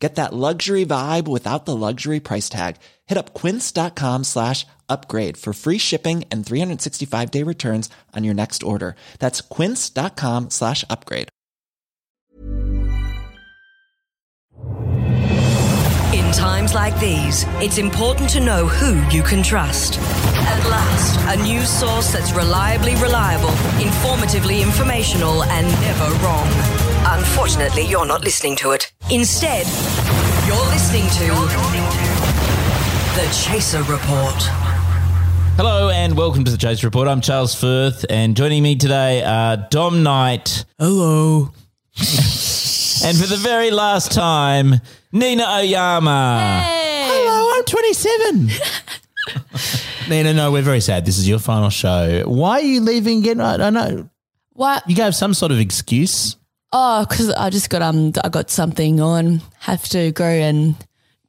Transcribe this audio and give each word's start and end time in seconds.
Get 0.00 0.14
that 0.14 0.32
luxury 0.32 0.86
vibe 0.86 1.28
without 1.28 1.66
the 1.66 1.76
luxury 1.76 2.20
price 2.20 2.48
tag. 2.48 2.76
Hit 3.06 3.18
up 3.18 3.34
quince.com 3.34 4.24
slash 4.24 4.66
upgrade 4.88 5.36
for 5.36 5.52
free 5.52 5.76
shipping 5.78 6.24
and 6.30 6.44
365 6.44 7.30
day 7.30 7.42
returns 7.42 7.90
on 8.16 8.24
your 8.24 8.34
next 8.34 8.62
order. 8.62 8.96
That's 9.18 9.42
quince.com 9.42 10.50
slash 10.50 10.84
upgrade. 10.88 11.28
In 16.14 16.32
times 16.32 16.74
like 16.74 16.98
these, 16.98 17.44
it's 17.60 17.78
important 17.78 18.30
to 18.30 18.40
know 18.40 18.66
who 18.66 19.06
you 19.14 19.22
can 19.22 19.42
trust. 19.42 19.98
At 19.98 20.66
last, 20.68 21.38
a 21.38 21.42
news 21.42 21.68
source 21.68 22.12
that's 22.12 22.32
reliably 22.32 22.94
reliable, 22.96 23.50
informatively 23.78 24.62
informational, 24.62 25.44
and 25.44 25.66
never 25.66 26.24
wrong. 26.24 26.89
Unfortunately, 27.12 27.82
you're 27.86 28.06
not 28.06 28.22
listening 28.22 28.54
to 28.54 28.70
it. 28.70 28.92
Instead, 29.10 29.66
you're 30.46 30.66
listening 30.66 31.02
to 31.10 31.26
The 33.16 33.28
Chaser 33.34 33.82
Report. 33.82 34.36
Hello 35.56 35.90
and 35.90 36.16
welcome 36.16 36.44
to 36.44 36.52
the 36.52 36.56
Chaser 36.56 36.86
Report. 36.86 37.08
I'm 37.08 37.20
Charles 37.20 37.52
Firth, 37.52 38.04
and 38.08 38.36
joining 38.36 38.62
me 38.62 38.76
today 38.76 39.24
are 39.24 39.56
Dom 39.56 40.04
Knight. 40.04 40.64
Hello. 40.78 41.50
and 41.96 43.16
for 43.18 43.26
the 43.26 43.40
very 43.42 43.72
last 43.72 44.12
time, 44.12 44.76
Nina 45.10 45.46
Oyama. 45.48 46.62
Hello, 46.64 47.58
I'm 47.58 47.64
27. 47.64 48.50
Nina, 50.08 50.32
no, 50.32 50.52
we're 50.52 50.62
very 50.62 50.80
sad. 50.80 51.04
This 51.06 51.18
is 51.18 51.28
your 51.28 51.40
final 51.40 51.70
show. 51.70 52.22
Why 52.26 52.60
are 52.60 52.62
you 52.62 52.80
leaving 52.80 53.18
again? 53.18 53.40
I 53.40 53.56
don't 53.56 53.74
know. 53.74 54.08
What? 54.52 54.88
You 54.88 54.94
gave 54.94 55.16
some 55.16 55.34
sort 55.34 55.50
of 55.50 55.58
excuse. 55.58 56.36
Oh, 56.72 57.04
because 57.08 57.30
I 57.30 57.50
just 57.50 57.68
got 57.68 57.82
um, 57.82 58.12
I 58.22 58.28
got 58.28 58.50
something 58.50 59.00
on. 59.00 59.40
Have 59.60 59.88
to 59.88 60.12
go 60.12 60.24
and 60.24 60.76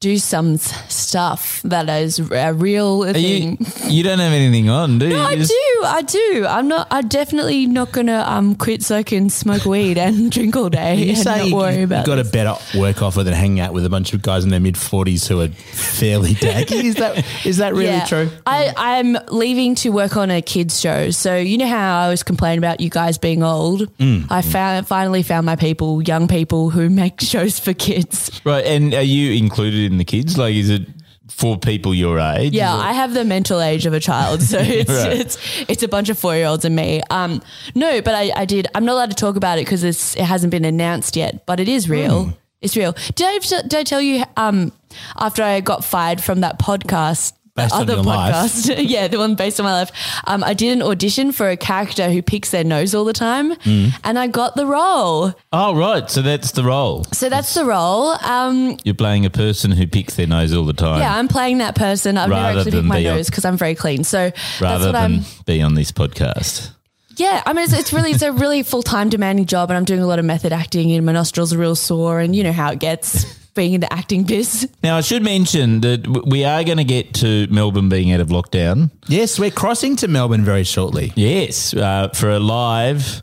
do 0.01 0.17
some 0.17 0.57
stuff 0.57 1.61
that 1.63 1.87
is 1.87 2.17
a 2.19 2.53
real 2.53 3.03
Are 3.05 3.13
thing. 3.13 3.57
you, 3.61 3.89
you 3.89 4.03
don't 4.03 4.17
have 4.19 4.33
anything 4.33 4.67
on, 4.67 4.97
do 4.97 5.05
you? 5.07 5.13
no, 5.13 5.21
I 5.23 5.35
just- 5.35 5.51
do, 5.51 5.83
I 5.85 6.01
do. 6.01 6.45
I'm 6.49 6.67
not. 6.67 6.87
I'm 6.91 7.07
definitely 7.07 7.65
not 7.67 7.91
gonna 7.91 8.23
um 8.27 8.55
quit 8.55 8.83
so 8.83 8.97
I 8.97 9.03
can 9.03 9.29
smoke 9.29 9.65
weed 9.65 9.97
and 9.97 10.31
drink 10.35 10.55
all 10.55 10.69
day 10.69 10.95
You 10.95 11.09
and 11.09 11.17
say 11.17 11.37
not 11.37 11.47
you, 11.47 11.55
worry 11.55 11.77
you 11.77 11.83
about. 11.85 12.05
got 12.05 12.19
a 12.19 12.23
better 12.23 12.55
work 12.77 13.01
offer 13.01 13.23
than 13.23 13.33
hanging 13.33 13.59
out 13.59 13.73
with 13.73 13.85
a 13.85 13.89
bunch 13.89 14.13
of 14.13 14.21
guys 14.21 14.43
in 14.43 14.49
their 14.49 14.59
mid 14.59 14.75
40s 14.75 15.27
who 15.27 15.39
are 15.41 15.47
fairly 15.47 16.33
daggy. 16.45 16.83
is 16.83 16.95
that 16.95 17.23
is 17.45 17.57
that 17.57 17.73
really 17.73 17.85
Yeah. 17.85 18.05
true? 18.05 18.29
I, 18.45 18.73
I'm 18.75 19.17
leaving 19.29 19.75
to 19.75 19.89
work 19.89 20.17
on 20.17 20.29
a 20.31 20.41
kids 20.41 20.79
show. 20.79 21.11
So 21.11 21.35
you 21.37 21.57
know 21.57 21.67
how 21.67 21.99
I 22.01 22.09
was 22.09 22.23
complaining 22.23 22.57
about 22.59 22.79
you 22.81 22.89
guys 22.89 23.17
being 23.19 23.43
old. 23.43 23.95
Mm. 23.97 24.25
I 24.31 24.41
found 24.41 24.87
finally 24.87 25.21
found 25.23 25.45
my 25.45 25.55
people, 25.55 26.01
young 26.01 26.27
people 26.27 26.69
who 26.71 26.89
make 26.89 27.21
shows 27.33 27.59
for 27.59 27.73
kids. 27.73 28.31
Right, 28.43 28.65
and 28.65 28.93
are 28.95 29.01
you 29.03 29.33
included 29.33 29.90
in 29.91 29.97
the 29.97 30.05
kids? 30.05 30.37
Like, 30.37 30.55
is 30.55 30.69
it 30.69 30.83
for 31.29 31.57
people 31.57 31.93
your 31.93 32.19
age? 32.19 32.53
Yeah, 32.53 32.73
I 32.75 32.93
have 32.93 33.13
the 33.13 33.23
mental 33.23 33.61
age 33.61 33.85
of 33.85 33.93
a 33.93 33.99
child, 33.99 34.41
so 34.41 34.57
it's 34.61 34.89
Right. 34.89 35.13
it's 35.13 35.37
it's 35.67 35.83
a 35.83 35.87
bunch 35.87 36.09
of 36.09 36.17
four 36.17 36.35
year 36.35 36.47
olds 36.47 36.65
and 36.65 36.75
me. 36.75 37.01
Um, 37.09 37.41
no, 37.75 38.01
but 38.01 38.15
I, 38.15 38.31
I 38.35 38.45
did. 38.45 38.67
I'm 38.75 38.85
not 38.85 38.93
allowed 38.93 39.11
to 39.11 39.15
talk 39.15 39.35
about 39.35 39.57
it 39.59 39.65
because 39.65 39.83
it's 39.83 40.15
it 40.15 40.23
hasn't 40.23 40.51
been 40.51 40.65
announced 40.65 41.15
yet, 41.15 41.45
but 41.45 41.59
it 41.59 41.69
is 41.69 41.89
real. 41.89 42.25
Hmm. 42.25 42.31
It's 42.61 42.77
real. 42.77 42.93
Did 43.15 43.25
I, 43.27 43.39
did 43.63 43.73
I 43.75 43.83
tell 43.83 44.01
you? 44.01 44.23
Um, 44.37 44.71
after 45.17 45.41
I 45.41 45.61
got 45.61 45.83
fired 45.83 46.21
from 46.21 46.41
that 46.41 46.59
podcast. 46.59 47.33
Based 47.53 47.73
on 47.73 47.81
other 47.81 47.97
podcast, 47.97 48.75
yeah, 48.87 49.07
the 49.09 49.17
one 49.17 49.35
based 49.35 49.59
on 49.59 49.65
my 49.65 49.73
life. 49.73 49.91
Um, 50.25 50.41
I 50.43 50.53
did 50.53 50.71
an 50.77 50.81
audition 50.81 51.31
for 51.33 51.49
a 51.49 51.57
character 51.57 52.09
who 52.09 52.21
picks 52.21 52.51
their 52.51 52.63
nose 52.63 52.95
all 52.95 53.03
the 53.03 53.11
time, 53.13 53.51
Hmm. 53.55 53.87
and 54.05 54.17
I 54.17 54.27
got 54.27 54.55
the 54.55 54.65
role. 54.65 55.33
Oh, 55.51 55.75
right. 55.75 56.09
So 56.09 56.21
that's 56.21 56.51
the 56.51 56.63
role. 56.63 57.03
So 57.11 57.27
that's 57.27 57.53
the 57.53 57.65
role. 57.65 58.11
Um, 58.23 58.77
You're 58.85 58.95
playing 58.95 59.25
a 59.25 59.29
person 59.29 59.71
who 59.71 59.85
picks 59.85 60.15
their 60.15 60.27
nose 60.27 60.53
all 60.53 60.63
the 60.65 60.71
time. 60.73 60.99
yeah, 61.01 61.13
I'm 61.15 61.27
playing 61.27 61.57
that 61.57 61.75
person. 61.75 62.17
I've 62.17 62.29
Rather 62.29 62.47
never 62.47 62.59
actually 62.59 62.71
picked 62.71 62.85
my 62.85 63.03
nose 63.03 63.29
because 63.29 63.43
I'm 63.43 63.57
very 63.57 63.75
clean. 63.75 64.05
So 64.05 64.29
that's 64.29 64.61
rather 64.61 64.85
what 64.87 64.91
than 64.93 65.13
I'm. 65.15 65.25
be 65.45 65.61
on 65.61 65.73
this 65.75 65.91
podcast. 65.91 66.71
Yeah, 67.17 67.43
I 67.45 67.51
mean, 67.51 67.65
it's, 67.65 67.73
it's 67.73 67.91
really 67.91 68.11
it's 68.11 68.21
a 68.23 68.31
really 68.31 68.63
full 68.63 68.81
time 68.81 69.09
demanding 69.09 69.45
job, 69.45 69.69
and 69.69 69.77
I'm 69.77 69.83
doing 69.85 69.99
a 69.99 70.07
lot 70.07 70.19
of 70.19 70.23
method 70.25 70.53
acting, 70.53 70.91
and 70.93 71.05
my 71.05 71.11
nostrils 71.11 71.53
are 71.53 71.57
real 71.57 71.75
sore, 71.75 72.21
and 72.21 72.33
you 72.33 72.43
know 72.43 72.53
how 72.53 72.71
it 72.71 72.79
gets 72.79 73.25
being 73.53 73.73
in 73.73 73.81
the 73.81 73.91
acting 73.93 74.23
biz. 74.23 74.69
Now, 74.83 74.97
I 74.97 75.01
should 75.01 75.23
mention 75.23 75.81
that 75.81 76.07
we 76.27 76.43
are 76.45 76.63
going 76.63 76.77
to 76.77 76.83
get 76.83 77.13
to 77.15 77.47
Melbourne 77.47 77.89
being 77.89 78.11
out 78.11 78.19
of 78.19 78.29
lockdown. 78.29 78.91
Yes, 79.07 79.37
we're 79.39 79.51
crossing 79.51 79.95
to 79.97 80.07
Melbourne 80.07 80.43
very 80.43 80.63
shortly. 80.63 81.11
Yes, 81.15 81.73
uh, 81.73 82.09
for 82.09 82.29
a 82.29 82.39
live 82.39 83.21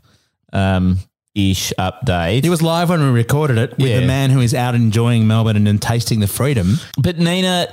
um, 0.53 0.97
ish 1.35 1.73
update. 1.79 2.43
It 2.43 2.49
was 2.49 2.61
live 2.61 2.89
when 2.89 3.01
we 3.01 3.09
recorded 3.09 3.57
it 3.57 3.71
with 3.77 3.87
Yeah. 3.89 3.99
the 4.01 4.07
man 4.07 4.29
who 4.29 4.39
is 4.41 4.53
out 4.53 4.75
enjoying 4.75 5.27
Melbourne 5.27 5.55
and, 5.55 5.67
and 5.67 5.81
tasting 5.81 6.19
the 6.19 6.27
freedom. 6.27 6.75
But 6.97 7.17
Nina, 7.19 7.67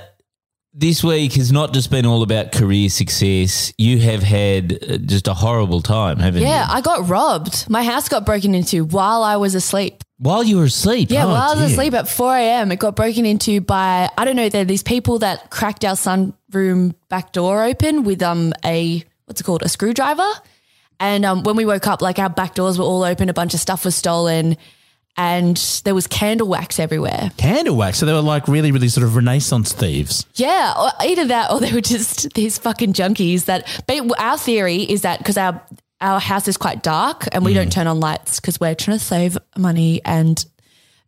this 0.73 1.03
week 1.03 1.33
has 1.33 1.51
not 1.51 1.73
just 1.73 1.89
been 1.89 2.05
all 2.05 2.21
about 2.21 2.51
career 2.51 2.87
success. 2.89 3.73
You 3.79 3.97
have 3.99 4.21
had 4.21 4.73
uh, 4.87 4.97
just 4.99 5.27
a 5.27 5.33
horrible 5.33 5.81
time, 5.81 6.19
haven't 6.19 6.41
Yeah, 6.43 6.47
you? 6.47 6.53
Yeah, 6.53 6.67
I 6.69 6.81
got 6.81 7.07
robbed. 7.09 7.67
My 7.69 7.83
house 7.83 8.07
got 8.09 8.25
broken 8.25 8.53
into 8.53 8.85
while 8.85 9.23
I 9.23 9.37
was 9.37 9.55
asleep. 9.55 10.03
While 10.19 10.43
you 10.43 10.57
were 10.57 10.63
asleep. 10.63 11.11
Yeah, 11.11 11.25
Oh, 11.25 11.29
while 11.29 11.51
I 11.51 11.61
was 11.61 11.71
asleep 11.71 11.93
at 11.93 12.09
4 12.09 12.35
a.m., 12.37 12.71
it 12.71 12.79
got 12.79 12.95
broken 12.95 13.25
into 13.25 13.61
by, 13.61 14.09
I 14.17 14.25
don't 14.25 14.35
know, 14.35 14.49
there 14.49 14.61
are 14.63 14.65
these 14.65 14.81
people 14.83 15.19
that 15.19 15.51
cracked 15.51 15.85
our 15.85 15.93
sunroom 15.95 16.95
back 17.07 17.33
door 17.33 17.63
open 17.63 18.03
with 18.03 18.23
um 18.23 18.53
a, 18.65 19.03
what's 19.25 19.41
it 19.41 19.43
called, 19.43 19.61
a 19.61 19.69
screwdriver. 19.69 20.27
And 20.99 21.23
um, 21.25 21.43
when 21.43 21.55
we 21.55 21.65
woke 21.65 21.85
up, 21.85 22.01
like 22.01 22.17
our 22.17 22.29
back 22.29 22.55
doors 22.55 22.79
were 22.79 22.85
all 22.85 23.03
open, 23.03 23.29
a 23.29 23.33
bunch 23.33 23.53
of 23.53 23.59
stuff 23.59 23.85
was 23.85 23.93
stolen, 23.95 24.57
and 25.15 25.57
there 25.83 25.93
was 25.93 26.07
candle 26.07 26.47
wax 26.47 26.79
everywhere. 26.79 27.29
Candle 27.37 27.75
wax. 27.75 27.99
So 27.99 28.07
they 28.07 28.13
were 28.13 28.21
like 28.21 28.47
really, 28.47 28.71
really 28.71 28.87
sort 28.89 29.03
of 29.03 29.15
Renaissance 29.15 29.73
thieves. 29.73 30.25
Yeah, 30.35 30.73
or 30.79 30.89
either 31.05 31.25
that 31.25 31.51
or 31.51 31.59
they 31.59 31.71
were 31.73 31.81
just 31.81 32.33
these 32.33 32.57
fucking 32.57 32.93
junkies 32.93 33.45
that. 33.45 33.83
But 33.85 34.01
our 34.19 34.37
theory 34.39 34.81
is 34.81 35.01
that 35.03 35.19
because 35.19 35.37
our 35.37 35.61
our 36.01 36.19
house 36.19 36.47
is 36.47 36.57
quite 36.57 36.83
dark 36.83 37.27
and 37.31 37.43
we 37.43 37.53
don't 37.53 37.71
turn 37.71 37.87
on 37.87 37.99
lights 37.99 38.39
because 38.39 38.59
we're 38.59 38.75
trying 38.75 38.97
to 38.97 39.03
save 39.03 39.37
money 39.57 40.01
and 40.05 40.45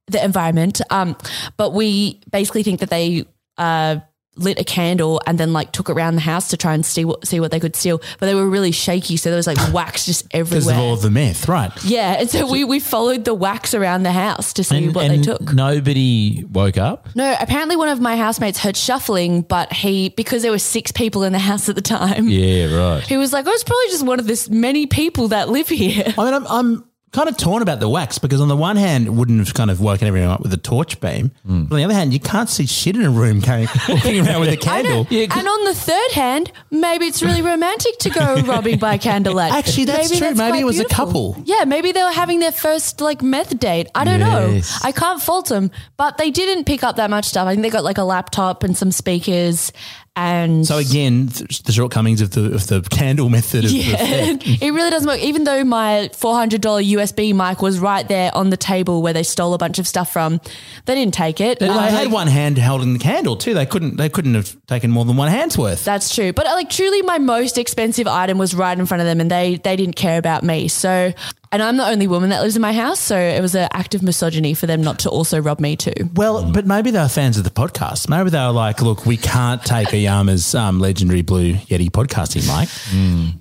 the 0.08 0.24
environment. 0.24 0.82
Um, 0.90 1.16
but 1.58 1.74
we 1.74 2.22
basically 2.32 2.64
think 2.64 2.80
that 2.80 2.90
they 2.90 3.26
uh 3.58 4.00
lit 4.40 4.60
a 4.60 4.64
candle 4.64 5.22
and 5.28 5.38
then 5.38 5.54
like 5.54 5.72
took 5.72 5.90
it 5.90 5.94
around 5.94 6.16
the 6.16 6.22
house 6.22 6.50
to 6.50 6.58
try 6.58 6.74
and 6.74 6.86
see 6.86 7.06
what 7.06 7.28
see 7.28 7.40
what 7.40 7.52
they 7.52 7.60
could 7.60 7.76
steal. 7.76 8.00
But 8.20 8.26
they 8.28 8.36
were 8.36 8.48
really 8.50 8.72
shaky, 8.72 9.18
so 9.18 9.30
there 9.30 9.38
was 9.38 9.48
like 9.48 9.58
wax 9.74 10.06
just 10.06 10.26
everywhere. 10.32 10.50
Because 10.62 10.68
everywhere. 10.70 10.86
of 10.86 10.90
all 10.92 10.96
the 10.98 11.12
meth, 11.12 11.48
right? 11.48 11.72
yeah, 11.86 12.18
and 12.20 12.30
so 12.30 12.50
we 12.52 12.64
we 12.64 12.80
followed 12.80 13.26
the 13.26 13.34
wax 13.34 13.74
around 13.74 14.04
the 14.04 14.12
house 14.12 14.54
to 14.54 14.64
see 14.64 14.86
And, 14.86 14.96
what 14.96 15.06
and 15.06 15.20
they 15.20 15.24
took. 15.24 15.54
nobody 15.54 16.46
woke 16.52 16.78
up. 16.78 17.08
No, 17.16 17.36
apparently 17.40 17.76
one 17.76 17.90
of 17.90 18.00
my 18.02 18.16
housemates 18.18 18.60
heard 18.60 18.76
shuffling, 18.78 19.42
but 19.42 19.72
he 19.74 20.10
because 20.10 20.42
there 20.42 20.52
were 20.52 20.60
six 20.60 20.92
people 20.92 21.24
in 21.24 21.34
the 21.34 21.40
house 21.40 21.70
at 21.70 21.76
the 21.76 21.82
time. 21.82 22.28
Yeah, 22.30 22.76
right. 22.76 23.04
He 23.06 23.18
was 23.18 23.34
like, 23.34 23.46
"Oh, 23.48 23.52
it's 23.52 23.64
probably 23.64 23.88
just 23.90 24.06
one 24.06 24.20
of 24.20 24.28
this 24.28 24.50
many 24.50 24.88
people 24.88 25.30
that 25.30 25.50
live 25.50 25.68
here." 25.70 26.04
I 26.18 26.24
mean, 26.26 26.34
I'm, 26.34 26.48
I'm 26.48 26.84
kind 27.12 27.28
of 27.28 27.38
torn 27.38 27.62
about 27.62 27.80
the 27.80 27.90
wax 27.90 28.20
because 28.20 28.40
on 28.40 28.48
the 28.48 28.56
one 28.56 28.76
hand, 28.76 29.08
it 29.08 29.12
wouldn't 29.12 29.40
have 29.40 29.54
kind 29.54 29.72
of 29.72 29.82
woken 29.82 30.08
everyone 30.08 30.30
up 30.30 30.42
with 30.42 30.54
a 30.54 30.58
torch 30.58 31.00
beam. 31.02 31.32
Hmm. 31.46 31.64
But 31.64 31.76
on 31.76 31.78
the 31.80 31.84
other 31.86 31.94
hand, 31.94 32.14
you 32.14 32.20
can't 32.20 32.48
see 32.50 32.66
shit 32.68 32.96
in 32.96 33.04
a 33.04 33.10
room 33.10 33.42
carrying, 33.42 33.68
walking 33.90 34.26
around 34.26 34.42
with 34.42 34.50
a 34.50 34.56
know. 34.56 34.62
candle. 34.62 35.08
and 35.10 35.48
on 35.48 35.64
the 35.66 35.74
third 35.76 36.12
hand, 36.12 36.52
maybe 36.72 37.06
it's 37.06 37.24
really 37.24 37.42
romantic 37.42 37.98
to 38.00 38.10
go 38.10 38.36
robbing 38.46 38.78
by 38.80 38.98
candlelight. 38.98 39.54
Actually, 39.54 39.86
that's 39.86 40.16
true. 40.18 40.34
Maybe 40.36 40.60
it 40.60 40.66
was 40.66 40.80
a 40.80 40.86
couple. 40.86 41.36
Yeah, 41.46 41.66
maybe 41.66 41.92
they 41.92 42.04
were 42.04 42.12
having 42.12 42.40
their 42.40 42.52
first 42.52 43.02
like 43.02 43.22
meth 43.22 43.58
date. 43.60 43.88
I 43.96 44.04
don't 44.04 44.20
Yes. 44.20 44.72
know. 44.84 44.88
I 44.88 44.92
can't 44.92 45.22
fault 45.22 45.48
them, 45.50 45.72
but 45.98 46.18
they 46.18 46.30
didn't 46.32 46.66
pick 46.66 46.84
up 46.84 46.98
that 46.98 47.10
much 47.10 47.26
stuff. 47.26 47.48
I 47.48 47.52
think 47.52 47.64
they 47.64 47.70
got 47.70 47.84
like 47.84 47.98
a 47.98 48.04
laptop 48.04 48.64
and 48.64 48.78
some 48.78 48.92
speakers. 48.92 49.72
And 50.20 50.68
So 50.68 50.78
again, 50.78 51.30
th- 51.30 51.64
the 51.64 51.72
shortcomings 51.72 52.22
of 52.22 52.32
the 52.32 52.54
of 52.54 52.68
the 52.68 52.82
candle 52.90 53.30
method 53.38 53.66
of 53.66 53.72
Yeah, 53.72 53.96
it 54.42 54.74
really 54.74 54.90
doesn't 54.90 55.08
work. 55.08 55.20
Even 55.20 55.46
though 55.46 55.64
my 55.64 56.10
four 56.14 56.36
hundred 56.36 56.62
dollar 56.62 56.82
USB 56.82 57.34
mic 57.34 57.62
was 57.62 57.80
right 57.80 58.08
there 58.08 58.30
on 58.36 58.50
the 58.50 58.58
table 58.58 59.02
where 59.02 59.14
they 59.14 59.24
stole 59.24 59.54
a 59.54 59.58
bunch 59.58 59.80
of 59.80 59.88
stuff 59.88 60.12
from, 60.12 60.42
they 60.86 60.96
didn't 60.96 61.14
take 61.14 61.40
it. 61.40 61.62
And 61.62 61.72
Um, 61.72 61.78
they 61.78 61.92
had 61.92 62.12
one 62.12 62.28
hand 62.28 62.58
holding 62.58 62.94
the 62.94 63.00
candle 63.00 63.38
too. 63.38 63.54
They 63.54 63.66
couldn't. 63.66 63.96
They 63.98 64.10
couldn't 64.10 64.34
have 64.36 64.56
taken 64.68 64.92
more 64.92 65.06
than 65.06 65.16
one 65.16 65.30
hand's 65.30 65.58
worth. 65.58 65.86
that's 65.86 66.14
true, 66.14 66.34
but 66.34 66.46
uh, 66.48 66.52
like 66.54 66.70
truly, 66.70 67.02
my 67.04 67.18
most 67.18 67.58
expensive 67.58 68.08
item 68.08 68.38
was 68.38 68.54
right 68.54 68.78
in 68.78 68.86
front 68.86 69.02
of 69.02 69.08
them, 69.08 69.22
and 69.22 69.32
they 69.32 69.56
they 69.64 69.76
didn't 69.76 69.96
care 69.96 70.18
about 70.18 70.44
me. 70.44 70.68
So, 70.68 71.14
and 71.52 71.62
I'm 71.64 71.78
the 71.78 71.86
only 71.88 72.08
woman 72.08 72.30
that 72.30 72.42
lives 72.42 72.56
in 72.56 72.62
my 72.62 72.74
house, 72.74 73.00
so 73.00 73.18
it 73.18 73.42
was 73.42 73.56
an 73.56 73.68
act 73.74 73.96
of 73.96 74.04
misogyny 74.04 74.54
for 74.54 74.68
them 74.68 74.82
not 74.82 75.00
to 75.00 75.10
also 75.10 75.40
rob 75.40 75.60
me 75.60 75.76
too. 75.76 75.94
Well, 76.14 76.52
but 76.52 76.66
maybe 76.66 76.92
they 76.92 77.00
were 77.00 77.08
fans 77.10 77.38
of 77.38 77.44
the 77.44 77.50
podcast. 77.50 78.08
Maybe 78.10 78.30
they 78.30 78.40
were 78.40 78.52
like, 78.52 78.82
"Look, 78.82 79.06
we 79.06 79.18
can't 79.18 79.64
take 79.64 79.88
Oyama's 79.90 80.54
um, 80.56 80.80
legendary 80.80 81.22
Blue 81.22 81.54
Yeti 81.54 81.90
podcasting 81.90 82.46
mic. 82.48 82.70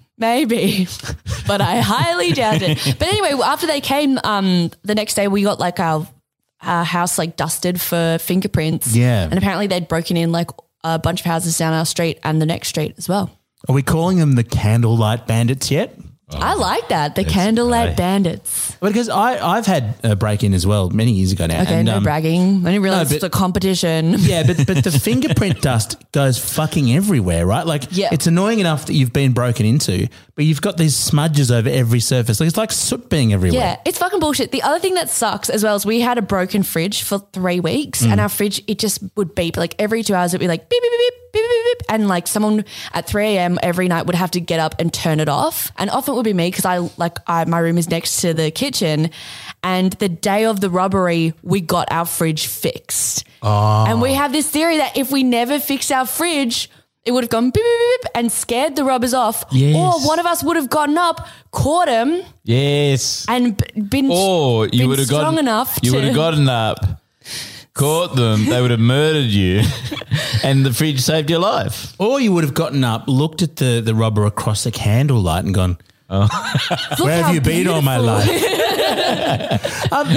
Maybe, 0.20 0.88
but 1.46 1.60
I 1.60 1.76
highly 1.80 2.32
doubt 2.32 2.60
it. 2.60 2.78
But 2.98 3.06
anyway, 3.06 3.40
after 3.40 3.68
they 3.68 3.80
came, 3.80 4.18
um, 4.24 4.70
the 4.82 4.96
next 4.96 5.14
day 5.14 5.28
we 5.28 5.44
got 5.44 5.60
like 5.60 5.78
our, 5.78 6.08
our 6.60 6.84
house 6.84 7.18
like 7.18 7.36
dusted 7.36 7.80
for 7.80 8.18
fingerprints. 8.20 8.96
Yeah. 8.96 9.22
and 9.22 9.34
apparently 9.34 9.68
they'd 9.68 9.86
broken 9.86 10.16
in 10.16 10.32
like 10.32 10.50
a 10.82 10.98
bunch 10.98 11.20
of 11.20 11.26
houses 11.26 11.56
down 11.56 11.72
our 11.72 11.86
street 11.86 12.18
and 12.24 12.42
the 12.42 12.46
next 12.46 12.68
street 12.68 12.94
as 12.98 13.08
well. 13.08 13.30
Are 13.68 13.74
we 13.74 13.82
calling 13.82 14.18
them 14.18 14.34
the 14.34 14.42
candlelight 14.42 15.28
bandits 15.28 15.70
yet? 15.70 15.96
I 16.30 16.54
like 16.54 16.88
that 16.90 17.14
the 17.14 17.24
candlelight 17.24 17.88
great. 17.88 17.96
bandits. 17.96 18.76
Because 18.80 19.08
I, 19.08 19.38
I've 19.44 19.64
had 19.66 19.94
a 20.04 20.14
break 20.14 20.44
in 20.44 20.52
as 20.52 20.66
well 20.66 20.90
many 20.90 21.12
years 21.12 21.32
ago 21.32 21.46
now. 21.46 21.62
Okay, 21.62 21.76
and, 21.76 21.86
no 21.86 21.96
um, 21.96 22.02
bragging. 22.02 22.66
I 22.66 22.70
didn't 22.72 22.82
realize 22.82 23.08
but- 23.08 23.14
it's 23.16 23.24
a 23.24 23.30
competition. 23.30 24.16
Yeah, 24.18 24.42
but 24.46 24.66
but 24.66 24.84
the 24.84 24.90
fingerprint 24.90 25.62
dust 25.62 25.96
goes 26.12 26.38
fucking 26.38 26.92
everywhere, 26.92 27.46
right? 27.46 27.64
Like, 27.66 27.84
Yeah. 27.90 28.10
it's 28.12 28.26
annoying 28.26 28.58
enough 28.60 28.86
that 28.86 28.92
you've 28.92 29.12
been 29.12 29.32
broken 29.32 29.64
into, 29.64 30.08
but 30.38 30.44
you've 30.44 30.60
got 30.62 30.76
these 30.76 30.94
smudges 30.94 31.50
over 31.50 31.68
every 31.68 31.98
surface. 31.98 32.38
Like 32.38 32.46
it's 32.46 32.56
like 32.56 32.70
soot 32.70 33.10
being 33.10 33.32
everywhere. 33.32 33.60
Yeah, 33.60 33.76
it's 33.84 33.98
fucking 33.98 34.20
bullshit. 34.20 34.52
The 34.52 34.62
other 34.62 34.78
thing 34.78 34.94
that 34.94 35.10
sucks 35.10 35.50
as 35.50 35.64
well 35.64 35.74
is 35.74 35.84
we 35.84 36.00
had 36.00 36.16
a 36.16 36.22
broken 36.22 36.62
fridge 36.62 37.02
for 37.02 37.18
three 37.32 37.58
weeks 37.58 38.04
Mm. 38.06 38.12
and 38.12 38.20
our 38.20 38.28
fridge, 38.28 38.62
it 38.68 38.78
just 38.78 39.00
would 39.16 39.34
beep. 39.34 39.56
Like 39.56 39.74
every 39.80 40.04
two 40.04 40.14
hours, 40.14 40.32
it'd 40.32 40.40
be 40.40 40.46
like 40.46 40.68
beep, 40.70 40.80
beep, 40.80 40.92
beep, 40.92 41.00
beep, 41.00 41.32
beep, 41.32 41.42
beep, 41.50 41.64
beep. 41.64 41.82
And 41.88 42.06
like 42.06 42.28
someone 42.28 42.64
at 42.92 43.08
3 43.08 43.24
a.m. 43.36 43.58
every 43.64 43.88
night 43.88 44.06
would 44.06 44.14
have 44.14 44.30
to 44.30 44.40
get 44.40 44.60
up 44.60 44.76
and 44.80 44.94
turn 44.94 45.18
it 45.18 45.28
off. 45.28 45.72
And 45.76 45.90
often 45.90 46.14
it 46.14 46.16
would 46.18 46.24
be 46.24 46.32
me 46.34 46.52
because 46.52 46.64
I 46.64 46.78
like, 46.98 47.18
I, 47.26 47.44
my 47.46 47.58
room 47.58 47.76
is 47.76 47.90
next 47.90 48.20
to 48.20 48.32
the 48.32 48.52
kitchen. 48.52 49.10
And 49.64 49.92
the 49.94 50.08
day 50.08 50.44
of 50.44 50.60
the 50.60 50.70
robbery, 50.70 51.34
we 51.42 51.60
got 51.60 51.90
our 51.90 52.04
fridge 52.06 52.46
fixed. 52.46 53.24
And 53.42 54.00
we 54.00 54.14
have 54.14 54.30
this 54.32 54.48
theory 54.48 54.76
that 54.76 54.96
if 54.96 55.10
we 55.10 55.24
never 55.24 55.58
fix 55.58 55.90
our 55.90 56.06
fridge, 56.06 56.70
it 57.08 57.12
would 57.12 57.24
have 57.24 57.30
gone 57.30 57.46
beep, 57.50 57.54
beep, 57.64 57.64
beep, 57.64 58.02
beep 58.02 58.10
and 58.14 58.30
scared 58.30 58.76
the 58.76 58.84
robbers 58.84 59.14
off. 59.14 59.44
Yes. 59.50 59.74
Or 59.76 60.06
one 60.06 60.18
of 60.18 60.26
us 60.26 60.42
would 60.44 60.56
have 60.56 60.68
gotten 60.68 60.98
up, 60.98 61.26
caught 61.50 61.88
him, 61.88 62.22
Yes. 62.44 63.24
and 63.28 63.56
b- 63.56 63.80
been 63.80 64.10
Or 64.10 64.66
you 64.66 64.80
been 64.80 64.88
would 64.90 64.98
have 64.98 65.06
strong 65.08 65.22
gotten 65.34 65.38
enough. 65.38 65.78
You 65.82 65.90
to, 65.92 65.96
would 65.96 66.04
have 66.04 66.14
gotten 66.14 66.48
up, 66.50 67.00
caught 67.72 68.14
them. 68.14 68.44
They 68.46 68.60
would 68.60 68.70
have 68.70 68.80
murdered 68.80 69.30
you, 69.30 69.62
and 70.44 70.66
the 70.66 70.72
fridge 70.72 71.00
saved 71.00 71.30
your 71.30 71.38
life. 71.40 71.94
Or 71.98 72.20
you 72.20 72.32
would 72.34 72.44
have 72.44 72.54
gotten 72.54 72.84
up, 72.84 73.04
looked 73.08 73.40
at 73.42 73.56
the, 73.56 73.80
the 73.82 73.94
robber 73.94 74.26
across 74.26 74.64
the 74.64 74.70
candlelight 74.70 75.44
and 75.46 75.54
gone, 75.54 75.78
Look 76.10 76.30
Where 77.00 77.16
have 77.16 77.26
how 77.26 77.32
you 77.32 77.40
been 77.42 77.68
all 77.68 77.82
my 77.82 77.98
life? 77.98 78.28
um, 79.92 80.08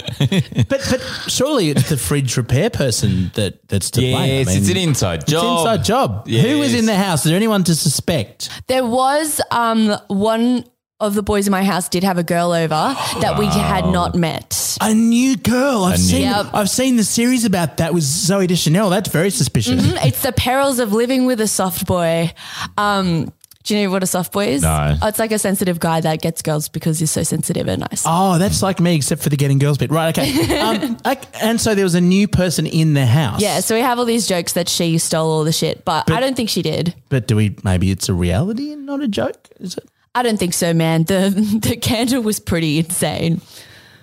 but 0.69 0.81
but 0.89 1.01
surely 1.27 1.69
it's 1.69 1.89
the 1.89 1.97
fridge 1.97 2.37
repair 2.37 2.69
person 2.69 3.31
that, 3.35 3.67
that's 3.67 3.91
to 3.91 3.99
blame. 4.01 4.15
I 4.15 4.25
Yes, 4.27 4.47
mean, 4.47 4.57
it's 4.59 4.69
an 4.69 4.77
inside 4.77 5.23
it's 5.23 5.31
job. 5.31 5.59
inside 5.59 5.83
job. 5.83 6.27
Who 6.29 6.59
was 6.59 6.73
in 6.73 6.85
the 6.85 6.95
house? 6.95 7.25
Is 7.25 7.31
there 7.31 7.35
anyone 7.35 7.63
to 7.65 7.75
suspect? 7.75 8.49
There 8.67 8.85
was 8.85 9.41
um 9.51 9.93
one 10.07 10.63
of 11.01 11.15
the 11.15 11.23
boys 11.23 11.47
in 11.47 11.51
my 11.51 11.63
house 11.63 11.89
did 11.89 12.03
have 12.03 12.17
a 12.19 12.23
girl 12.23 12.51
over 12.53 12.95
that 13.21 13.35
we 13.39 13.47
had 13.47 13.85
not 13.87 14.13
met. 14.15 14.77
A 14.79 14.93
new 14.93 15.35
girl. 15.35 15.83
I've 15.83 15.97
new- 15.97 16.03
seen. 16.05 16.21
Yep. 16.21 16.45
I've 16.53 16.69
seen 16.69 16.95
the 16.95 17.03
series 17.03 17.43
about 17.43 17.77
that 17.77 17.93
with 17.93 18.03
Zooey 18.03 18.47
Deschanel. 18.47 18.89
That's 18.91 19.09
very 19.09 19.31
suspicious. 19.31 19.81
It's 20.05 20.21
the 20.21 20.31
perils 20.31 20.79
of 20.79 20.93
living 20.93 21.25
with 21.25 21.41
a 21.41 21.47
soft 21.47 21.85
boy. 21.87 22.31
Um, 22.77 23.33
do 23.63 23.75
you 23.75 23.83
know 23.83 23.91
what 23.91 24.03
a 24.03 24.07
soft 24.07 24.31
boy 24.31 24.47
is? 24.47 24.61
No. 24.63 24.97
Oh, 25.01 25.07
it's 25.07 25.19
like 25.19 25.31
a 25.31 25.39
sensitive 25.39 25.79
guy 25.79 26.01
that 26.01 26.21
gets 26.21 26.41
girls 26.41 26.67
because 26.69 26.99
he's 26.99 27.11
so 27.11 27.23
sensitive 27.23 27.67
and 27.67 27.81
nice. 27.89 28.03
Oh, 28.05 28.37
that's 28.37 28.61
like 28.63 28.79
me, 28.79 28.95
except 28.95 29.21
for 29.21 29.29
the 29.29 29.37
getting 29.37 29.59
girls 29.59 29.77
bit. 29.77 29.91
Right. 29.91 30.17
Okay. 30.17 30.31
Um, 30.61 30.97
ok- 31.05 31.27
and 31.41 31.59
so 31.59 31.73
there 31.75 31.83
was 31.85 31.95
a 31.95 32.01
new 32.01 32.27
person 32.27 32.65
in 32.67 32.93
the 32.93 33.05
house. 33.05 33.41
Yeah, 33.41 33.59
so 33.61 33.73
we 33.75 33.81
have 33.81 33.97
all 33.99 34.05
these 34.05 34.27
jokes 34.27 34.53
that 34.53 34.69
she 34.69 34.97
stole 34.97 35.29
all 35.31 35.43
the 35.43 35.51
shit, 35.51 35.83
but, 35.85 36.09
I 36.11 36.19
don't 36.19 36.35
think 36.35 36.49
she 36.49 36.61
did. 36.61 36.93
But 37.09 37.27
do 37.27 37.35
we? 37.35 37.55
Maybe 37.63 37.89
it's 37.91 38.09
a 38.09 38.13
reality 38.13 38.71
and 38.71 38.85
not 38.85 39.01
a 39.01 39.07
joke. 39.07 39.47
Is 39.59 39.77
it? 39.77 39.87
I 40.13 40.23
don't 40.23 40.37
think 40.37 40.53
so, 40.53 40.73
man. 40.73 41.03
The 41.05 41.29
the 41.61 41.77
candle 41.77 42.21
was 42.21 42.39
pretty 42.39 42.79
insane. 42.79 43.41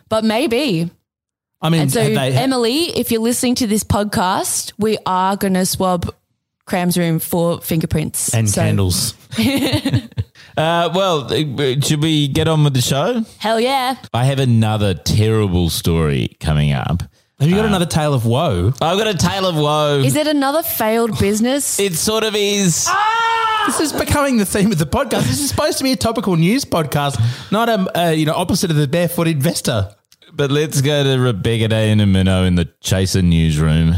But 0.08 0.24
maybe. 0.24 0.90
I 1.60 1.70
mean, 1.70 1.82
And 1.82 1.92
so, 1.92 2.02
they, 2.04 2.32
Emily, 2.36 2.96
if 2.96 3.10
you're 3.10 3.20
listening 3.20 3.56
to 3.56 3.66
this 3.66 3.82
podcast, 3.84 4.72
we 4.78 4.96
are 5.06 5.36
going 5.36 5.54
to 5.54 5.66
swab 5.66 6.14
Cram's 6.68 6.96
room 6.98 7.18
for 7.18 7.60
fingerprints 7.60 8.34
and 8.34 8.48
So, 8.48 8.60
candles. 8.62 9.14
Uh, 10.56 10.90
well, 10.92 11.32
uh, 11.32 11.80
should 11.80 12.02
we 12.02 12.26
get 12.26 12.48
on 12.48 12.64
with 12.64 12.74
the 12.74 12.80
show? 12.80 13.22
Hell 13.38 13.60
yeah. 13.60 13.94
I 14.12 14.24
have 14.24 14.40
another 14.40 14.92
terrible 14.92 15.70
story 15.70 16.36
coming 16.40 16.72
up. 16.72 17.04
Have 17.38 17.48
you 17.48 17.54
got 17.54 17.64
another 17.66 17.86
tale 17.86 18.12
of 18.12 18.26
woe? 18.26 18.72
I've 18.82 18.98
got 18.98 19.06
a 19.06 19.14
tale 19.16 19.46
of 19.46 19.54
woe. 19.54 20.00
Is 20.04 20.16
it 20.16 20.26
another 20.26 20.64
failed 20.64 21.16
business? 21.20 21.78
it 21.88 21.94
sort 21.94 22.24
of 22.24 22.34
is. 22.34 22.90
This 23.66 23.78
is 23.78 23.92
becoming 23.92 24.38
the 24.38 24.44
theme 24.44 24.72
of 24.72 24.78
the 24.78 24.86
podcast. 24.86 25.28
This 25.28 25.38
is 25.38 25.48
supposed 25.48 25.78
to 25.78 25.84
be 25.84 25.92
a 25.92 25.96
topical 25.96 26.34
news 26.34 26.64
podcast, 26.64 27.20
not 27.52 27.68
a 27.68 27.96
uh, 27.96 28.10
you 28.10 28.26
know 28.26 28.34
opposite 28.34 28.70
of 28.72 28.76
the 28.76 28.88
barefoot 28.88 29.28
investor. 29.28 29.94
But 30.32 30.50
let's 30.50 30.80
go 30.80 31.04
to 31.04 31.20
Rebecca 31.20 31.68
Day 31.68 31.92
and 31.92 32.00
Minnow 32.12 32.42
in 32.42 32.56
the 32.56 32.68
Chaser 32.80 33.22
newsroom. 33.22 33.94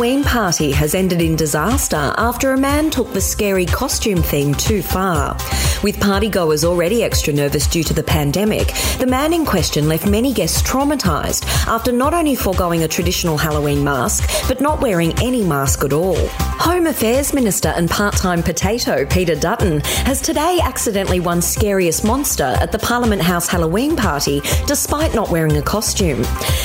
Halloween 0.00 0.24
party 0.24 0.70
has 0.72 0.94
ended 0.94 1.20
in 1.20 1.36
disaster 1.36 2.14
after 2.16 2.54
a 2.54 2.56
man 2.56 2.88
took 2.88 3.12
the 3.12 3.20
scary 3.20 3.66
costume 3.66 4.22
theme 4.22 4.54
too 4.54 4.80
far. 4.80 5.36
With 5.82 5.96
partygoers 5.96 6.62
already 6.62 7.02
extra 7.02 7.32
nervous 7.32 7.66
due 7.66 7.82
to 7.84 7.94
the 7.94 8.02
pandemic, 8.02 8.74
the 8.98 9.06
man 9.06 9.32
in 9.32 9.46
question 9.46 9.88
left 9.88 10.06
many 10.06 10.34
guests 10.34 10.60
traumatised 10.60 11.46
after 11.66 11.90
not 11.90 12.12
only 12.12 12.34
foregoing 12.34 12.82
a 12.82 12.88
traditional 12.88 13.38
Halloween 13.38 13.82
mask, 13.82 14.28
but 14.46 14.60
not 14.60 14.82
wearing 14.82 15.18
any 15.22 15.42
mask 15.42 15.82
at 15.82 15.94
all. 15.94 16.18
Home 16.60 16.86
Affairs 16.86 17.32
Minister 17.32 17.70
and 17.70 17.88
part 17.88 18.14
time 18.14 18.42
potato 18.42 19.06
Peter 19.06 19.34
Dutton 19.34 19.80
has 20.04 20.20
today 20.20 20.58
accidentally 20.62 21.18
won 21.18 21.40
Scariest 21.40 22.04
Monster 22.04 22.54
at 22.60 22.72
the 22.72 22.78
Parliament 22.78 23.22
House 23.22 23.48
Halloween 23.48 23.96
party 23.96 24.42
despite 24.66 25.14
not 25.14 25.30
wearing 25.30 25.56
a 25.56 25.62
costume. 25.62 26.20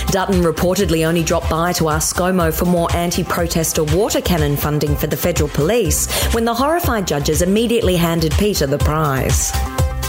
Dutton 0.08 0.42
reportedly 0.42 1.08
only 1.08 1.24
dropped 1.24 1.50
by 1.50 1.72
to 1.74 1.88
ask 1.88 2.14
ScoMo 2.14 2.54
for 2.54 2.66
more 2.66 2.94
anti 2.94 3.24
protester 3.24 3.86
water 3.86 4.20
cannon 4.20 4.58
funding 4.58 4.94
for 4.94 5.08
the 5.08 5.16
federal 5.16 5.48
police 5.48 6.12
when 6.34 6.44
the 6.44 6.54
horrified 6.54 7.08
judges 7.08 7.42
immediately 7.42 7.96
handed 7.96 8.34
Peter 8.34 8.68
the 8.68 8.78
prize. 8.78 9.05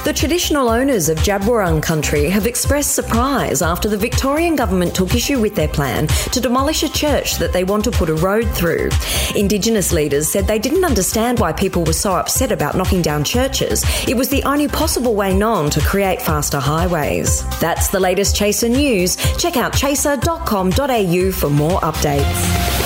The 0.07 0.13
traditional 0.15 0.69
owners 0.69 1.09
of 1.09 1.19
Djab 1.19 1.41
Wurrung 1.41 1.83
country 1.83 2.31
have 2.31 2.47
expressed 2.47 2.95
surprise 2.95 3.61
after 3.61 3.89
the 3.89 3.97
Victorian 3.97 4.55
government 4.55 4.95
took 4.95 5.17
issue 5.17 5.41
with 5.41 5.57
their 5.57 5.67
plan 5.67 6.07
to 6.07 6.41
demolish 6.41 6.85
a 6.85 6.89
church 6.89 7.39
that 7.39 7.53
they 7.53 7.65
want 7.65 7.83
to 7.85 7.91
put 7.91 8.09
a 8.09 8.15
road 8.15 8.49
through. 8.51 8.89
Indigenous 9.35 9.93
leaders 9.93 10.31
said 10.31 10.47
they 10.47 10.61
didn't 10.61 10.85
understand 10.85 11.41
why 11.41 11.53
people 11.53 11.83
were 11.83 11.93
so 11.93 12.13
upset 12.13 12.53
about 12.53 12.77
knocking 12.77 13.03
down 13.03 13.25
churches. 13.25 13.85
It 14.07 14.17
was 14.17 14.29
the 14.29 14.45
only 14.45 14.69
possible 14.69 15.17
way 15.17 15.37
known 15.37 15.71
to 15.71 15.81
create 15.81 16.23
faster 16.23 16.61
highways. 16.61 17.43
That's 17.59 17.89
the 17.89 17.99
latest 17.99 18.37
Chaser 18.37 18.69
news. 18.69 19.17
Check 19.39 19.57
out 19.57 19.75
chaser.com.au 19.75 21.33
for 21.33 21.51
more 21.51 21.81
updates. 21.81 22.77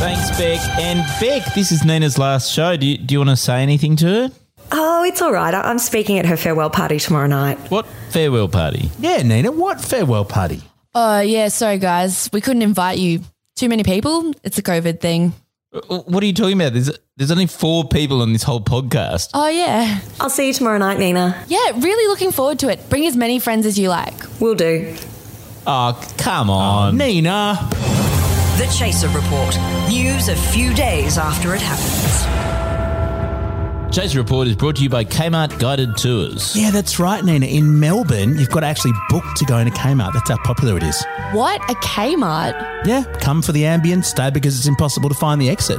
Thanks, 0.00 0.30
Beck. 0.38 0.58
And 0.78 1.00
Beck, 1.20 1.54
this 1.54 1.70
is 1.70 1.84
Nina's 1.84 2.16
last 2.16 2.50
show. 2.50 2.78
Do 2.78 2.86
you, 2.86 2.96
do 2.96 3.12
you 3.12 3.18
want 3.18 3.28
to 3.28 3.36
say 3.36 3.62
anything 3.62 3.96
to 3.96 4.06
her? 4.06 4.32
Oh, 5.10 5.12
it's 5.12 5.22
all 5.22 5.32
right. 5.32 5.52
I- 5.52 5.62
I'm 5.62 5.80
speaking 5.80 6.20
at 6.20 6.26
her 6.26 6.36
farewell 6.36 6.70
party 6.70 7.00
tomorrow 7.00 7.26
night. 7.26 7.58
What 7.68 7.84
farewell 8.10 8.46
party? 8.46 8.92
Yeah, 9.00 9.22
Nina, 9.22 9.50
what 9.50 9.80
farewell 9.80 10.24
party? 10.24 10.62
Oh, 10.94 11.18
yeah. 11.18 11.48
Sorry, 11.48 11.78
guys. 11.78 12.30
We 12.32 12.40
couldn't 12.40 12.62
invite 12.62 12.98
you. 12.98 13.22
Too 13.56 13.68
many 13.68 13.82
people. 13.82 14.32
It's 14.44 14.56
a 14.58 14.62
COVID 14.62 15.00
thing. 15.00 15.32
Uh, 15.74 15.98
What 16.06 16.22
are 16.22 16.26
you 16.26 16.32
talking 16.32 16.60
about? 16.60 16.74
There's 16.74 16.90
there's 17.16 17.32
only 17.32 17.46
four 17.46 17.88
people 17.88 18.22
on 18.22 18.32
this 18.32 18.44
whole 18.44 18.60
podcast. 18.60 19.30
Oh, 19.34 19.48
yeah. 19.48 19.98
I'll 20.20 20.30
see 20.30 20.46
you 20.46 20.52
tomorrow 20.52 20.78
night, 20.78 21.00
Nina. 21.00 21.44
Yeah, 21.48 21.72
really 21.74 22.06
looking 22.06 22.30
forward 22.30 22.60
to 22.60 22.68
it. 22.68 22.88
Bring 22.88 23.04
as 23.06 23.16
many 23.16 23.40
friends 23.40 23.66
as 23.66 23.76
you 23.76 23.88
like. 23.88 24.14
Will 24.40 24.54
do. 24.54 24.94
Oh, 25.66 26.00
come 26.18 26.50
ah, 26.50 26.86
on. 26.86 26.96
Nina. 26.96 27.58
The 28.58 28.72
Chaser 28.78 29.08
Report. 29.08 29.58
News 29.88 30.28
a 30.28 30.36
few 30.36 30.72
days 30.72 31.18
after 31.18 31.54
it 31.54 31.60
happens. 31.60 32.39
Chaser 33.92 34.20
Report 34.20 34.46
is 34.46 34.54
brought 34.54 34.76
to 34.76 34.84
you 34.84 34.88
by 34.88 35.04
Kmart 35.04 35.58
Guided 35.58 35.96
Tours. 35.96 36.54
Yeah, 36.54 36.70
that's 36.70 37.00
right, 37.00 37.24
Nina. 37.24 37.46
In 37.46 37.80
Melbourne, 37.80 38.38
you've 38.38 38.50
got 38.50 38.60
to 38.60 38.66
actually 38.66 38.92
book 39.08 39.24
to 39.34 39.44
go 39.44 39.58
into 39.58 39.72
Kmart. 39.72 40.12
That's 40.12 40.30
how 40.30 40.38
popular 40.44 40.76
it 40.76 40.84
is. 40.84 41.04
What? 41.32 41.60
A 41.68 41.74
Kmart? 41.74 42.86
Yeah, 42.86 43.02
come 43.18 43.42
for 43.42 43.50
the 43.50 43.64
ambience, 43.64 44.04
stay 44.04 44.30
because 44.30 44.56
it's 44.56 44.68
impossible 44.68 45.08
to 45.08 45.14
find 45.16 45.42
the 45.42 45.50
exit. 45.50 45.78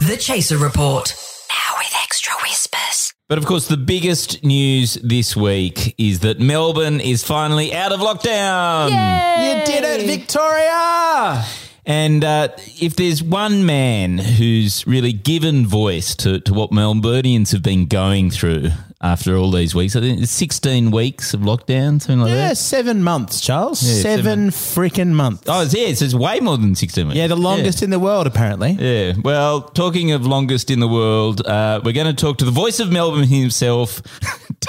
The 0.00 0.16
Chaser 0.16 0.58
Report. 0.58 1.14
Now 1.48 1.78
with 1.78 1.94
extra 2.02 2.34
whispers. 2.42 3.14
But 3.28 3.38
of 3.38 3.46
course, 3.46 3.68
the 3.68 3.76
biggest 3.76 4.42
news 4.42 4.94
this 4.94 5.36
week 5.36 5.94
is 5.96 6.20
that 6.20 6.40
Melbourne 6.40 7.00
is 7.00 7.22
finally 7.22 7.72
out 7.72 7.92
of 7.92 8.00
lockdown. 8.00 8.90
You 8.90 9.64
did 9.64 9.84
it, 9.84 10.06
Victoria! 10.06 11.44
And 11.86 12.24
uh, 12.24 12.48
if 12.80 12.96
there's 12.96 13.22
one 13.22 13.64
man 13.64 14.18
who's 14.18 14.86
really 14.86 15.12
given 15.12 15.66
voice 15.66 16.16
to, 16.16 16.40
to 16.40 16.52
what 16.52 16.72
Melburnians 16.72 17.52
have 17.52 17.62
been 17.62 17.86
going 17.86 18.30
through 18.30 18.70
after 19.00 19.36
all 19.36 19.50
these 19.50 19.74
weeks. 19.74 19.94
I 19.94 20.00
think 20.00 20.20
it's 20.20 20.32
16 20.32 20.90
weeks 20.90 21.34
of 21.34 21.40
lockdown, 21.40 22.00
something 22.00 22.20
like 22.20 22.30
that. 22.30 22.36
Yeah, 22.36 22.48
that. 22.48 22.56
seven 22.56 23.02
months, 23.02 23.40
Charles. 23.40 23.82
Yeah, 23.82 24.02
seven 24.02 24.48
freaking 24.48 25.12
months. 25.12 25.44
Oh, 25.46 25.62
it's, 25.62 25.74
yeah, 25.74 25.86
it's, 25.86 26.02
it's 26.02 26.14
way 26.14 26.40
more 26.40 26.56
than 26.56 26.74
16 26.74 27.06
weeks. 27.08 27.16
Yeah, 27.16 27.26
the 27.26 27.36
longest 27.36 27.82
in 27.82 27.90
the 27.90 28.00
world, 28.00 28.26
apparently. 28.26 28.72
Yeah. 28.72 29.14
Well, 29.22 29.62
talking 29.62 30.12
of 30.12 30.26
longest 30.26 30.70
in 30.70 30.80
the 30.80 30.88
world, 30.88 31.46
uh, 31.46 31.80
we're 31.84 31.92
going 31.92 32.14
to 32.14 32.14
talk 32.14 32.38
to 32.38 32.44
the 32.44 32.50
voice 32.50 32.80
of 32.80 32.90
Melbourne 32.90 33.28
himself, 33.28 34.02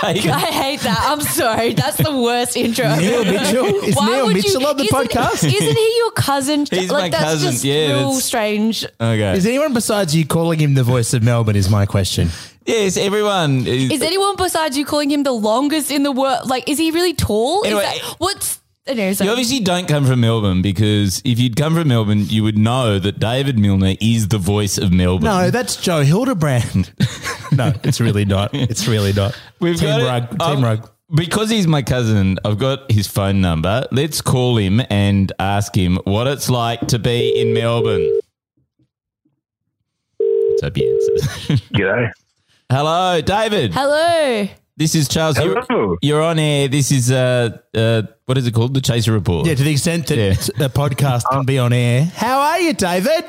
David. 0.02 0.32
I 0.32 0.40
hate 0.40 0.80
that. 0.82 1.00
I'm 1.10 1.22
sorry. 1.22 1.74
That's 1.74 1.98
the 1.98 2.16
worst 2.16 2.56
intro. 2.58 2.94
Neil 2.96 3.26
Mitchell? 3.26 3.66
Is 3.84 3.96
Why 3.96 4.06
Neil 4.12 4.26
would 4.28 4.36
Mitchell 4.36 4.66
on 4.66 4.78
the 4.78 4.84
isn't- 4.84 4.96
podcast? 5.12 5.44
Isn't 5.44 5.78
he 5.78 5.94
your 5.98 6.12
cousin? 6.12 6.66
He's 6.70 6.90
like 6.92 7.04
my 7.04 7.10
that's 7.10 7.24
cousin, 7.24 7.52
just 7.52 7.64
yeah, 7.64 7.88
real 7.88 8.00
that's- 8.00 8.24
strange. 8.26 8.86
Okay. 9.00 9.38
Is 9.38 9.46
anyone 9.46 9.74
besides 9.74 10.16
you 10.16 10.26
calling 10.26 10.60
him 10.60 10.74
the 10.74 10.84
voice 10.84 11.14
of 11.14 11.24
Melbourne? 11.24 11.56
Is 11.56 11.70
my 11.70 11.86
question. 11.86 12.30
yes, 12.66 12.98
everyone. 12.98 13.66
Is, 13.68 13.92
Is 13.92 14.02
anyone 14.02 14.36
besides 14.36 14.78
you 14.78 14.86
calling 14.86 15.10
him 15.10 15.24
the 15.24 15.32
longest 15.32 15.92
in 15.92 16.04
the 16.04 16.12
world? 16.12 16.50
Like, 16.50 16.68
is 16.70 16.78
he 16.78 16.92
really 16.92 17.14
tall? 17.14 17.66
Anyway, 17.66 17.82
is 17.84 18.02
that, 18.02 18.16
what's 18.20 18.60
anyway, 18.86 19.14
so- 19.14 19.24
you 19.24 19.30
obviously 19.32 19.60
don't 19.62 19.88
come 19.88 20.06
from 20.06 20.20
Melbourne 20.22 20.62
because 20.62 21.22
if 21.26 21.40
you'd 21.40 21.56
come 21.56 21.76
from 21.76 21.88
Melbourne, 21.88 22.26
you 22.28 22.44
would 22.44 22.58
know 22.58 23.00
that 23.00 23.20
David 23.20 23.58
Milner 23.58 23.96
is 24.02 24.28
the 24.28 24.38
voice 24.38 24.78
of 24.78 24.92
Melbourne. 24.92 25.26
No, 25.26 25.50
that's 25.50 25.76
Joe 25.78 26.04
Hildebrand. 26.04 26.92
no, 27.52 27.74
it's 27.84 28.00
really 28.00 28.26
not. 28.26 28.52
It's 28.54 28.88
really 28.88 29.14
not. 29.14 29.40
We've 29.60 29.78
Team 29.80 29.90
got 30.00 30.24
it. 30.24 30.30
Team 30.32 30.42
Um, 30.42 30.64
Rug. 30.64 30.90
Because 31.14 31.50
he's 31.50 31.68
my 31.68 31.82
cousin, 31.84 32.38
I've 32.44 32.58
got 32.60 32.92
his 32.92 33.08
phone 33.08 33.40
number. 33.40 33.88
Let's 33.92 34.20
call 34.22 34.58
him 34.58 34.82
and 34.90 35.32
ask 35.40 35.74
him 35.76 35.98
what 36.04 36.28
it's 36.28 36.50
like 36.50 36.86
to 36.88 37.00
be 37.00 37.30
in 37.40 37.54
Melbourne. 37.54 38.20
Let's 40.20 40.62
hope 40.64 40.76
he 40.76 40.90
answers. 40.90 41.62
G'day. 41.74 42.12
Hello, 42.70 43.22
David. 43.22 43.74
Hello. 43.74 44.48
This 44.76 44.94
is 44.96 45.08
Charles. 45.08 45.40
You're, 45.40 45.98
you're 46.02 46.22
on 46.22 46.38
air. 46.40 46.68
This 46.68 46.92
is 46.92 47.10
uh, 47.10 47.58
uh, 47.74 48.04
what 48.26 48.38
is 48.38 48.46
it 48.46 48.54
called? 48.54 48.74
The 48.74 48.82
Chaser 48.82 49.12
Report. 49.14 49.48
Yeah, 49.48 49.56
to 49.56 49.64
the 49.64 49.72
extent 49.72 50.08
that 50.08 50.18
Yeah. 50.18 50.34
the 50.58 50.70
podcast 50.70 51.24
can 51.32 51.46
be 51.46 51.58
on 51.58 51.74
air. 51.74 52.04
How 52.04 52.40
are 52.42 52.60
you, 52.60 52.74
David? 52.74 53.24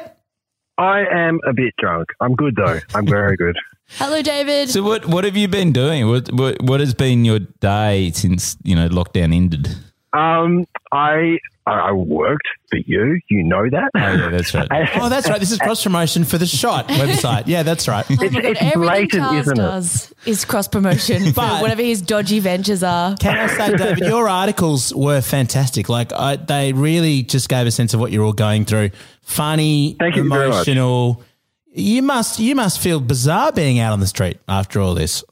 I 0.77 1.05
am 1.11 1.41
a 1.47 1.53
bit 1.53 1.75
drunk. 1.79 2.09
I'm 2.21 2.35
good 2.35 2.55
though. 2.57 2.79
I'm 2.95 3.07
very 3.07 3.37
good. 3.37 3.57
Hello, 3.91 4.21
David. 4.23 4.69
So 4.71 4.83
what 4.83 5.07
what 5.07 5.25
have 5.25 5.37
you 5.37 5.49
been 5.49 5.73
doing? 5.73 6.09
What 6.09 6.31
what 6.33 6.61
what 6.63 6.81
has 6.81 6.95
been 6.95 7.25
your 7.25 7.39
day 7.39 8.11
since 8.15 8.57
you 8.63 8.77
know 8.77 8.89
lockdown 8.89 9.35
ended? 9.35 9.69
Um, 10.13 10.67
I 10.93 11.39
I 11.67 11.93
worked 11.93 12.47
for 12.71 12.77
you. 12.79 13.19
You 13.29 13.43
know 13.45 13.69
that. 13.71 13.91
Oh 13.95 13.99
yeah, 13.99 14.29
that's 14.29 14.55
right. 14.55 14.69
Oh, 15.01 15.09
that's 15.09 15.29
right. 15.29 15.41
This 15.41 15.51
is 15.51 15.59
cross 15.59 15.83
promotion 15.83 16.25
for 16.25 16.37
the 16.39 16.47
Shot 16.47 16.89
website. 16.89 17.45
Yeah, 17.47 17.63
that's 17.63 17.89
right. 17.89 18.05
Oh 18.11 18.15
my 18.17 18.29
God, 18.29 18.45
it's 18.45 18.77
blatant, 18.77 19.13
Charles 19.23 19.37
isn't 19.41 19.59
it? 19.59 19.63
does 19.63 20.15
is 20.27 20.45
cross 20.45 20.69
promotion 20.69 21.25
for 21.27 21.33
But- 21.41 21.63
whatever 21.63 21.83
his 21.83 22.03
dodgy 22.03 22.41
ventures 22.41 22.83
are. 22.83 23.17
Can 23.17 23.37
I 23.39 23.47
say, 23.49 23.77
David, 23.77 23.99
your 24.07 24.29
articles 24.29 24.95
were 24.95 25.21
fantastic. 25.23 25.89
Like, 25.89 26.13
I, 26.13 26.37
they 26.37 26.73
really 26.73 27.23
just 27.23 27.49
gave 27.49 27.67
a 27.67 27.71
sense 27.71 27.95
of 27.95 28.01
what 28.01 28.13
you're 28.13 28.25
all 28.25 28.33
going 28.33 28.65
through. 28.65 28.91
Funny, 29.23 29.97
Thank 29.99 30.17
you 30.17 30.29
very 30.29 30.49
much. 30.49 30.69
emotional. 30.69 31.23
You 31.73 32.03
must, 32.03 32.39
you 32.39 32.55
must 32.55 32.81
feel 32.81 33.01
bizarre 33.01 33.53
being 33.53 33.79
out 33.79 33.93
on 33.93 34.01
the 34.01 34.07
street 34.07 34.39
after 34.49 34.81
all 34.81 34.95
this. 34.95 35.23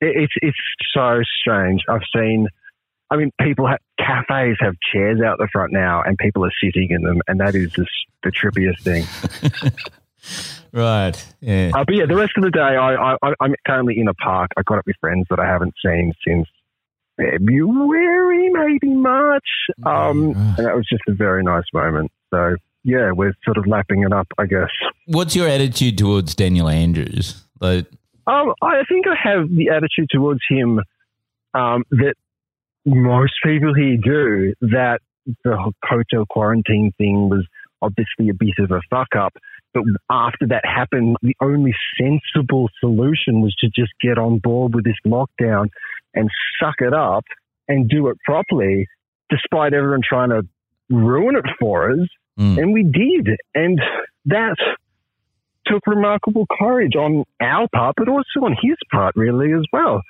It's 0.00 0.32
it's 0.42 0.56
so 0.92 1.20
strange. 1.40 1.82
I've 1.88 2.02
seen. 2.14 2.48
I 3.10 3.16
mean, 3.16 3.30
people 3.40 3.66
have 3.66 3.78
cafes 3.98 4.56
have 4.60 4.74
chairs 4.92 5.20
out 5.20 5.38
the 5.38 5.48
front 5.52 5.72
now, 5.72 6.02
and 6.02 6.18
people 6.18 6.44
are 6.44 6.52
sitting 6.62 6.90
in 6.90 7.02
them, 7.02 7.20
and 7.28 7.40
that 7.40 7.54
is 7.54 7.70
just 7.72 7.90
the 8.22 8.30
trippiest 8.30 8.80
thing. 8.80 9.04
Right. 10.72 11.24
Yeah. 11.40 11.70
Uh, 11.72 11.84
but 11.84 11.94
yeah, 11.94 12.06
the 12.06 12.16
rest 12.16 12.32
of 12.36 12.42
the 12.42 12.50
day, 12.50 12.60
I, 12.60 13.14
I 13.14 13.34
I'm 13.40 13.54
currently 13.64 13.96
in 13.96 14.08
a 14.08 14.14
park. 14.14 14.50
I 14.56 14.62
got 14.62 14.78
up 14.78 14.86
with 14.86 14.96
friends 15.00 15.26
that 15.30 15.38
I 15.38 15.46
haven't 15.46 15.74
seen 15.84 16.12
since 16.26 16.48
February, 17.16 18.50
maybe 18.50 18.92
March. 18.92 19.46
Um, 19.86 20.34
and 20.34 20.66
that 20.66 20.74
was 20.74 20.84
just 20.88 21.02
a 21.06 21.12
very 21.12 21.44
nice 21.44 21.66
moment. 21.72 22.10
So 22.32 22.56
yeah, 22.84 23.10
we're 23.12 23.34
sort 23.44 23.56
of 23.56 23.66
lapping 23.66 24.02
it 24.02 24.12
up, 24.12 24.28
I 24.38 24.46
guess. 24.46 24.70
What's 25.06 25.34
your 25.34 25.48
attitude 25.48 25.98
towards 25.98 26.34
Daniel 26.34 26.68
Andrews? 26.68 27.42
Like, 27.60 27.86
Um, 28.26 28.54
I 28.62 28.82
think 28.88 29.06
I 29.06 29.16
have 29.22 29.48
the 29.48 29.70
attitude 29.70 30.08
towards 30.10 30.40
him 30.48 30.80
um, 31.54 31.84
that 31.90 32.14
most 32.84 33.32
people 33.42 33.74
here 33.74 33.96
do. 33.96 34.54
That 34.60 35.00
the 35.44 35.72
hotel 35.82 36.26
quarantine 36.28 36.92
thing 36.98 37.30
was 37.30 37.46
obviously 37.80 38.28
a 38.28 38.34
bit 38.34 38.58
of 38.58 38.70
a 38.70 38.80
fuck 38.90 39.08
up, 39.18 39.32
but 39.72 39.84
after 40.10 40.46
that 40.48 40.64
happened, 40.64 41.16
the 41.22 41.34
only 41.40 41.74
sensible 41.98 42.68
solution 42.80 43.40
was 43.40 43.54
to 43.60 43.68
just 43.68 43.92
get 44.00 44.18
on 44.18 44.38
board 44.38 44.74
with 44.74 44.84
this 44.84 44.96
lockdown 45.06 45.68
and 46.14 46.30
suck 46.60 46.76
it 46.80 46.94
up 46.94 47.24
and 47.68 47.88
do 47.88 48.08
it 48.08 48.18
properly, 48.24 48.86
despite 49.30 49.72
everyone 49.72 50.00
trying 50.06 50.30
to 50.30 50.46
ruin 50.90 51.36
it 51.36 51.44
for 51.58 51.90
us. 51.90 52.08
Mm. 52.38 52.58
And 52.58 52.72
we 52.72 52.82
did, 52.82 53.36
and 53.54 53.80
that 54.26 54.56
took 55.66 55.86
remarkable 55.86 56.46
courage 56.58 56.94
on 56.94 57.24
our 57.40 57.66
part, 57.68 57.94
but 57.96 58.08
also 58.08 58.40
on 58.42 58.56
his 58.60 58.76
part, 58.90 59.14
really, 59.16 59.52
as 59.52 59.64
well. 59.72 60.02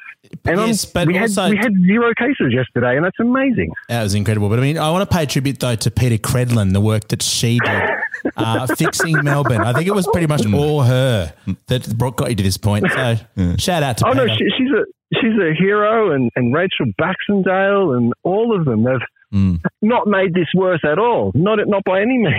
And 0.44 0.58
yes, 0.58 0.84
but 0.84 1.06
we, 1.06 1.18
also 1.18 1.42
had, 1.42 1.50
we 1.50 1.56
had 1.58 1.72
zero 1.86 2.12
cases 2.18 2.52
yesterday, 2.52 2.96
and 2.96 3.04
that's 3.04 3.20
amazing. 3.20 3.70
that 3.88 4.02
was 4.02 4.14
incredible. 4.14 4.48
But 4.48 4.58
I 4.58 4.62
mean, 4.62 4.78
I 4.78 4.90
want 4.90 5.08
to 5.08 5.14
pay 5.16 5.26
tribute 5.26 5.60
though 5.60 5.76
to 5.76 5.90
Peta 5.90 6.16
Credlin, 6.16 6.72
the 6.72 6.80
work 6.80 7.08
that 7.08 7.22
she 7.22 7.58
did 7.58 7.82
uh, 8.36 8.66
fixing 8.74 9.22
Melbourne. 9.22 9.60
I 9.60 9.74
think 9.74 9.86
it 9.86 9.94
was 9.94 10.08
pretty 10.12 10.26
much 10.26 10.46
all 10.52 10.82
her 10.82 11.34
that 11.66 11.98
brought 11.98 12.16
got 12.16 12.30
you 12.30 12.36
to 12.36 12.42
this 12.42 12.56
point. 12.56 12.86
So 12.90 13.16
shout 13.58 13.82
out 13.82 13.98
to 13.98 14.06
Oh 14.08 14.12
Peta. 14.12 14.26
no, 14.26 14.34
she, 14.34 14.44
she's 14.56 14.70
a 14.70 14.84
she's 15.20 15.38
a 15.38 15.52
hero, 15.54 16.12
and, 16.12 16.30
and 16.36 16.54
Rachel 16.54 16.86
Baxendale, 16.98 17.92
and 17.92 18.14
all 18.22 18.58
of 18.58 18.64
them. 18.64 18.84
They've 18.84 18.94
Mm. 19.34 19.60
not 19.82 20.06
made 20.06 20.32
this 20.32 20.46
worse 20.54 20.80
at 20.84 20.98
all. 20.98 21.32
Not 21.34 21.58
not 21.66 21.82
by 21.84 22.00
any 22.00 22.18
means. 22.18 22.34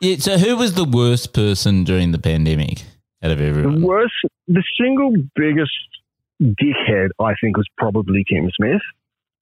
yeah. 0.00 0.16
So 0.18 0.38
who 0.38 0.56
was 0.56 0.74
the 0.74 0.84
worst 0.84 1.34
person 1.34 1.84
during 1.84 2.12
the 2.12 2.18
pandemic 2.18 2.84
out 3.22 3.32
of 3.32 3.40
everyone? 3.40 3.80
The 3.80 3.86
worst, 3.86 4.14
the 4.46 4.62
single 4.80 5.12
biggest 5.34 5.72
dickhead, 6.40 7.08
I 7.18 7.34
think, 7.40 7.56
was 7.56 7.66
probably 7.76 8.24
Tim 8.30 8.50
Smith. 8.56 8.82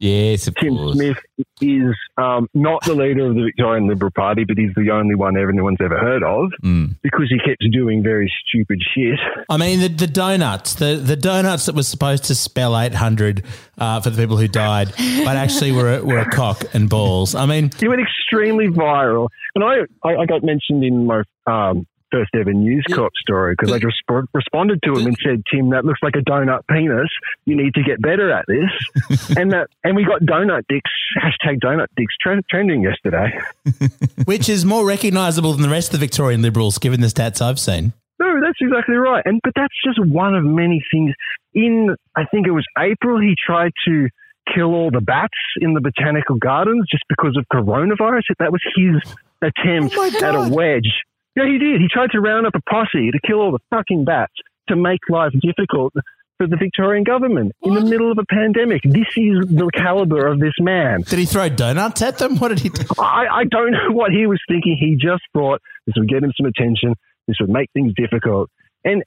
Yes, 0.05 0.47
of 0.49 0.55
Tim 0.57 0.77
course. 0.77 0.93
Smith 0.97 1.17
is 1.63 1.95
um, 2.19 2.47
not 2.53 2.85
the 2.85 2.95
leader 2.95 3.27
of 3.27 3.35
the 3.37 3.43
Victorian 3.43 3.87
Liberal 3.89 4.11
Party, 4.15 4.45
but 4.45 4.59
he's 4.59 4.73
the 4.77 4.91
only 4.91 5.15
one 5.15 5.37
everyone's 5.37 5.79
ever 5.81 5.99
heard 5.99 6.23
of 6.23 6.51
Mm. 6.63 6.97
because 7.03 7.27
he 7.31 7.39
keeps 7.39 7.67
doing 7.75 8.03
very 8.03 8.31
stupid 8.47 8.81
shit. 8.95 9.19
I 9.49 9.57
mean, 9.57 9.81
the, 9.81 9.89
the 9.89 10.07
donuts, 10.07 10.75
the, 10.75 10.97
the 10.97 11.17
donuts 11.17 11.67
that 11.67 11.75
were 11.75 11.83
supposed 11.83 12.25
to 12.25 12.35
spell 12.35 12.79
800 12.79 13.45
uh, 13.79 14.01
for 14.01 14.11
the 14.11 14.21
people 14.21 14.37
who 14.37 14.49
died, 14.49 14.89
but 15.25 15.37
actually 15.37 15.73
were, 15.73 15.97
a- 15.99 16.05
were 16.05 16.19
a 16.19 16.31
cock 16.31 16.65
and 16.75 16.91
balls. 16.91 17.35
I 17.35 17.47
mean, 17.47 17.71
He 17.81 17.89
went 17.89 18.03
extremely 18.03 18.69
viral, 18.69 19.29
and 19.55 19.65
I 19.65 19.77
I, 20.07 20.17
I 20.23 20.27
got 20.27 20.43
mentioned 20.43 20.85
in 20.85 21.07
my 21.07 21.23
um, 21.47 21.87
first 22.15 22.31
ever 22.35 22.53
News 22.53 22.85
Corp 22.93 23.13
story 23.17 23.55
because 23.59 23.73
I 23.73 23.79
just 23.79 23.97
resp- 24.09 24.29
responded 24.33 24.81
to 24.85 24.93
him 24.95 25.07
and 25.07 25.17
said, 25.23 25.43
"Tim, 25.51 25.71
that 25.71 25.85
looks 25.85 26.01
like 26.03 26.15
a 26.15 26.21
donut 26.21 26.61
penis. 26.71 27.09
You 27.45 27.57
need 27.57 27.75
to 27.75 27.83
get 27.83 28.01
better 28.01 28.31
at 28.31 28.45
this." 28.47 29.31
and 29.37 29.53
that 29.53 29.69
and 29.83 29.97
we 29.97 30.05
got 30.05 30.21
donut 30.21 30.63
dicks 30.69 30.91
hashtag 31.21 31.61
donut 31.61 31.87
dicks 31.97 32.15
tre- 32.21 32.41
trending 32.49 32.83
yesterday. 32.83 33.37
which 34.25 34.49
is 34.49 34.65
more 34.65 34.87
recognisable 34.87 35.53
than 35.53 35.63
the 35.63 35.69
rest 35.69 35.93
of 35.93 36.01
the 36.01 36.07
Victorian 36.07 36.43
Liberals, 36.43 36.79
given 36.79 37.01
the 37.01 37.09
stats 37.09 37.43
I've 37.43 37.59
seen. 37.59 37.93
No, 38.21 38.41
that's 38.41 38.59
exactly 38.61 38.97
right. 38.97 39.23
And 39.27 39.41
but 39.43 39.53
that's 39.57 39.75
just 39.85 39.99
one 40.05 40.35
of 40.35 40.45
many 40.45 40.85
things. 40.93 41.15
In 41.53 41.97
I 42.15 42.25
think 42.27 42.47
it 42.47 42.53
was 42.53 42.65
April, 42.79 43.21
he 43.21 43.35
tried 43.45 43.73
to 43.87 44.09
kill 44.55 44.75
all 44.75 44.91
the 44.91 45.01
bats 45.01 45.35
in 45.61 45.75
the 45.75 45.81
botanical 45.81 46.37
gardens 46.37 46.87
just 46.91 47.05
because 47.09 47.37
of 47.37 47.45
coronavirus. 47.53 48.23
That 48.39 48.53
was 48.53 48.63
his 48.77 49.03
oh 49.07 49.49
attempt 49.49 49.95
Oh 49.97 50.07
at 50.07 50.35
a 50.35 50.49
wedge. 50.55 51.03
Yeah, 51.37 51.47
he 51.47 51.59
did. 51.59 51.81
He 51.81 51.89
tried 51.89 52.11
to 52.13 52.21
round 52.21 52.47
up 52.47 52.55
a 52.55 52.61
posse 52.71 53.11
to 53.11 53.21
kill 53.27 53.41
all 53.41 53.53
the 53.53 53.59
fucking 53.71 54.05
bats 54.05 54.35
to 54.69 54.77
make 54.77 55.01
life 55.09 55.33
difficult 55.41 55.93
for 56.39 56.47
the 56.47 56.57
Victorian 56.57 57.05
government 57.05 57.53
in 57.63 57.75
the 57.75 57.81
middle 57.81 58.11
of 58.11 58.19
a 58.19 58.25
pandemic. 58.25 58.83
This 58.83 59.07
is 59.17 59.47
the 59.49 59.71
caliber 59.75 60.27
of 60.27 60.41
this 60.41 60.55
man. 60.59 61.03
Did 61.03 61.19
he 61.19 61.27
throw 61.27 61.49
donuts 61.49 62.03
at 62.03 62.19
them? 62.19 62.39
What 62.45 62.49
did 62.49 62.61
he 62.61 62.69
do? 62.69 62.85
I, 62.99 63.27
I 63.31 63.45
don't 63.45 63.73
know 63.73 63.93
what 63.93 64.11
he 64.11 64.27
was 64.27 64.41
thinking. 64.49 64.77
He 64.79 64.97
just 64.97 65.23
thought 65.33 65.61
this 65.87 65.95
would 65.97 66.09
get 66.09 66.23
him 66.23 66.33
some 66.37 66.47
attention. 66.47 66.95
This 67.27 67.37
would 67.41 67.51
make 67.51 67.71
things 67.73 67.93
difficult. 67.97 68.51
And 68.85 69.03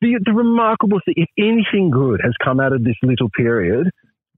the, 0.00 0.18
the 0.24 0.32
remarkable 0.32 1.00
thing, 1.04 1.14
if 1.16 1.28
anything 1.36 1.90
good 1.90 2.20
has 2.22 2.32
come 2.42 2.60
out 2.60 2.72
of 2.72 2.84
this 2.84 2.96
little 3.02 3.28
period, 3.30 3.90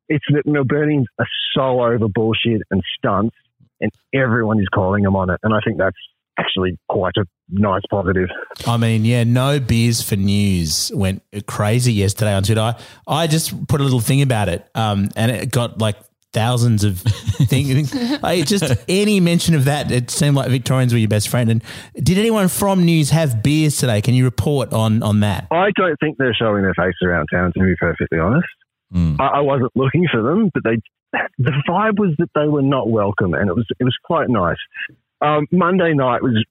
it's 0.09 0.25
that 0.31 0.47
Melburnians 0.47 1.05
are 1.19 1.29
so 1.55 1.83
over 1.83 2.09
bullshit 2.09 2.63
and 2.71 2.83
stunts, 2.99 3.37
and 3.81 3.93
everyone 4.13 4.59
is 4.59 4.69
calling 4.75 5.05
them 5.05 5.17
on 5.17 5.31
it. 5.31 5.39
And 5.43 5.55
I 5.55 5.61
think 5.65 5.79
that's 5.79 5.97
actually 6.39 6.79
quite 6.89 7.15
a 7.17 7.25
nice 7.49 7.83
positive. 7.91 8.29
I 8.67 8.77
mean, 8.77 9.05
yeah, 9.05 9.25
no 9.25 9.61
beers 9.61 10.03
for 10.03 10.17
news 10.17 10.91
went 10.95 11.23
crazy 11.47 11.93
yesterday 11.93 12.33
on 12.33 12.43
Twitter. 12.43 12.61
I, 12.61 12.77
I 13.07 13.27
just 13.27 13.67
put 13.69 13.81
a 13.81 13.85
little 13.85 14.01
thing 14.01 14.23
about 14.23 14.49
it, 14.49 14.67
um, 14.75 15.09
and 15.17 15.31
it 15.31 15.51
got 15.51 15.79
like 15.79 15.97
thousands 16.33 16.85
of 16.85 16.99
things. 17.47 17.95
like 18.23 18.47
just 18.47 18.73
any 18.89 19.21
mention 19.21 19.55
of 19.55 19.67
that, 19.67 19.91
it 19.91 20.11
seemed 20.11 20.37
like 20.37 20.51
Victorians 20.51 20.93
were 20.93 20.99
your 20.99 21.09
best 21.09 21.29
friend. 21.29 21.51
And 21.51 21.63
did 21.97 22.19
anyone 22.19 22.49
from 22.49 22.85
News 22.85 23.11
have 23.11 23.43
beers 23.43 23.77
today? 23.77 24.01
Can 24.01 24.15
you 24.15 24.25
report 24.25 24.73
on 24.73 25.03
on 25.03 25.21
that? 25.21 25.49
I 25.51 25.71
don't 25.77 25.97
think 26.01 26.19
they're 26.19 26.35
showing 26.35 26.63
their 26.63 26.75
face 26.75 26.95
around 27.03 27.29
town, 27.33 27.53
to 27.53 27.61
be 27.61 27.75
perfectly 27.77 28.19
honest. 28.19 28.49
I, 29.21 29.27
I 29.27 29.41
wasn't 29.41 29.73
looking 29.75 30.07
for 30.11 30.23
them, 30.23 30.51
but 30.53 30.65
they 30.65 30.77
the 31.39 31.53
vibe 31.69 31.99
was 31.99 32.15
that 32.19 32.31
they 32.35 32.49
were 32.49 32.63
not 32.63 32.91
welcome, 32.91 33.35
and 33.35 33.49
it 33.49 33.55
was 33.55 33.67
it 33.79 33.85
was 33.85 33.97
quite 34.03 34.29
nice. 34.29 34.57
Um, 35.23 35.47
Monday 35.51 35.95
night 35.95 36.23
was, 36.23 36.45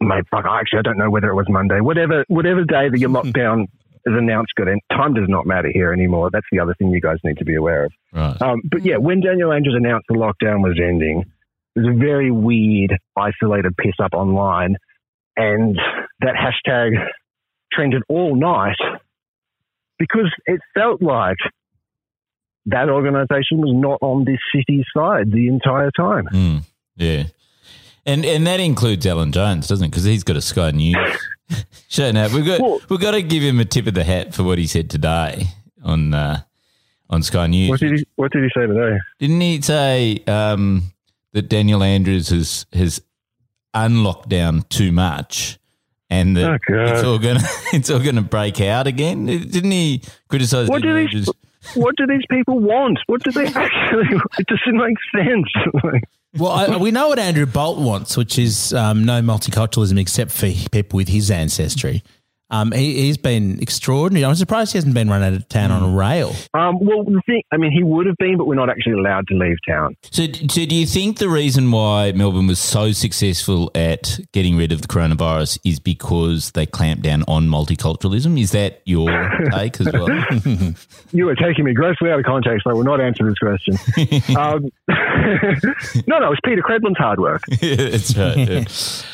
mate, 0.00 0.24
fuck, 0.30 0.44
actually, 0.48 0.80
I 0.80 0.82
don't 0.82 0.98
know 0.98 1.10
whether 1.10 1.28
it 1.28 1.34
was 1.34 1.46
Monday, 1.48 1.80
whatever 1.80 2.24
whatever 2.28 2.64
day 2.64 2.88
that 2.88 2.98
your 2.98 3.10
lockdown 3.10 3.64
is 4.04 4.14
announced. 4.14 4.52
Good, 4.56 4.68
and 4.68 4.80
time 4.90 5.14
does 5.14 5.28
not 5.28 5.46
matter 5.46 5.70
here 5.72 5.92
anymore. 5.92 6.30
That's 6.32 6.46
the 6.52 6.60
other 6.60 6.74
thing 6.74 6.90
you 6.90 7.00
guys 7.00 7.18
need 7.24 7.38
to 7.38 7.44
be 7.44 7.56
aware 7.56 7.84
of. 7.84 7.92
Right. 8.12 8.42
Um, 8.42 8.62
but 8.70 8.84
yeah, 8.84 8.96
when 8.96 9.20
Daniel 9.20 9.52
Andrews 9.52 9.76
announced 9.76 10.06
the 10.08 10.14
lockdown 10.14 10.62
was 10.62 10.78
ending, 10.82 11.24
there's 11.74 11.88
a 11.88 11.98
very 11.98 12.30
weird, 12.30 12.96
isolated 13.16 13.76
piss 13.76 13.94
up 14.02 14.12
online, 14.14 14.76
and 15.36 15.76
that 16.20 16.34
hashtag 16.34 16.92
trended 17.72 18.02
all 18.08 18.36
night 18.36 18.76
because 19.98 20.32
it 20.46 20.60
felt 20.74 21.00
like 21.00 21.38
that 22.66 22.88
organisation 22.88 23.58
was 23.58 23.72
not 23.74 23.98
on 24.02 24.24
this 24.24 24.38
city's 24.54 24.84
side 24.96 25.32
the 25.32 25.48
entire 25.48 25.90
time. 25.90 26.26
Mm, 26.32 26.64
yeah. 26.96 27.24
And 28.04 28.24
and 28.24 28.46
that 28.46 28.58
includes 28.60 29.06
Alan 29.06 29.30
Jones, 29.32 29.68
doesn't 29.68 29.84
it? 29.84 29.90
Because 29.90 30.04
he's 30.04 30.24
got 30.24 30.36
a 30.36 30.40
Sky 30.42 30.70
News 30.72 30.96
show 31.88 32.10
now. 32.10 32.28
We've 32.34 32.44
got 32.46 32.60
Well- 32.60 32.80
we've 32.88 33.00
got 33.00 33.12
to 33.12 33.22
give 33.22 33.42
him 33.42 33.60
a 33.60 33.64
tip 33.64 33.86
of 33.86 33.94
the 33.94 34.04
hat 34.04 34.34
for 34.34 34.42
what 34.42 34.58
he 34.58 34.66
said 34.66 34.90
today 34.90 35.46
on 35.84 36.12
uh, 36.12 36.40
on 37.08 37.22
Sky 37.22 37.46
News. 37.46 37.70
What 37.70 37.80
did 37.80 37.98
he 37.98 38.06
What 38.16 38.32
did 38.32 38.42
he 38.42 38.50
say 38.56 38.66
today? 38.66 38.98
Didn't 39.20 39.40
he 39.40 39.60
say 39.62 40.22
um, 40.26 40.82
that 41.32 41.48
Daniel 41.48 41.82
Andrews 41.82 42.30
has 42.30 42.66
has 42.72 43.00
unlocked 43.74 44.28
down 44.28 44.62
too 44.68 44.90
much, 44.92 45.58
and 46.10 46.36
that 46.36 46.50
Oh, 46.50 46.56
it's 46.74 47.04
all 47.04 47.18
gonna 47.20 47.40
it's 47.72 47.88
all 47.88 48.00
gonna 48.00 48.22
break 48.22 48.60
out 48.60 48.86
again? 48.88 49.26
Didn't 49.26 49.70
he 49.70 50.02
criticise? 50.28 50.68
What 50.68 50.82
do 50.82 50.88
Daniel 50.88 51.06
these 51.06 51.28
Andrews? 51.28 51.34
What 51.76 51.94
do 51.96 52.06
these 52.08 52.26
people 52.28 52.58
want? 52.58 52.98
What 53.06 53.22
do 53.22 53.30
they 53.30 53.46
actually? 53.54 54.18
It 54.38 54.46
doesn't 54.48 54.76
make 54.76 54.96
sense. 55.14 56.02
Well, 56.34 56.50
I, 56.50 56.76
we 56.78 56.90
know 56.90 57.08
what 57.08 57.18
Andrew 57.18 57.44
Bolt 57.44 57.78
wants, 57.78 58.16
which 58.16 58.38
is 58.38 58.72
um, 58.72 59.04
no 59.04 59.20
multiculturalism 59.20 59.98
except 60.00 60.30
for 60.30 60.50
people 60.70 60.96
with 60.96 61.08
his 61.08 61.30
ancestry. 61.30 62.02
Um, 62.52 62.70
he, 62.70 63.02
he's 63.02 63.16
been 63.16 63.58
extraordinary. 63.60 64.24
I'm 64.26 64.34
surprised 64.34 64.72
he 64.72 64.76
hasn't 64.76 64.94
been 64.94 65.08
run 65.08 65.22
out 65.22 65.32
of 65.32 65.48
town 65.48 65.70
on 65.70 65.82
a 65.82 65.96
rail. 65.96 66.34
um, 66.52 66.78
well, 66.80 67.02
the 67.02 67.22
thing, 67.26 67.42
I 67.50 67.56
mean, 67.56 67.72
he 67.72 67.82
would 67.82 68.06
have 68.06 68.16
been, 68.18 68.36
but 68.36 68.46
we're 68.46 68.54
not 68.54 68.68
actually 68.68 68.92
allowed 68.92 69.26
to 69.28 69.34
leave 69.34 69.56
town. 69.66 69.96
So, 70.10 70.26
so 70.26 70.66
do 70.66 70.74
you 70.74 70.86
think 70.86 71.18
the 71.18 71.30
reason 71.30 71.70
why 71.70 72.12
Melbourne 72.12 72.46
was 72.46 72.58
so 72.58 72.92
successful 72.92 73.70
at 73.74 74.20
getting 74.32 74.56
rid 74.56 74.70
of 74.70 74.82
the 74.82 74.88
coronavirus 74.88 75.58
is 75.64 75.80
because 75.80 76.50
they 76.50 76.66
clamped 76.66 77.02
down 77.02 77.24
on 77.26 77.48
multiculturalism? 77.48 78.38
Is 78.38 78.52
that 78.52 78.82
your 78.84 79.08
take 79.52 79.80
as 79.80 79.92
well? 79.92 80.74
You 81.14 81.28
are 81.28 81.34
taking 81.34 81.66
me 81.66 81.74
grossly 81.74 82.10
out 82.10 82.18
of 82.18 82.24
context. 82.24 82.66
I 82.66 82.72
will 82.72 82.84
not 82.84 82.98
answer 83.00 83.24
this 83.28 83.38
question. 83.38 83.76
um, 84.36 84.70
no, 86.06 86.18
no, 86.18 86.32
it's 86.32 86.40
Peta 86.42 86.62
Credlin's 86.62 86.96
hard 86.96 87.20
work. 87.20 87.42
That's 87.60 88.16
right. 88.16 88.66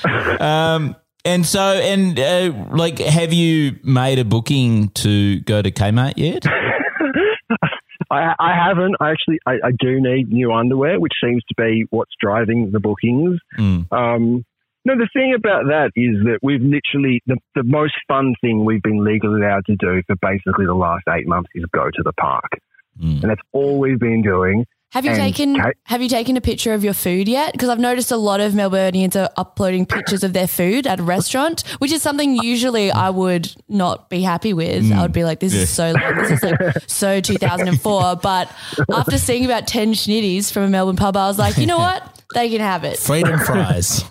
yeah. 0.04 0.74
um, 0.74 0.96
and 1.28 1.46
so, 1.46 1.60
and 1.60 2.18
uh, 2.18 2.52
like, 2.70 2.98
have 2.98 3.32
you 3.32 3.78
made 3.84 4.18
a 4.18 4.24
booking 4.24 4.88
to 4.90 5.40
go 5.40 5.62
to 5.62 5.70
Kmart 5.70 6.14
yet? 6.16 6.44
I, 8.10 8.34
I 8.38 8.54
haven't. 8.54 8.96
I 9.00 9.10
actually, 9.10 9.38
I, 9.46 9.52
I 9.64 9.70
do 9.78 10.00
need 10.00 10.28
new 10.30 10.52
underwear, 10.52 10.98
which 10.98 11.12
seems 11.22 11.42
to 11.48 11.54
be 11.56 11.84
what's 11.90 12.12
driving 12.20 12.70
the 12.72 12.80
bookings. 12.80 13.38
Mm. 13.58 13.90
Um, 13.92 14.44
no, 14.84 14.94
the 14.96 15.08
thing 15.12 15.34
about 15.36 15.64
that 15.66 15.90
is 15.94 16.16
that 16.24 16.38
we've 16.42 16.62
literally 16.62 17.20
the, 17.26 17.36
the 17.54 17.64
most 17.64 17.94
fun 18.06 18.34
thing 18.40 18.64
we've 18.64 18.82
been 18.82 19.04
legally 19.04 19.42
allowed 19.42 19.66
to 19.66 19.76
do 19.76 20.02
for 20.06 20.16
basically 20.22 20.64
the 20.64 20.74
last 20.74 21.04
eight 21.10 21.26
months 21.26 21.50
is 21.54 21.64
go 21.72 21.84
to 21.92 22.02
the 22.02 22.12
park, 22.14 22.50
Mm. 22.98 23.22
and 23.22 23.30
that's 23.30 23.40
all 23.52 23.78
we've 23.78 24.00
been 24.00 24.22
doing. 24.22 24.64
Have 24.92 25.04
you 25.04 25.10
And 25.10 25.20
taken 25.20 25.62
Have 25.84 26.00
you 26.00 26.08
taken 26.08 26.36
a 26.38 26.40
picture 26.40 26.72
of 26.72 26.82
your 26.82 26.94
food 26.94 27.28
yet? 27.28 27.52
Because 27.52 27.68
I've 27.68 27.78
noticed 27.78 28.10
a 28.10 28.16
lot 28.16 28.40
of 28.40 28.52
Melburnians 28.52 29.16
are 29.16 29.28
uploading 29.36 29.84
pictures 29.84 30.24
of 30.24 30.32
their 30.32 30.46
food 30.46 30.86
at 30.86 30.98
a 30.98 31.02
restaurant, 31.02 31.62
which 31.78 31.92
is 31.92 32.00
something 32.00 32.36
usually 32.42 32.90
I 32.90 33.10
would 33.10 33.54
not 33.68 34.08
be 34.08 34.22
happy 34.22 34.54
with. 34.54 34.90
I 34.90 35.02
would 35.02 35.12
be 35.12 35.24
like, 35.24 35.40
"This 35.40 35.52
is 35.52 35.68
mm. 35.68 35.74
so. 35.74 35.92
This 35.92 36.30
is 36.30 36.42
like 36.42 36.88
so 36.88 37.20
2004." 37.34 38.16
But 38.16 38.50
after 38.90 39.18
seeing 39.18 39.44
about 39.44 39.66
ten 39.66 39.92
schnitties 39.92 40.50
from 40.50 40.62
a 40.62 40.68
Melbourne 40.68 40.96
pub, 40.96 41.16
I 41.16 41.26
was 41.26 41.38
like, 41.38 41.58
you 41.58 41.66
know 41.66 41.78
what? 41.78 42.22
They 42.34 42.48
can 42.48 42.60
have 42.60 42.84
it. 42.84 42.98
Freedom 42.98 43.38
fries. 43.40 44.04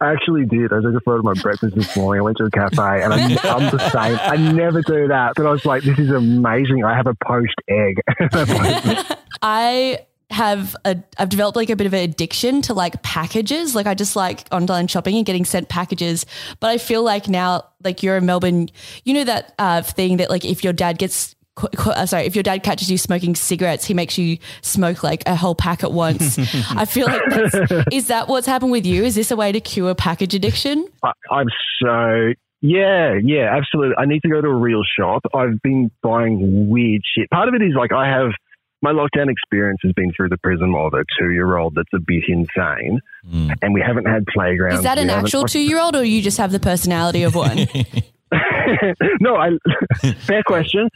I 0.00 0.12
actually 0.12 0.46
did. 0.46 0.72
I 0.72 0.80
took 0.80 0.94
a 0.94 1.00
photo 1.00 1.18
of 1.18 1.24
my 1.24 1.34
breakfast 1.34 1.74
this 1.76 1.94
morning. 1.96 2.20
I 2.20 2.24
went 2.24 2.38
to 2.38 2.44
a 2.44 2.50
cafe, 2.50 3.02
and 3.02 3.12
I'm, 3.12 3.38
I'm 3.42 3.70
the 3.70 3.90
same. 3.90 4.18
I 4.20 4.36
never 4.36 4.80
do 4.82 5.08
that, 5.08 5.34
but 5.36 5.46
I 5.46 5.50
was 5.50 5.66
like, 5.66 5.82
"This 5.82 5.98
is 5.98 6.10
amazing." 6.10 6.84
I 6.84 6.96
have 6.96 7.06
a 7.06 7.14
poached 7.14 7.60
egg. 7.68 8.00
I 9.42 10.06
have 10.30 10.76
a 10.84 10.96
I've 11.18 11.28
developed 11.28 11.56
like 11.56 11.70
a 11.70 11.76
bit 11.76 11.86
of 11.86 11.92
an 11.92 12.00
addiction 12.00 12.62
to 12.62 12.74
like 12.74 13.02
packages. 13.02 13.74
Like 13.74 13.86
I 13.86 13.94
just 13.94 14.16
like 14.16 14.46
online 14.50 14.86
shopping 14.86 15.16
and 15.16 15.26
getting 15.26 15.44
sent 15.44 15.68
packages. 15.68 16.24
But 16.60 16.70
I 16.70 16.78
feel 16.78 17.02
like 17.02 17.28
now 17.28 17.64
like 17.82 18.02
you're 18.02 18.16
in 18.16 18.26
Melbourne, 18.26 18.70
you 19.04 19.14
know 19.14 19.24
that 19.24 19.54
uh, 19.58 19.82
thing 19.82 20.18
that 20.18 20.30
like 20.30 20.44
if 20.44 20.64
your 20.64 20.72
dad 20.72 20.98
gets 20.98 21.34
Uh, 21.90 22.06
sorry, 22.06 22.24
if 22.24 22.36
your 22.36 22.42
dad 22.42 22.62
catches 22.62 22.90
you 22.90 22.98
smoking 22.98 23.34
cigarettes, 23.34 23.84
he 23.84 23.94
makes 23.94 24.16
you 24.16 24.38
smoke 24.62 25.02
like 25.02 25.22
a 25.26 25.34
whole 25.34 25.54
pack 25.54 25.82
at 25.82 25.92
once. 25.92 26.38
I 26.70 26.84
feel 26.84 27.06
like 27.06 27.22
that's, 27.28 27.86
is 27.92 28.06
that 28.08 28.28
what's 28.28 28.46
happened 28.46 28.70
with 28.70 28.86
you? 28.86 29.04
Is 29.04 29.14
this 29.14 29.30
a 29.30 29.36
way 29.36 29.52
to 29.52 29.60
cure 29.60 29.94
package 29.94 30.34
addiction? 30.34 30.86
I, 31.02 31.12
I'm 31.30 31.48
so 31.82 32.32
yeah, 32.62 33.14
yeah, 33.22 33.56
absolutely. 33.56 33.96
I 33.96 34.04
need 34.04 34.20
to 34.22 34.28
go 34.28 34.40
to 34.40 34.48
a 34.48 34.54
real 34.54 34.82
shop. 34.98 35.22
I've 35.34 35.60
been 35.62 35.90
buying 36.02 36.68
weird 36.68 37.02
shit. 37.16 37.30
Part 37.30 37.48
of 37.48 37.54
it 37.54 37.62
is 37.62 37.74
like 37.74 37.92
I 37.92 38.06
have 38.08 38.32
my 38.82 38.92
lockdown 38.92 39.30
experience 39.30 39.80
has 39.82 39.92
been 39.92 40.12
through 40.12 40.28
the 40.28 40.38
prism 40.38 40.74
of 40.74 40.92
a 40.94 41.04
two 41.18 41.30
year 41.30 41.56
old 41.56 41.74
that's 41.74 41.92
a 41.94 41.98
bit 41.98 42.24
insane, 42.28 43.00
hmm. 43.28 43.50
and 43.62 43.74
we 43.74 43.80
haven't 43.80 44.06
had 44.06 44.26
playgrounds. 44.26 44.78
Is 44.78 44.84
that 44.84 44.98
an 44.98 45.10
actual 45.10 45.44
two 45.46 45.60
year 45.60 45.80
old 45.80 45.96
or 45.96 46.04
you 46.04 46.22
just 46.22 46.38
have 46.38 46.52
the 46.52 46.60
personality 46.60 47.22
of 47.22 47.34
one? 47.34 47.66
no, 49.20 49.36
I. 49.36 49.50
fair 50.20 50.42
question. 50.42 50.88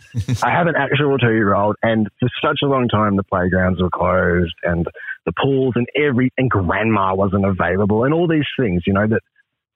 I 0.42 0.50
have 0.50 0.66
an 0.66 0.74
actual 0.76 1.18
two-year-old, 1.18 1.76
and 1.82 2.08
for 2.20 2.28
such 2.42 2.58
a 2.62 2.66
long 2.66 2.88
time, 2.88 3.16
the 3.16 3.24
playgrounds 3.24 3.80
were 3.82 3.90
closed, 3.90 4.54
and 4.62 4.86
the 5.26 5.32
pools, 5.42 5.74
and 5.76 5.86
every, 5.96 6.32
and 6.38 6.48
grandma 6.48 7.14
wasn't 7.14 7.44
available, 7.44 8.04
and 8.04 8.14
all 8.14 8.28
these 8.28 8.46
things. 8.58 8.82
You 8.86 8.92
know 8.92 9.06
that 9.06 9.20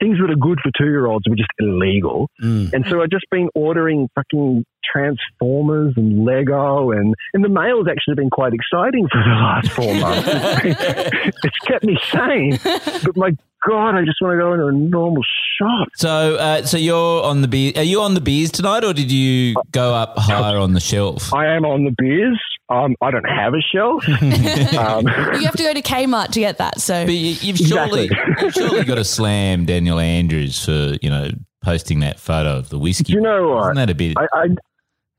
things 0.00 0.18
that 0.18 0.30
are 0.30 0.36
good 0.36 0.60
for 0.62 0.70
two-year-olds 0.78 1.28
were 1.28 1.36
just 1.36 1.50
illegal, 1.58 2.30
mm. 2.40 2.72
and 2.72 2.86
so 2.86 3.02
I've 3.02 3.10
just 3.10 3.26
been 3.30 3.48
ordering 3.54 4.08
fucking 4.14 4.64
Transformers 4.84 5.94
and 5.96 6.24
Lego, 6.24 6.92
and 6.92 7.14
and 7.34 7.44
the 7.44 7.48
mail's 7.48 7.88
actually 7.90 8.14
been 8.14 8.30
quite 8.30 8.52
exciting 8.52 9.08
for 9.08 9.18
the 9.18 9.30
last 9.30 9.72
four 9.72 9.94
months. 9.94 10.28
It's 11.44 11.58
kept 11.66 11.84
me 11.84 11.98
sane, 12.10 12.58
but 13.04 13.16
my 13.16 13.30
God, 13.66 13.96
I 13.96 14.04
just 14.04 14.18
want 14.20 14.34
to 14.34 14.38
go 14.38 14.52
into 14.52 14.66
a 14.66 14.72
normal 14.72 15.22
shop. 15.58 15.88
So, 15.96 16.36
uh, 16.36 16.62
so 16.64 16.76
you're 16.76 17.24
on 17.24 17.42
the 17.42 17.48
beer. 17.48 17.72
Are 17.76 17.82
you 17.82 18.00
on 18.02 18.14
the 18.14 18.20
beers 18.20 18.52
tonight, 18.52 18.84
or 18.84 18.92
did 18.92 19.10
you 19.10 19.54
go 19.72 19.94
up 19.94 20.14
higher 20.16 20.56
on 20.58 20.74
the 20.74 20.80
shelf? 20.80 21.34
I 21.34 21.46
am 21.46 21.64
on 21.64 21.84
the 21.84 21.94
beers. 21.98 22.40
Um, 22.68 22.94
I 23.00 23.10
don't 23.10 23.24
have 23.28 23.54
a 23.54 23.60
shelf. 23.60 24.06
um, 24.78 25.06
you 25.06 25.46
have 25.46 25.56
to 25.56 25.62
go 25.62 25.72
to 25.74 25.82
Kmart 25.82 26.28
to 26.32 26.40
get 26.40 26.58
that. 26.58 26.80
So 26.80 27.04
But 27.04 27.14
you, 27.14 27.34
you've 27.40 27.56
surely, 27.58 28.04
Exactly. 28.04 28.44
you've 28.44 28.54
surely 28.54 28.84
got 28.84 28.96
to 28.96 29.04
slam 29.04 29.64
Daniel 29.64 29.98
Andrews 29.98 30.64
for 30.64 30.96
you 31.02 31.10
know 31.10 31.30
posting 31.64 32.00
that 32.00 32.20
photo 32.20 32.56
of 32.56 32.68
the 32.68 32.78
whiskey. 32.78 33.12
you 33.14 33.20
know 33.20 33.48
what? 33.48 33.64
Isn't 33.64 33.76
that 33.76 33.90
a 33.90 33.94
bit? 33.94 34.16
I, 34.18 34.26
I 34.32 34.46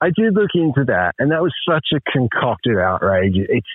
I 0.02 0.12
did 0.15 0.34
look 0.34 0.52
into 0.54 0.86
that, 0.86 1.15
and 1.19 1.32
that 1.32 1.41
was 1.41 1.54
such 1.67 1.88
a 1.93 1.99
concocted 2.12 2.78
outrage. 2.78 3.34
It's 3.36 3.67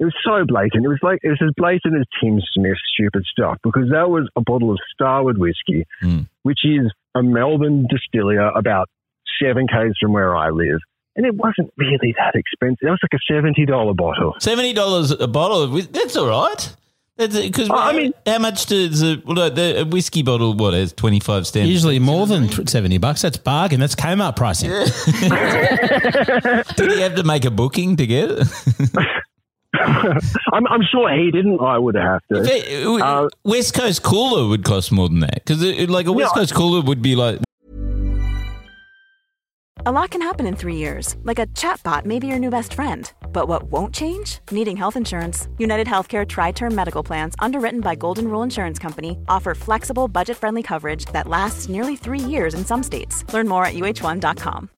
it 0.00 0.04
was 0.04 0.14
so 0.24 0.44
blatant. 0.46 0.84
It 0.84 0.88
was 0.88 0.98
like 1.02 1.18
it 1.22 1.28
was 1.28 1.40
as 1.42 1.50
blatant 1.56 1.96
as 1.98 2.04
Tim 2.22 2.40
Smith's 2.52 2.80
stupid 2.94 3.24
stuff 3.30 3.56
because 3.64 3.88
that 3.90 4.10
was 4.10 4.28
a 4.36 4.40
bottle 4.40 4.70
of 4.70 4.78
Starward 4.94 5.38
whiskey, 5.38 5.84
Mm. 6.02 6.28
which 6.42 6.60
is 6.64 6.90
a 7.14 7.22
Melbourne 7.22 7.86
distiller 7.90 8.48
about 8.50 8.88
seven 9.42 9.66
k's 9.66 9.94
from 10.00 10.12
where 10.12 10.36
I 10.36 10.50
live. 10.50 10.78
And 11.16 11.26
it 11.26 11.34
wasn't 11.34 11.72
really 11.76 12.14
that 12.18 12.36
expensive. 12.36 12.86
It 12.86 12.90
was 12.90 13.00
like 13.02 13.20
a 13.20 13.32
seventy 13.34 13.66
dollar 13.66 13.94
bottle. 13.94 14.34
Seventy 14.38 14.72
dollars 14.72 15.10
a 15.10 15.26
bottle. 15.26 15.66
That's 15.80 16.16
all 16.16 16.28
right. 16.28 16.74
Because 17.16 17.68
Oh, 17.68 17.74
I 17.74 17.92
mean- 17.96 18.12
how 18.24 18.38
much 18.38 18.66
does 18.66 19.02
a, 19.02 19.20
well, 19.26 19.34
no, 19.34 19.48
the, 19.50 19.80
a 19.80 19.84
whiskey 19.84 20.22
bottle? 20.22 20.54
What 20.54 20.74
has 20.74 20.92
twenty 20.92 21.18
five 21.18 21.48
cents? 21.48 21.68
Usually 21.68 21.98
more 21.98 22.28
than 22.28 22.48
70 22.68 22.98
bucks. 22.98 23.22
That's 23.22 23.36
bargain. 23.36 23.80
That's 23.80 23.96
Kmart 23.96 24.36
pricing. 24.36 24.70
Did 26.76 26.92
he 26.92 27.00
have 27.00 27.16
to 27.16 27.24
make 27.24 27.44
a 27.44 27.50
booking 27.50 27.96
to 27.96 28.06
get 28.06 28.30
it? 28.30 28.46
I'm, 30.52 30.66
I'm 30.66 30.82
sure 30.82 31.10
he 31.12 31.30
didn't. 31.30 31.60
I 31.60 31.78
would 31.78 31.94
have 31.94 32.20
to. 32.32 32.98
Uh, 33.02 33.28
West 33.44 33.74
Coast 33.74 34.02
cooler 34.02 34.48
would 34.48 34.64
cost 34.64 34.92
more 34.92 35.08
than 35.08 35.20
that 35.20 35.44
because 35.44 35.62
like 35.88 36.06
a 36.06 36.12
West 36.12 36.34
No. 36.34 36.40
Coast 36.40 36.54
cooler 36.54 36.80
would 36.82 37.02
be 37.02 37.14
like 37.16 37.40
A 39.86 39.92
lot 39.92 40.10
can 40.10 40.20
happen 40.20 40.46
in 40.46 40.56
three 40.56 40.74
years, 40.76 41.16
like 41.22 41.38
a 41.38 41.46
chatbot 41.48 42.04
may 42.04 42.18
be 42.18 42.26
your 42.26 42.38
new 42.38 42.50
best 42.50 42.74
friend. 42.74 43.10
But 43.32 43.46
what 43.48 43.64
won't 43.64 43.94
change? 43.94 44.40
Needing 44.50 44.76
health 44.76 44.96
insurance. 44.96 45.48
United 45.58 45.86
Healthcare 45.86 46.26
Tri 46.26 46.52
Term 46.52 46.74
Medical 46.74 47.02
Plans, 47.02 47.34
underwritten 47.38 47.80
by 47.80 47.94
Golden 47.94 48.28
Rule 48.28 48.42
Insurance 48.42 48.78
Company, 48.78 49.18
offer 49.28 49.54
flexible, 49.54 50.08
budget 50.08 50.36
friendly 50.36 50.62
coverage 50.62 51.04
that 51.06 51.28
lasts 51.28 51.68
nearly 51.68 51.96
three 51.96 52.18
years 52.18 52.54
in 52.54 52.64
some 52.64 52.82
states. 52.82 53.24
Learn 53.32 53.46
more 53.48 53.64
at 53.64 53.74
uh1.com. 53.74 54.68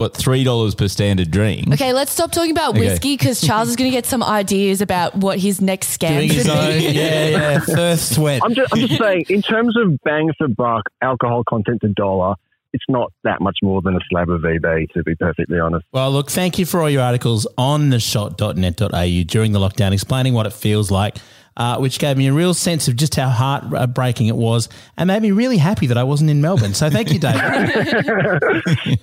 What 0.00 0.16
three 0.16 0.44
dollars 0.44 0.74
per 0.74 0.88
standard 0.88 1.30
drink? 1.30 1.72
Okay, 1.74 1.92
let's 1.92 2.10
stop 2.12 2.32
talking 2.32 2.50
about 2.52 2.70
Okay. 2.70 2.80
whiskey 2.80 3.16
because 3.16 3.40
Charles 3.40 3.68
is 3.68 3.76
going 3.76 3.90
to 3.90 3.94
get 3.96 4.06
some 4.06 4.22
ideas 4.22 4.80
about 4.80 5.14
what 5.16 5.38
his 5.38 5.60
next 5.60 5.98
scam 5.98 6.08
Doing 6.16 6.28
should 6.28 6.36
his 6.38 6.48
own, 6.48 6.78
be. 6.78 6.84
yeah, 6.86 7.28
yeah, 7.28 7.58
first 7.74 8.14
sweat. 8.14 8.40
I'm 8.44 8.54
just, 8.54 8.72
I'm 8.72 8.80
just 8.86 8.98
saying, 9.00 9.24
in 9.28 9.42
terms 9.42 9.76
of 9.76 9.98
bang 10.04 10.32
for 10.38 10.48
buck, 10.48 10.84
alcohol 11.02 11.44
content 11.48 11.82
to 11.82 11.88
dollar, 11.88 12.34
it's 12.72 12.84
not 12.88 13.12
that 13.24 13.40
much 13.40 13.58
more 13.62 13.82
than 13.82 13.94
a 13.96 13.98
slab 14.08 14.30
of 14.30 14.40
VB, 14.42 14.90
to 14.92 15.02
be 15.02 15.14
perfectly 15.16 15.58
honest. 15.58 15.84
Well, 15.92 16.10
look, 16.12 16.30
thank 16.30 16.58
you 16.58 16.64
for 16.64 16.80
all 16.80 16.88
your 16.88 17.02
articles 17.02 17.46
on 17.58 17.90
the 17.90 17.98
shot.net.au 18.00 19.22
during 19.26 19.52
the 19.52 19.58
lockdown, 19.58 19.92
explaining 19.92 20.34
what 20.34 20.46
it 20.46 20.52
feels 20.52 20.90
like, 20.90 21.16
uh, 21.60 21.76
which 21.76 21.98
gave 21.98 22.16
me 22.16 22.26
a 22.26 22.32
real 22.32 22.54
sense 22.54 22.88
of 22.88 22.96
just 22.96 23.14
how 23.16 23.28
heartbreaking 23.28 24.28
it 24.28 24.34
was 24.34 24.70
and 24.96 25.08
made 25.08 25.20
me 25.20 25.30
really 25.30 25.58
happy 25.58 25.86
that 25.88 25.98
I 25.98 26.04
wasn't 26.04 26.30
in 26.30 26.40
Melbourne. 26.40 26.72
So 26.72 26.88
thank 26.88 27.12
you, 27.12 27.18
David. 27.18 27.42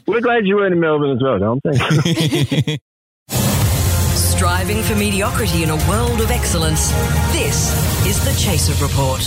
We're 0.08 0.22
glad 0.22 0.48
you 0.48 0.56
weren't 0.56 0.74
in 0.74 0.80
Melbourne 0.80 1.12
as 1.12 1.22
well, 1.22 1.38
Dom. 1.38 1.62
Thanks. 1.62 2.82
Striving 4.34 4.82
for 4.82 4.96
mediocrity 4.96 5.62
in 5.62 5.70
a 5.70 5.78
world 5.88 6.20
of 6.20 6.32
excellence. 6.32 6.90
This 7.32 8.08
is 8.08 8.26
the 8.26 8.34
Chaser 8.42 8.74
Report. 8.84 9.22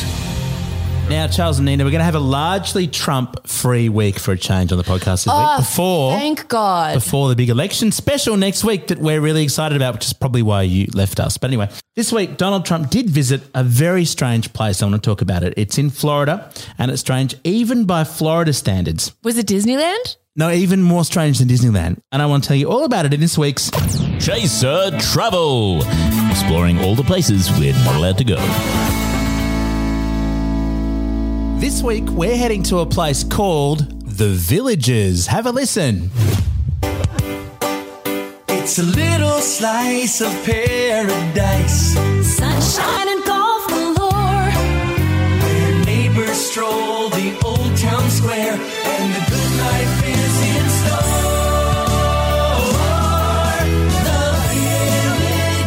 Now, 1.11 1.27
Charles 1.27 1.59
and 1.59 1.67
Nina, 1.67 1.85
we're 1.85 1.91
going 1.91 1.99
to 2.01 2.05
have 2.05 2.15
a 2.15 2.21
largely 2.21 2.87
Trump 2.87 3.47
free 3.47 3.89
week 3.89 4.19
for 4.19 4.33
a 4.33 4.39
change 4.39 4.71
on 4.73 4.79
the 4.79 4.85
podcast 4.85 5.25
this 5.25 5.29
Oh, 5.29 5.57
week 5.57 5.67
before. 5.67 6.13
Thank 6.13 6.49
God. 6.49 6.95
before 6.95 7.29
the 7.29 7.37
big 7.37 7.49
election 7.51 7.93
special 7.93 8.37
next 8.37 8.65
week 8.65 8.87
that 8.89 8.99
we're 8.99 9.21
really 9.21 9.43
excited 9.43 9.77
about, 9.77 9.95
which 9.95 10.07
is 10.07 10.13
probably 10.13 10.43
why 10.43 10.63
you 10.63 10.87
left 10.95 11.19
us. 11.21 11.37
But 11.37 11.51
anyway, 11.51 11.69
this 11.97 12.13
week, 12.13 12.37
Donald 12.37 12.65
Trump 12.65 12.91
did 12.91 13.11
visit 13.11 13.43
a 13.55 13.65
very 13.65 14.05
strange 14.05 14.53
place. 14.53 14.83
I 14.83 14.87
want 14.87 15.03
to 15.03 15.11
talk 15.11 15.21
about 15.21 15.43
it. 15.43 15.55
It's 15.57 15.79
in 15.79 15.91
Florida, 15.91 16.51
and 16.79 16.91
it's 16.91 17.01
strange 17.01 17.35
even 17.45 17.85
by 17.85 18.05
Florida 18.05 18.53
standards. 18.53 19.13
Was 19.25 19.37
it 19.37 19.47
Disneyland? 19.47 20.17
No, 20.37 20.51
even 20.51 20.81
more 20.81 21.05
strange 21.05 21.39
than 21.41 21.49
Disneyland. 21.49 21.99
And 22.13 22.23
I 22.23 22.27
want 22.27 22.45
to 22.45 22.49
tell 22.49 22.57
you 22.57 22.71
all 22.71 22.85
about 22.85 23.05
it 23.05 23.13
in 23.13 23.21
this 23.21 23.37
week's. 23.37 23.71
Chaser 24.25 24.97
Travel, 24.99 25.83
exploring 26.31 26.79
all 26.81 26.95
the 26.95 27.03
places 27.03 27.51
we're 27.59 27.75
not 27.85 27.97
allowed 27.97 28.19
to 28.19 28.25
go. 28.25 29.00
This 31.61 31.83
week, 31.83 32.05
we're 32.09 32.37
heading 32.39 32.63
to 32.65 32.79
a 32.79 32.87
place 32.87 33.23
called 33.23 33.81
The 34.17 34.29
Villages. 34.31 35.27
Have 35.27 35.45
a 35.45 35.53
listen. 35.53 36.11
It's 38.49 38.79
a 38.79 38.83
little 38.83 39.41
slice 39.41 40.23
of 40.23 40.33
paradise 40.47 41.93
Sunshine 42.35 43.09
and 43.09 43.25
golf 43.27 43.69
galore. 43.69 44.51
where 45.43 45.85
neighbors 45.85 46.31
stroll 46.31 47.11
the 47.11 47.39
old 47.45 47.77
town 47.77 48.09
square 48.09 48.55
and 48.55 49.15
the 49.15 49.21
good 49.29 49.53
life 49.61 50.03
is 50.09 50.41
in 50.57 50.67
store. 50.81 51.11
The 54.09 54.33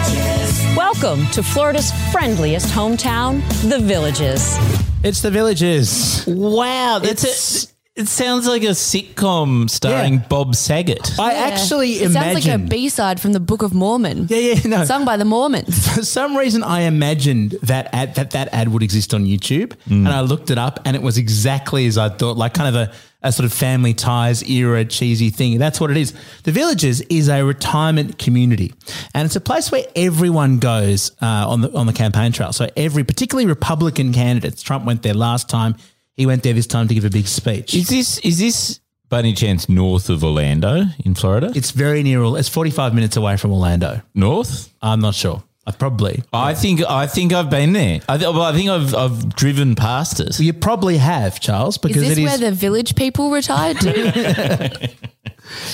villages. 0.09 0.75
Welcome 0.75 1.27
to 1.33 1.43
Florida's 1.43 1.91
friendliest 2.11 2.73
hometown, 2.73 3.43
The 3.69 3.77
Villages. 3.77 4.57
It's 5.03 5.19
The 5.21 5.31
Villages. 5.31 6.23
Wow, 6.25 6.99
that's 6.99 7.23
It's- 7.25 7.72
it. 7.95 8.01
It 8.01 8.07
sounds 8.07 8.47
like 8.47 8.63
a 8.63 8.67
sitcom 8.73 9.69
starring 9.69 10.13
Yeah. 10.15 10.27
Bob 10.29 10.55
Saget. 10.55 11.19
I 11.19 11.33
Yeah. 11.33 11.39
actually 11.45 11.93
it 11.99 12.11
imagine. 12.11 12.41
sounds 12.41 12.45
like 12.47 12.55
a 12.55 12.57
B 12.69 12.89
side 12.89 13.19
from 13.19 13.33
the 13.33 13.39
Book 13.39 13.61
of 13.61 13.73
Mormon. 13.73 14.27
yeah, 14.29 14.37
yeah, 14.37 14.59
no. 14.65 14.85
Sung 14.85 15.05
by 15.05 15.17
the 15.17 15.25
Mormons. 15.25 15.87
For 15.95 16.03
some 16.03 16.35
reason, 16.35 16.63
I 16.63 16.81
imagined 16.81 17.55
that 17.63 17.89
ad, 17.93 18.15
that 18.15 18.31
that 18.31 18.49
ad 18.53 18.69
would 18.69 18.83
exist 18.83 19.13
on 19.13 19.25
YouTube, 19.25 19.73
and 19.89 20.07
I 20.09 20.21
looked 20.21 20.49
it 20.51 20.57
up, 20.57 20.79
and 20.85 20.95
it 20.95 21.01
was 21.01 21.17
exactly 21.17 21.85
as 21.87 21.97
I 21.97 22.09
thought, 22.09 22.37
like 22.37 22.53
kind 22.53 22.75
of 22.75 22.89
a, 22.89 22.91
a 23.25 23.31
sort 23.31 23.45
of 23.45 23.53
Family 23.53 23.93
Ties 23.93 24.43
era 24.43 24.83
cheesy 24.83 25.29
thing. 25.29 25.57
That's 25.57 25.79
what 25.79 25.89
it 25.91 25.95
is. 25.97 26.13
The 26.43 26.51
Villages 26.51 26.99
is 27.09 27.29
a 27.29 27.43
retirement 27.43 28.17
community, 28.17 28.73
and 29.13 29.25
it's 29.25 29.35
a 29.37 29.41
place 29.41 29.71
where 29.71 29.85
everyone 29.95 30.57
goes 30.59 31.11
uh, 31.21 31.25
on 31.47 31.61
the 31.61 31.71
on 31.73 31.85
the 31.85 31.93
campaign 31.93 32.31
trail. 32.33 32.51
So 32.53 32.67
every, 32.75 33.03
particularly 33.03 33.45
Republican 33.47 34.11
candidates, 34.13 34.61
Trump 34.61 34.83
went 34.85 35.03
there 35.03 35.13
last 35.13 35.47
time. 35.49 35.75
He 36.15 36.25
went 36.25 36.43
there 36.43 36.53
this 36.53 36.67
time 36.67 36.87
to 36.87 36.93
give 36.93 37.05
a 37.05 37.09
big 37.09 37.27
speech. 37.27 37.73
Is 37.73 37.87
this 37.89 38.19
is 38.19 38.39
this 38.39 38.79
by 39.09 39.19
any 39.19 39.33
chance 39.33 39.67
north 39.69 40.09
of 40.09 40.23
Orlando 40.23 40.83
in 41.05 41.15
Florida? 41.15 41.51
It's 41.55 41.71
very 41.71 42.03
near. 42.03 42.23
It's 42.37 42.49
forty 42.49 42.71
five 42.71 42.93
minutes 42.93 43.17
away 43.17 43.37
from 43.37 43.51
Orlando. 43.51 44.01
north. 44.13 44.73
I'm 44.81 44.99
not 44.99 45.15
sure. 45.15 45.43
I 45.65 45.71
probably. 45.71 46.21
I 46.33 46.55
think 46.55 46.81
I 46.81 47.07
think 47.07 47.31
I've 47.31 47.49
been 47.49 47.71
there. 47.73 48.01
I, 48.09 48.17
th- 48.17 48.29
well, 48.33 48.41
I 48.41 48.51
think 48.53 48.69
I've 48.69 48.93
I've 48.93 49.33
driven 49.35 49.75
past 49.75 50.19
it. 50.19 50.37
You 50.39 50.51
probably 50.51 50.97
have, 50.97 51.39
Charles, 51.39 51.75
Is 51.75 51.77
because 51.77 52.01
this 52.09 52.17
it 52.17 52.23
where 52.23 52.33
is. 52.35 52.39
the 52.41 52.51
village 52.51 52.95
people 52.95 53.31
retired 53.31 53.79
to? 53.81 54.89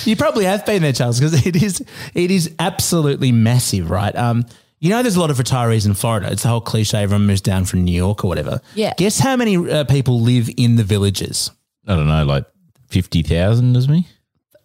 You 0.04 0.16
probably 0.16 0.44
have 0.44 0.66
been 0.66 0.82
there, 0.82 0.92
Charles, 0.92 1.20
because 1.20 1.46
it 1.46 1.60
is 1.62 1.80
it 2.14 2.30
is 2.30 2.54
absolutely 2.58 3.32
massive, 3.32 3.88
right? 3.90 4.14
Um, 4.16 4.44
you 4.80 4.90
know, 4.90 5.02
there's 5.02 5.16
a 5.16 5.20
lot 5.20 5.30
of 5.30 5.36
retirees 5.38 5.86
in 5.86 5.94
Florida. 5.94 6.30
It's 6.32 6.42
the 6.42 6.48
whole 6.48 6.60
cliche. 6.60 7.02
Everyone 7.02 7.26
moves 7.26 7.40
down 7.42 7.64
from 7.66 7.84
New 7.84 7.92
York 7.94 8.24
or 8.24 8.28
whatever. 8.28 8.60
Yeah. 8.74 8.94
Guess 8.96 9.18
how 9.18 9.36
many 9.36 9.56
uh, 9.56 9.84
people 9.84 10.20
live 10.20 10.48
in 10.56 10.76
the 10.76 10.84
villages? 10.84 11.50
I 11.86 11.94
don't 11.96 12.08
know, 12.08 12.24
like 12.24 12.44
fifty 12.88 13.22
thousand, 13.22 13.74
does 13.74 13.88
me 13.88 14.06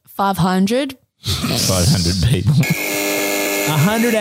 500? 0.08 0.98
five 1.22 1.86
hundred 1.88 2.16
people. 2.30 2.54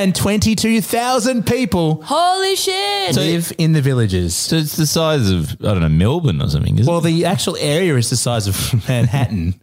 122,000 0.05 1.47
people 1.47 2.03
Holy 2.03 2.57
shit. 2.57 3.15
live 3.17 3.53
in 3.59 3.73
the 3.73 3.83
villages. 3.83 4.35
So 4.35 4.57
it's 4.57 4.77
the 4.77 4.87
size 4.87 5.31
of 5.31 5.53
I 5.61 5.73
don't 5.75 5.81
know 5.81 5.89
Melbourne 5.89 6.41
or 6.41 6.49
something. 6.49 6.79
Isn't 6.79 6.91
Well, 6.91 7.01
it? 7.05 7.11
the 7.11 7.25
actual 7.27 7.57
area 7.59 7.95
is 7.97 8.09
the 8.11 8.17
size 8.17 8.47
of 8.47 8.89
Manhattan, 8.89 9.61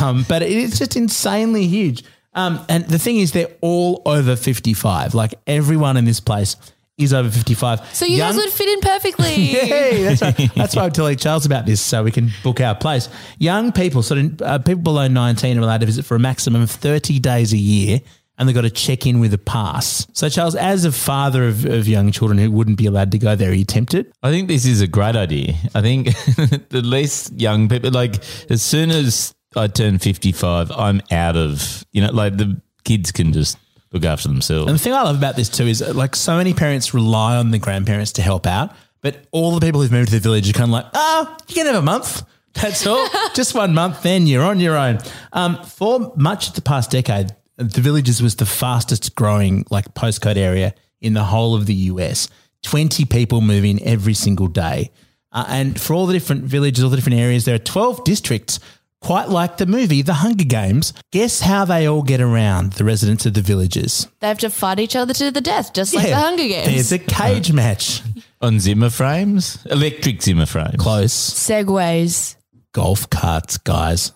um, 0.00 0.24
but 0.28 0.42
it's 0.42 0.78
just 0.78 0.94
insanely 0.96 1.66
huge. 1.66 2.04
Um, 2.34 2.64
and 2.68 2.84
the 2.86 2.98
thing 2.98 3.18
is, 3.18 3.32
they're 3.32 3.52
all 3.60 4.02
over 4.06 4.36
55. 4.36 5.14
Like 5.14 5.34
everyone 5.46 5.96
in 5.96 6.04
this 6.04 6.20
place 6.20 6.56
is 6.96 7.12
over 7.12 7.28
55. 7.28 7.94
so 7.94 8.06
you 8.06 8.18
guys 8.18 8.36
would 8.36 8.50
fit 8.50 8.68
in 8.68 8.80
perfectly. 8.80 9.34
Yay, 9.34 10.02
that's 10.04 10.22
right. 10.22 10.50
That's 10.54 10.76
why 10.76 10.84
I'm 10.84 10.92
telling 10.92 11.16
Charles 11.16 11.44
about 11.44 11.66
this 11.66 11.80
so 11.80 12.04
we 12.04 12.12
can 12.12 12.30
book 12.42 12.60
our 12.60 12.74
place. 12.74 13.08
Young 13.38 13.72
people, 13.72 14.02
so 14.02 14.30
uh, 14.42 14.58
people 14.58 14.82
below 14.82 15.08
19 15.08 15.58
are 15.58 15.60
allowed 15.60 15.80
to 15.80 15.86
visit 15.86 16.04
for 16.04 16.14
a 16.14 16.20
maximum 16.20 16.62
of 16.62 16.70
30 16.70 17.18
days 17.18 17.52
a 17.52 17.56
year 17.58 18.00
and 18.38 18.48
they've 18.48 18.54
got 18.54 18.62
to 18.62 18.70
check 18.70 19.06
in 19.06 19.20
with 19.20 19.32
a 19.32 19.38
pass. 19.38 20.06
So, 20.12 20.28
Charles, 20.28 20.56
as 20.56 20.84
a 20.84 20.92
father 20.92 21.46
of, 21.46 21.64
of 21.64 21.86
young 21.86 22.10
children 22.10 22.38
who 22.38 22.50
wouldn't 22.50 22.78
be 22.78 22.86
allowed 22.86 23.12
to 23.12 23.18
go 23.18 23.36
there, 23.36 23.50
are 23.50 23.54
you 23.54 23.64
tempted? 23.64 24.12
I 24.22 24.30
think 24.30 24.48
this 24.48 24.66
is 24.66 24.80
a 24.80 24.88
great 24.88 25.14
idea. 25.16 25.54
I 25.74 25.82
think 25.82 26.06
the 26.70 26.82
least 26.82 27.32
young 27.38 27.68
people, 27.68 27.90
like 27.90 28.16
as 28.50 28.62
soon 28.62 28.90
as 28.90 29.34
I 29.56 29.66
turn 29.68 29.98
fifty 29.98 30.32
five, 30.32 30.70
I'm 30.70 31.00
out 31.10 31.36
of 31.36 31.84
you 31.92 32.02
know, 32.02 32.12
like 32.12 32.36
the 32.36 32.60
kids 32.84 33.12
can 33.12 33.32
just 33.32 33.58
look 33.92 34.04
after 34.04 34.28
themselves. 34.28 34.68
And 34.68 34.78
the 34.78 34.82
thing 34.82 34.92
I 34.92 35.02
love 35.02 35.16
about 35.16 35.36
this 35.36 35.48
too 35.48 35.66
is 35.66 35.80
uh, 35.80 35.92
like 35.94 36.16
so 36.16 36.36
many 36.36 36.52
parents 36.52 36.92
rely 36.92 37.36
on 37.36 37.50
the 37.50 37.58
grandparents 37.58 38.12
to 38.12 38.22
help 38.22 38.46
out, 38.46 38.74
but 39.00 39.26
all 39.30 39.54
the 39.54 39.64
people 39.64 39.80
who've 39.80 39.92
moved 39.92 40.08
to 40.08 40.14
the 40.14 40.20
village 40.20 40.48
are 40.50 40.52
kind 40.52 40.70
of 40.70 40.72
like, 40.72 40.86
ah, 40.94 41.36
you 41.48 41.54
can 41.54 41.66
have 41.66 41.76
a 41.76 41.82
month. 41.82 42.22
That's 42.54 42.86
all. 42.86 43.08
Just 43.34 43.54
one 43.54 43.74
month, 43.74 44.02
then 44.02 44.26
you're 44.26 44.44
on 44.44 44.60
your 44.60 44.76
own. 44.76 44.98
Um, 45.32 45.62
for 45.64 46.12
much 46.16 46.48
of 46.48 46.54
the 46.54 46.62
past 46.62 46.90
decade, 46.90 47.34
the 47.56 47.80
villages 47.80 48.22
was 48.22 48.36
the 48.36 48.46
fastest 48.46 49.14
growing 49.14 49.64
like 49.70 49.94
postcode 49.94 50.36
area 50.36 50.74
in 51.00 51.14
the 51.14 51.24
whole 51.24 51.54
of 51.54 51.66
the 51.66 51.74
US. 51.74 52.28
20 52.62 53.04
people 53.04 53.40
move 53.40 53.64
in 53.64 53.80
every 53.82 54.14
single 54.14 54.48
day. 54.48 54.90
Uh, 55.30 55.44
and 55.48 55.80
for 55.80 55.94
all 55.94 56.06
the 56.06 56.12
different 56.12 56.44
villages, 56.44 56.82
all 56.82 56.90
the 56.90 56.96
different 56.96 57.18
areas, 57.18 57.44
there 57.44 57.54
are 57.54 57.58
12 57.58 58.04
districts, 58.04 58.60
quite 59.04 59.28
like 59.28 59.58
the 59.58 59.66
movie 59.66 60.00
The 60.00 60.14
Hunger 60.14 60.44
Games. 60.44 60.94
Guess 61.12 61.42
how 61.42 61.66
they 61.66 61.86
all 61.86 62.02
get 62.02 62.22
around, 62.22 62.72
the 62.72 62.84
residents 62.84 63.26
of 63.26 63.34
the 63.34 63.42
villages? 63.42 64.08
They 64.20 64.28
have 64.28 64.38
to 64.38 64.48
fight 64.48 64.80
each 64.80 64.96
other 64.96 65.12
to 65.12 65.30
the 65.30 65.42
death, 65.42 65.74
just 65.74 65.94
like 65.94 66.06
the 66.08 66.16
Hunger 66.16 66.48
Games. 66.48 66.66
There's 66.66 66.92
a 66.92 66.98
cage 66.98 67.50
uh, 67.50 67.54
match. 67.54 68.00
On 68.40 68.58
Zimmer 68.58 68.90
frames, 68.90 69.64
electric 69.66 70.22
Zimmer 70.22 70.46
frames. 70.46 70.76
Close. 70.78 71.12
Segways. 71.12 72.36
Golf 72.72 73.08
carts, 73.10 73.58
guys. 73.58 74.12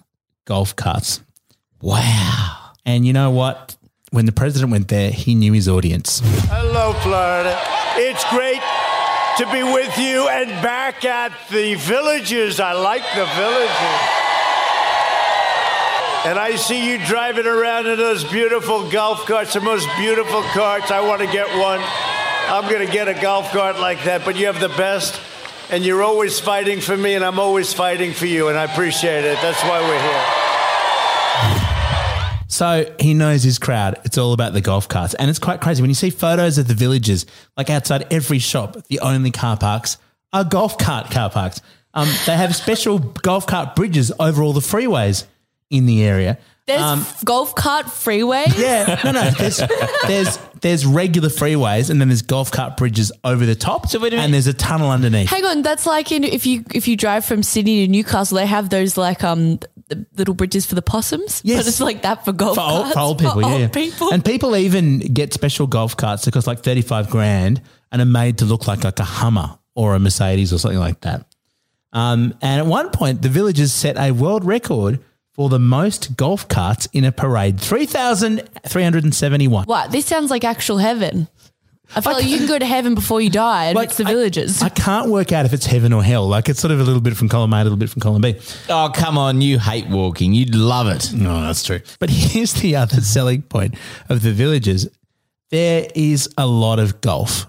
Golf 0.46 0.74
carts. 0.74 1.20
Wow. 1.83 2.72
And 2.87 3.07
you 3.07 3.12
know 3.12 3.31
what? 3.31 3.77
When 4.11 4.24
the 4.24 4.33
president 4.33 4.72
went 4.72 4.88
there, 4.88 5.11
he 5.11 5.35
knew 5.35 5.53
his 5.53 5.68
audience. 5.68 6.22
Hello, 6.24 6.94
Florida. 6.94 7.61
It's 7.96 8.24
great 8.31 8.62
to 9.37 9.53
be 9.53 9.62
with 9.62 9.98
you 9.98 10.29
and 10.29 10.48
back 10.62 11.05
at 11.05 11.33
the 11.51 11.74
villages. 11.74 12.59
I 12.59 12.72
like 12.72 13.03
the 13.14 13.27
villages. 13.37 14.28
And 16.26 16.38
I 16.38 16.57
see 16.57 16.90
you 16.90 16.98
driving 17.07 17.46
around 17.46 17.87
in 17.87 17.96
those 17.96 18.24
beautiful 18.24 18.90
golf 18.90 19.24
carts, 19.24 19.54
the 19.54 19.61
most 19.61 19.88
beautiful 19.98 20.42
carts. 20.42 20.90
I 20.90 21.00
want 21.00 21.20
to 21.20 21.28
get 21.28 21.46
one. 21.59 21.81
I'm 21.81 22.68
going 22.68 22.85
to 22.85 22.92
get 22.92 23.09
a 23.09 23.14
golf 23.14 23.50
cart 23.52 23.78
like 23.78 24.02
that, 24.04 24.24
but 24.24 24.37
you 24.37 24.46
have 24.46 24.61
the 24.61 24.68
best. 24.70 25.20
And 25.70 25.85
you're 25.85 26.02
always 26.02 26.40
fighting 26.40 26.81
for 26.81 26.96
me, 26.96 27.14
and 27.14 27.24
I'm 27.24 27.38
always 27.38 27.72
fighting 27.72 28.12
for 28.12 28.26
you, 28.26 28.48
and 28.48 28.59
I 28.59 28.64
appreciate 28.64 29.24
it. 29.24 29.38
That's 29.40 29.62
why 29.62 29.81
we're 29.81 30.00
here. 30.00 30.48
So 32.48 32.92
he 32.98 33.14
knows 33.14 33.44
his 33.44 33.59
crowd. 33.59 34.00
It's 34.04 34.18
all 34.18 34.33
about 34.33 34.54
the 34.54 34.61
golf 34.61 34.88
carts. 34.88 35.14
And 35.14 35.31
it's 35.31 35.38
quite 35.38 35.61
crazy. 35.61 35.83
When 35.83 35.90
you 35.90 35.94
see 35.94 36.11
photos 36.11 36.59
of 36.59 36.66
the 36.66 36.74
villages, 36.74 37.26
like 37.57 37.70
outside 37.70 38.12
every 38.12 38.40
shop, 38.40 38.76
the 38.88 39.00
only 39.00 39.31
car 39.31 39.57
parks 39.57 39.98
are 40.33 40.42
golf 40.42 40.78
cart 40.78 41.11
car 41.11 41.31
parks. 41.31 41.61
Um, 41.94 42.09
they 42.26 42.37
have 42.37 42.57
special 42.57 42.98
golf 42.98 43.46
cart 43.46 43.76
bridges 43.76 44.11
over 44.18 44.42
all 44.42 44.52
the 44.52 44.61
freeways 44.61 45.24
in 45.70 45.87
the 45.87 46.02
area. 46.04 46.38
There's 46.66 46.83
Um, 46.83 47.07
golf 47.24 47.54
cart 47.54 47.87
freeways. 47.87 48.59
yeah, 48.59 49.00
no, 49.02 49.12
no. 49.12 49.31
There's, 49.31 49.62
there's 50.07 50.38
there's 50.61 50.85
regular 50.85 51.28
freeways, 51.31 51.88
and 51.88 51.98
then 52.00 52.09
there's 52.09 52.20
golf 52.20 52.50
cart 52.50 52.76
bridges 52.76 53.11
over 53.24 53.46
the 53.46 53.54
top, 53.54 53.88
So 53.88 53.98
wait 54.00 54.12
a 54.12 54.16
minute. 54.16 54.24
and 54.26 54.35
there's 54.35 54.48
a 54.48 54.52
tunnel 54.52 54.90
underneath. 54.90 55.31
Hang 55.31 55.46
on, 55.46 55.62
that's 55.62 55.87
like 55.87 56.12
in 56.12 56.24
if 56.24 56.44
you 56.44 56.64
if 56.74 56.87
you 56.87 56.94
drive 56.96 57.24
from 57.24 57.42
Sydney 57.42 57.87
to 57.87 57.90
Newcastle, 57.90 58.37
they 58.37 58.44
have 58.46 58.68
those 58.68 58.98
like 58.98 59.24
um 59.24 59.59
the 59.88 60.04
little 60.18 60.35
bridges 60.35 60.66
for 60.66 60.74
the 60.74 60.83
possums. 60.83 61.40
Yes. 61.42 61.61
but 61.61 61.68
it's 61.68 61.81
like 61.81 62.02
that 62.02 62.22
for 62.26 62.33
golf 62.33 62.57
for 62.57 62.61
old, 62.61 62.83
carts 62.83 62.92
for 62.94 63.00
old 63.00 63.18
people, 63.18 63.40
yeah, 63.40 63.48
old 63.48 63.61
yeah. 63.62 63.68
people. 63.68 64.12
And 64.12 64.22
people 64.22 64.54
even 64.54 64.98
get 64.98 65.33
special 65.33 65.66
golf 65.66 65.96
carts 65.96 66.26
that 66.26 66.33
cost 66.33 66.46
like 66.46 66.61
thirty 66.61 66.83
five 66.83 67.09
grand 67.09 67.62
and 67.90 68.02
are 68.02 68.04
made 68.04 68.37
to 68.38 68.44
look 68.44 68.66
like 68.66 68.85
like 68.85 68.98
a 69.00 69.04
Hummer 69.04 69.59
or 69.74 69.94
a 69.94 69.98
Mercedes 69.98 70.52
or 70.52 70.59
something 70.59 70.78
like 70.81 71.00
that. 71.00 71.24
Um, 71.94 72.35
and 72.42 72.61
at 72.61 72.66
one 72.66 72.90
point, 72.90 73.22
the 73.22 73.31
villagers 73.31 73.72
set 73.72 73.96
a 73.96 74.11
world 74.12 74.44
record 74.44 75.00
for 75.38 75.48
the 75.48 75.59
most 75.61 76.16
golf 76.16 76.48
carts 76.48 76.88
in 76.92 77.05
a 77.05 77.12
parade 77.12 77.61
three 77.61 77.87
thousand 77.87 78.42
three 78.66 78.83
hundred 78.83 79.05
and 79.05 79.14
seventy 79.14 79.46
one. 79.46 79.64
what? 79.66 79.92
This 79.92 80.05
sounds 80.05 80.31
like 80.33 80.42
actual 80.42 80.79
heaven. 80.79 81.29
I 81.94 82.01
feel 82.01 82.14
like 82.14 82.27
you 82.27 82.38
can 82.38 82.48
go 82.48 82.59
to 82.59 82.66
heaven 82.66 82.96
before 82.96 83.20
you 83.20 83.31
die, 83.31 83.66
and 83.66 83.77
Like, 83.77 83.90
it's 83.90 83.96
the 83.98 84.05
I- 84.05 84.09
villagers. 84.11 84.61
I 84.62 84.68
can't 84.68 85.09
work 85.11 85.31
out 85.31 85.46
if 85.46 85.53
it's 85.53 85.64
heaven 85.64 85.92
or 85.92 86.03
hell. 86.03 86.27
Like 86.27 86.48
it's 86.48 86.59
sort 86.61 86.72
of 86.72 86.81
a 86.81 86.83
little 86.83 87.01
bit 87.01 87.16
from 87.16 87.29
column 87.29 87.53
A, 87.55 87.59
a 87.59 87.62
little 87.62 87.79
bit 87.79 87.88
from 87.88 88.03
column 88.03 88.20
B. 88.20 88.35
Oh, 88.68 88.90
come 88.92 89.16
on. 89.16 89.40
You 89.40 89.61
hate 89.61 89.87
walking. 89.88 90.35
You'd 90.35 90.57
love 90.57 90.88
it. 90.88 91.12
No, 91.14 91.40
that's 91.40 91.62
true. 91.62 91.81
But 92.01 92.11
here's 92.22 92.55
the 92.55 92.74
other 92.74 93.01
selling 93.01 93.42
point 93.42 93.77
of 94.09 94.22
the 94.22 94.33
villages. 94.33 94.88
There 95.51 95.87
is 95.94 96.29
a 96.37 96.46
lot 96.48 96.79
of 96.81 97.01
golf. 97.01 97.46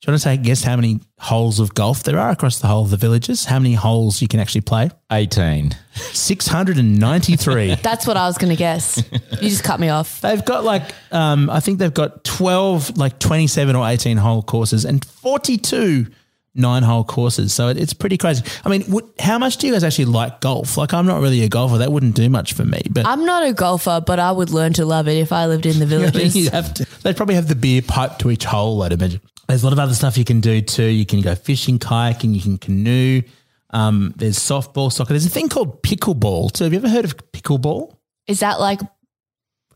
Do 0.00 0.06
you 0.10 0.12
want 0.12 0.22
to 0.22 0.28
take 0.30 0.40
a 0.40 0.42
guess 0.42 0.62
how 0.62 0.76
many 0.76 0.98
holes 1.18 1.60
of 1.60 1.74
golf 1.74 2.04
there 2.04 2.18
are 2.18 2.30
across 2.30 2.58
the 2.58 2.66
whole 2.66 2.84
of 2.84 2.90
the 2.90 2.96
villages? 2.96 3.44
How 3.44 3.58
many 3.58 3.74
holes 3.74 4.22
you 4.22 4.28
can 4.28 4.40
actually 4.40 4.62
play? 4.62 4.90
18. 5.12 5.72
693. 5.94 7.74
That's 7.82 8.06
what 8.06 8.16
I 8.16 8.26
was 8.26 8.38
going 8.38 8.48
to 8.48 8.56
guess. 8.56 8.96
You 9.12 9.50
just 9.50 9.62
cut 9.62 9.78
me 9.78 9.90
off. 9.90 10.22
they've 10.22 10.42
got 10.42 10.64
like, 10.64 10.84
um, 11.12 11.50
I 11.50 11.60
think 11.60 11.80
they've 11.80 11.92
got 11.92 12.24
12, 12.24 12.96
like 12.96 13.18
27 13.18 13.76
or 13.76 13.86
18 13.86 14.16
hole 14.16 14.42
courses 14.42 14.86
and 14.86 15.04
42 15.04 16.06
nine 16.54 16.82
hole 16.82 17.04
courses. 17.04 17.52
So 17.52 17.68
it, 17.68 17.76
it's 17.76 17.92
pretty 17.92 18.16
crazy. 18.16 18.42
I 18.64 18.70
mean, 18.70 18.84
would, 18.88 19.04
how 19.18 19.38
much 19.38 19.58
do 19.58 19.66
you 19.66 19.74
guys 19.74 19.84
actually 19.84 20.06
like 20.06 20.40
golf? 20.40 20.78
Like, 20.78 20.94
I'm 20.94 21.04
not 21.06 21.20
really 21.20 21.42
a 21.42 21.48
golfer. 21.50 21.76
That 21.76 21.92
wouldn't 21.92 22.14
do 22.14 22.30
much 22.30 22.54
for 22.54 22.64
me. 22.64 22.80
But 22.90 23.06
I'm 23.06 23.26
not 23.26 23.46
a 23.46 23.52
golfer, 23.52 24.02
but 24.04 24.18
I 24.18 24.32
would 24.32 24.48
learn 24.48 24.72
to 24.74 24.86
love 24.86 25.08
it 25.08 25.18
if 25.18 25.30
I 25.30 25.44
lived 25.44 25.66
in 25.66 25.78
the 25.78 25.86
villages. 25.86 26.34
You'd 26.34 26.52
have 26.52 26.72
to, 26.74 26.86
they'd 27.02 27.16
probably 27.18 27.34
have 27.34 27.48
the 27.48 27.54
beer 27.54 27.82
pipe 27.82 28.18
to 28.20 28.30
each 28.30 28.44
hole, 28.44 28.82
I'd 28.82 28.92
imagine. 28.92 29.20
There's 29.50 29.62
a 29.62 29.66
lot 29.66 29.72
of 29.72 29.78
other 29.80 29.94
stuff 29.94 30.16
you 30.16 30.24
can 30.24 30.40
do 30.40 30.60
too. 30.60 30.84
You 30.84 31.04
can 31.04 31.20
go 31.20 31.34
fishing, 31.34 31.78
kayaking, 31.78 32.34
you 32.34 32.40
can 32.40 32.56
canoe. 32.56 33.22
Um, 33.70 34.14
there's 34.16 34.38
softball, 34.38 34.92
soccer. 34.92 35.12
There's 35.12 35.26
a 35.26 35.30
thing 35.30 35.48
called 35.48 35.82
pickleball 35.82 36.52
too. 36.52 36.64
Have 36.64 36.72
you 36.72 36.78
ever 36.78 36.88
heard 36.88 37.04
of 37.04 37.16
pickleball? 37.32 37.96
Is 38.26 38.40
that 38.40 38.60
like 38.60 38.80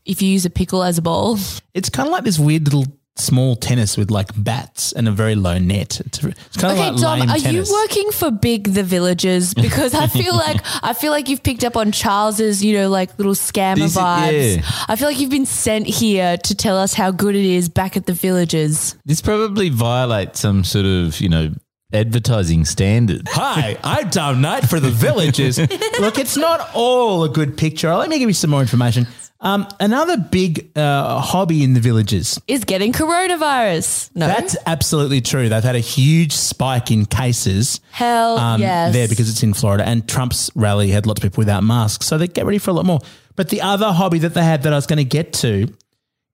if 0.05 0.21
you 0.21 0.29
use 0.29 0.45
a 0.45 0.49
pickle 0.49 0.81
as 0.83 0.97
a 0.97 1.01
ball? 1.01 1.37
It's 1.73 1.89
kind 1.89 2.07
of 2.07 2.13
like 2.13 2.23
this 2.23 2.39
weird 2.39 2.63
little 2.63 2.85
small 3.17 3.55
tennis 3.55 3.95
with 3.97 4.11
like 4.11 4.29
bats 4.35 4.91
and 4.91 5.07
a 5.07 5.11
very 5.11 5.35
low 5.35 5.57
net. 5.57 5.99
It's, 6.01 6.23
it's 6.23 6.57
kind 6.57 6.73
of 6.73 6.77
like. 6.79 6.79
Okay, 6.79 6.89
like 6.91 7.01
Dom, 7.01 7.19
lame 7.19 7.29
are 7.29 7.37
tennis. 7.37 7.69
you 7.69 7.73
working 7.73 8.11
for 8.11 8.31
Big 8.31 8.73
the 8.73 8.83
Villagers? 8.83 9.53
Because 9.65 9.93
I 9.93 10.07
feel 10.07 10.35
like 10.35 10.61
I 10.83 10.93
feel 10.93 11.11
like 11.11 11.27
you've 11.29 11.41
picked 11.43 11.63
up 11.63 11.75
on 11.75 11.91
Charles's, 11.91 12.63
you 12.63 12.77
know, 12.77 12.89
like 12.89 13.17
little 13.17 13.33
scammer 13.33 13.77
This 13.79 13.95
vibes. 13.97 14.57
yeah. 14.57 14.61
I 14.87 14.95
feel 14.95 15.07
like 15.07 15.19
you've 15.19 15.29
been 15.31 15.45
sent 15.45 15.87
here 15.87 16.37
to 16.37 16.55
tell 16.55 16.77
us 16.77 16.93
how 16.93 17.11
good 17.11 17.35
it 17.35 17.45
is 17.45 17.67
back 17.69 17.97
at 17.97 18.05
the 18.05 18.13
Villagers. 18.13 18.95
This 19.05 19.21
probably 19.21 19.69
violates 19.69 20.39
some 20.39 20.63
sort 20.63 20.85
of, 20.85 21.19
you 21.19 21.29
know, 21.29 21.51
advertising 21.93 22.65
standard. 22.65 23.21
Hi, 23.29 23.77
I'm 23.83 24.09
Dom 24.09 24.41
Knight 24.41 24.65
for 24.69 24.79
the 24.79 24.89
Villages. 24.91 25.57
Look, 25.99 26.19
it's 26.19 26.35
not 26.37 26.69
all 26.73 27.23
a 27.23 27.29
good 27.29 27.57
picture. 27.57 27.93
Let 27.95 28.09
me 28.09 28.19
give 28.19 28.29
you 28.29 28.33
some 28.33 28.49
more 28.49 28.61
information. 28.61 29.07
Um, 29.45 29.67
another 29.79 30.17
big 30.17 30.75
uh, 30.75 31.19
hobby 31.19 31.63
in 31.63 31.75
the 31.75 31.79
villages 31.79 32.41
Is 32.47 32.63
getting 32.63 32.91
coronavirus? 32.91 34.09
No, 34.15 34.25
That's 34.25 34.57
absolutely 34.65 35.21
true. 35.21 35.49
They've 35.49 35.63
had 35.63 35.75
a 35.75 35.79
huge 35.79 36.31
spike 36.31 36.89
in 36.89 37.05
cases 37.05 37.79
hell 37.91 38.39
um, 38.39 38.59
yes. 38.59 38.91
there 38.91 39.07
because 39.07 39.29
it's 39.29 39.43
in 39.43 39.53
Florida, 39.53 39.87
and 39.87 40.09
Trump's 40.09 40.49
rally 40.55 40.89
had 40.89 41.05
lots 41.05 41.19
of 41.19 41.23
people 41.23 41.41
without 41.41 41.63
masks. 41.63 42.07
So 42.07 42.17
they 42.17 42.27
get 42.27 42.45
ready 42.45 42.57
for 42.57 42.71
a 42.71 42.73
lot 42.73 42.85
more. 42.85 43.01
But 43.35 43.49
the 43.49 43.61
other 43.61 43.91
hobby 43.91 44.17
that 44.19 44.33
they 44.33 44.43
had 44.43 44.63
that 44.63 44.73
I 44.73 44.75
was 44.77 44.87
going 44.87 44.97
to 44.97 45.03
get 45.03 45.33
to 45.33 45.67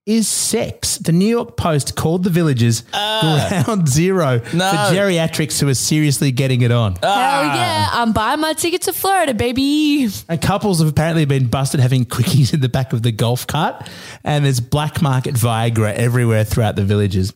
is 0.07 0.27
sex. 0.27 0.97
The 0.97 1.11
New 1.11 1.27
York 1.27 1.57
Post 1.57 1.95
called 1.95 2.23
the 2.23 2.29
villages 2.31 2.81
ground 2.91 3.87
zero 3.87 4.39
No. 4.53 4.69
for 4.71 4.93
geriatrics 4.95 5.59
who 5.61 5.67
are 5.69 5.73
seriously 5.75 6.31
getting 6.31 6.61
it 6.63 6.71
on. 6.71 6.95
hell 6.95 7.43
yeah! 7.45 7.87
I'm 7.91 8.11
buying 8.11 8.39
my 8.39 8.53
ticket 8.53 8.81
to 8.83 8.93
Florida, 8.93 9.33
baby. 9.33 10.07
And 10.27 10.41
couples 10.41 10.79
have 10.79 10.89
apparently 10.89 11.25
been 11.25 11.47
busted 11.47 11.79
having 11.79 12.05
quickies 12.05 12.53
in 12.53 12.61
the 12.61 12.69
back 12.69 12.93
of 12.93 13.03
the 13.03 13.11
golf 13.11 13.45
cart, 13.45 13.87
and 14.23 14.43
there's 14.45 14.59
black 14.59 15.01
market 15.01 15.35
Viagra 15.35 15.93
everywhere 15.93 16.43
throughout 16.43 16.75
the 16.75 16.83
villages. 16.83 17.33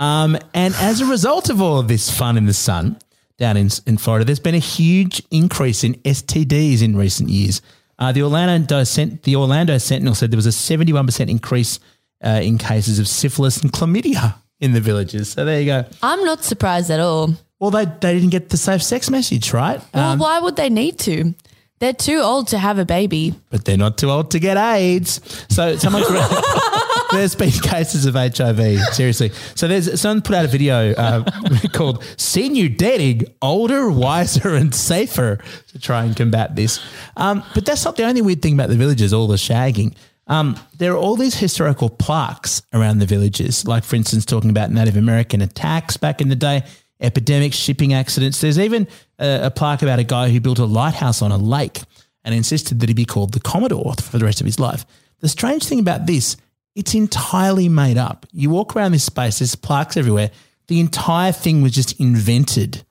Um, 0.00 0.36
and 0.54 0.74
as 0.76 1.00
a 1.00 1.06
result 1.06 1.48
of 1.50 1.60
all 1.60 1.78
of 1.78 1.86
this 1.86 2.10
fun 2.10 2.36
in 2.36 2.46
the 2.46 2.54
sun 2.54 2.98
down 3.38 3.56
in, 3.56 3.68
in 3.86 3.98
Florida, 3.98 4.24
there's 4.24 4.40
been 4.40 4.54
a 4.54 4.58
huge 4.58 5.22
increase 5.30 5.84
in 5.84 5.94
STDs 5.96 6.82
in 6.82 6.96
recent 6.96 7.28
years. 7.28 7.60
Uh, 7.98 8.10
the 8.10 8.22
Orlando 8.22 8.82
Cent- 8.82 9.22
the 9.24 9.36
Orlando 9.36 9.76
Sentinel 9.78 10.14
said 10.14 10.30
there 10.32 10.38
was 10.38 10.46
a 10.46 10.48
71% 10.48 11.28
increase 11.28 11.78
uh, 12.24 12.40
in 12.42 12.58
cases 12.58 12.98
of 12.98 13.08
syphilis 13.08 13.58
and 13.62 13.72
chlamydia 13.72 14.34
in 14.60 14.72
the 14.72 14.80
villages. 14.80 15.30
So 15.30 15.44
there 15.44 15.60
you 15.60 15.66
go. 15.66 15.84
I'm 16.02 16.24
not 16.24 16.44
surprised 16.44 16.90
at 16.90 17.00
all. 17.00 17.34
Well, 17.58 17.70
they, 17.70 17.84
they 17.86 18.14
didn't 18.14 18.30
get 18.30 18.48
the 18.50 18.56
safe 18.56 18.82
sex 18.82 19.10
message, 19.10 19.52
right? 19.52 19.80
Well, 19.94 20.12
Um, 20.12 20.18
why 20.18 20.38
would 20.40 20.56
they 20.56 20.70
need 20.70 20.98
to? 21.00 21.34
They're 21.78 21.92
too 21.94 22.18
old 22.18 22.48
to 22.48 22.58
have 22.58 22.78
a 22.78 22.84
baby. 22.84 23.34
but 23.50 23.64
they're 23.64 23.78
not 23.78 23.96
too 23.96 24.10
old 24.10 24.30
to 24.32 24.38
get 24.38 24.56
AIDS. 24.58 25.20
So 25.48 25.76
there's 27.12 27.34
been 27.34 27.50
cases 27.50 28.06
of 28.06 28.14
HIV. 28.14 28.80
Seriously. 28.92 29.30
So 29.54 29.66
there's 29.66 30.00
someone 30.00 30.22
put 30.22 30.36
out 30.36 30.44
a 30.44 30.48
video 30.48 30.92
uh, 30.92 31.24
called 31.72 32.04
"Senior 32.16 32.68
Dating: 32.68 33.22
Older, 33.42 33.90
Wiser, 33.90 34.54
and 34.54 34.74
Safer" 34.74 35.38
to 35.68 35.78
try 35.78 36.04
and 36.04 36.14
combat 36.16 36.54
this. 36.56 36.80
Um, 37.16 37.42
but 37.54 37.64
that's 37.64 37.84
not 37.84 37.96
the 37.96 38.04
only 38.04 38.22
weird 38.22 38.42
thing 38.42 38.54
about 38.54 38.68
the 38.68 38.76
villages. 38.76 39.12
All 39.12 39.26
the 39.26 39.36
shagging. 39.36 39.94
Um, 40.30 40.56
there 40.78 40.92
are 40.92 40.96
all 40.96 41.16
these 41.16 41.34
historical 41.34 41.90
plaques 41.90 42.62
around 42.72 43.00
the 43.00 43.06
villages, 43.06 43.66
like 43.66 43.82
for 43.82 43.96
instance, 43.96 44.24
talking 44.24 44.48
about 44.48 44.70
Native 44.70 44.96
American 44.96 45.42
attacks 45.42 45.96
back 45.96 46.20
in 46.20 46.28
the 46.28 46.36
day, 46.36 46.62
epidemics, 47.00 47.56
shipping 47.56 47.92
accidents. 47.92 48.40
There's 48.40 48.58
even 48.58 48.86
a, 49.18 49.46
a 49.46 49.50
plaque 49.50 49.82
about 49.82 49.98
a 49.98 50.04
guy 50.04 50.30
who 50.30 50.40
built 50.40 50.60
a 50.60 50.64
lighthouse 50.66 51.20
on 51.20 51.32
a 51.32 51.36
lake 51.36 51.80
and 52.24 52.32
insisted 52.32 52.78
that 52.78 52.88
he 52.88 52.94
be 52.94 53.04
called 53.04 53.32
the 53.32 53.40
Commodore 53.40 53.94
for 53.94 54.18
the 54.18 54.24
rest 54.24 54.40
of 54.40 54.46
his 54.46 54.60
life. 54.60 54.86
The 55.18 55.28
strange 55.28 55.64
thing 55.64 55.80
about 55.80 56.06
this, 56.06 56.36
it's 56.76 56.94
entirely 56.94 57.68
made 57.68 57.98
up. 57.98 58.24
You 58.30 58.50
walk 58.50 58.76
around 58.76 58.92
this 58.92 59.04
space, 59.04 59.40
there's 59.40 59.56
plaques 59.56 59.96
everywhere. 59.96 60.30
The 60.68 60.78
entire 60.78 61.32
thing 61.32 61.60
was 61.60 61.72
just 61.72 61.98
invented 61.98 62.84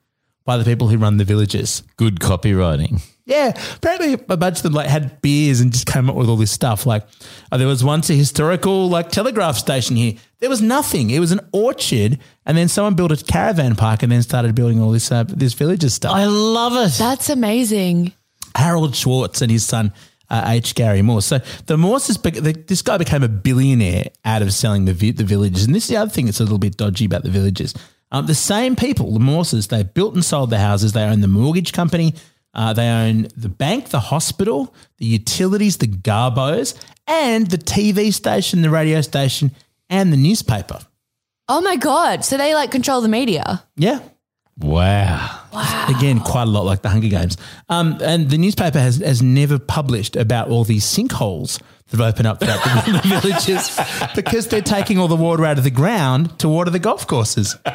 by 0.44 0.58
the 0.58 0.64
people 0.64 0.88
who 0.88 0.98
run 0.98 1.16
the 1.16 1.24
villages. 1.24 1.84
Good 1.96 2.20
copywriting. 2.20 3.02
Yeah, 3.24 3.52
apparently 3.76 4.14
a 4.14 4.36
bunch 4.36 4.58
of 4.58 4.62
them 4.64 4.72
like 4.72 4.88
had 4.88 5.20
beers 5.22 5.60
and 5.60 5.72
just 5.72 5.86
came 5.86 6.10
up 6.10 6.16
with 6.16 6.28
all 6.28 6.36
this 6.36 6.50
stuff. 6.50 6.86
Like 6.86 7.04
uh, 7.52 7.58
there 7.58 7.66
was 7.66 7.84
once 7.84 8.10
a 8.10 8.14
historical 8.14 8.88
like 8.88 9.10
telegraph 9.10 9.56
station 9.56 9.96
here. 9.96 10.14
There 10.38 10.48
was 10.50 10.62
nothing. 10.62 11.10
It 11.10 11.20
was 11.20 11.32
an 11.32 11.40
orchard, 11.52 12.18
and 12.46 12.56
then 12.56 12.68
someone 12.68 12.94
built 12.94 13.12
a 13.12 13.22
caravan 13.22 13.76
park, 13.76 14.02
and 14.02 14.10
then 14.10 14.22
started 14.22 14.54
building 14.54 14.80
all 14.80 14.90
this 14.90 15.12
uh, 15.12 15.24
this 15.24 15.54
villages 15.54 15.94
stuff. 15.94 16.12
I 16.12 16.24
love 16.24 16.72
it. 16.74 16.96
That's 16.98 17.28
amazing. 17.28 18.12
Harold 18.56 18.96
Schwartz 18.96 19.42
and 19.42 19.50
his 19.50 19.64
son 19.64 19.92
uh, 20.30 20.44
H. 20.46 20.74
Gary 20.74 21.02
Morse. 21.02 21.26
So 21.26 21.38
the 21.66 21.76
Morses, 21.76 22.16
bec- 22.16 22.34
the, 22.34 22.52
this 22.52 22.82
guy 22.82 22.98
became 22.98 23.22
a 23.22 23.28
billionaire 23.28 24.06
out 24.24 24.42
of 24.42 24.52
selling 24.52 24.84
the 24.84 24.92
vi- 24.94 25.12
the 25.12 25.24
villages. 25.24 25.64
And 25.66 25.74
this 25.74 25.84
is 25.84 25.90
the 25.90 25.96
other 25.96 26.10
thing 26.10 26.26
that's 26.26 26.40
a 26.40 26.44
little 26.44 26.58
bit 26.58 26.76
dodgy 26.76 27.04
about 27.04 27.22
the 27.24 27.30
villages. 27.30 27.74
Um, 28.12 28.26
the 28.26 28.34
same 28.34 28.76
people, 28.76 29.12
the 29.12 29.20
Morses, 29.20 29.68
they 29.68 29.82
built 29.82 30.14
and 30.14 30.24
sold 30.24 30.50
the 30.50 30.58
houses. 30.58 30.92
They 30.92 31.02
own 31.02 31.20
the 31.20 31.28
mortgage 31.28 31.72
company. 31.72 32.14
Uh, 32.52 32.72
they 32.72 32.88
own 32.88 33.28
the 33.36 33.48
bank, 33.48 33.90
the 33.90 34.00
hospital, 34.00 34.74
the 34.98 35.06
utilities, 35.06 35.76
the 35.78 35.86
garbos, 35.86 36.80
and 37.06 37.48
the 37.48 37.58
TV 37.58 38.12
station, 38.12 38.62
the 38.62 38.70
radio 38.70 39.00
station, 39.00 39.52
and 39.88 40.12
the 40.12 40.16
newspaper. 40.16 40.80
Oh 41.48 41.60
my 41.60 41.76
god! 41.76 42.24
So 42.24 42.36
they 42.36 42.54
like 42.54 42.70
control 42.70 43.00
the 43.00 43.08
media. 43.08 43.64
Yeah. 43.76 44.00
Wow. 44.58 45.40
wow. 45.52 45.86
Again, 45.88 46.20
quite 46.20 46.42
a 46.42 46.50
lot 46.50 46.66
like 46.66 46.82
the 46.82 46.90
Hunger 46.90 47.08
Games. 47.08 47.38
Um, 47.70 47.96
and 48.02 48.28
the 48.28 48.36
newspaper 48.36 48.78
has, 48.78 48.98
has 48.98 49.22
never 49.22 49.58
published 49.58 50.16
about 50.16 50.48
all 50.48 50.64
these 50.64 50.84
sinkholes 50.84 51.58
that 51.88 51.98
have 51.98 52.14
opened 52.14 52.26
up 52.26 52.40
throughout 52.40 52.62
the, 52.62 52.92
the 53.08 53.20
villages 53.20 53.80
because 54.14 54.48
they're 54.48 54.60
taking 54.60 54.98
all 54.98 55.08
the 55.08 55.16
water 55.16 55.46
out 55.46 55.56
of 55.56 55.64
the 55.64 55.70
ground 55.70 56.38
to 56.40 56.48
water 56.48 56.70
the 56.70 56.78
golf 56.78 57.06
courses. 57.06 57.56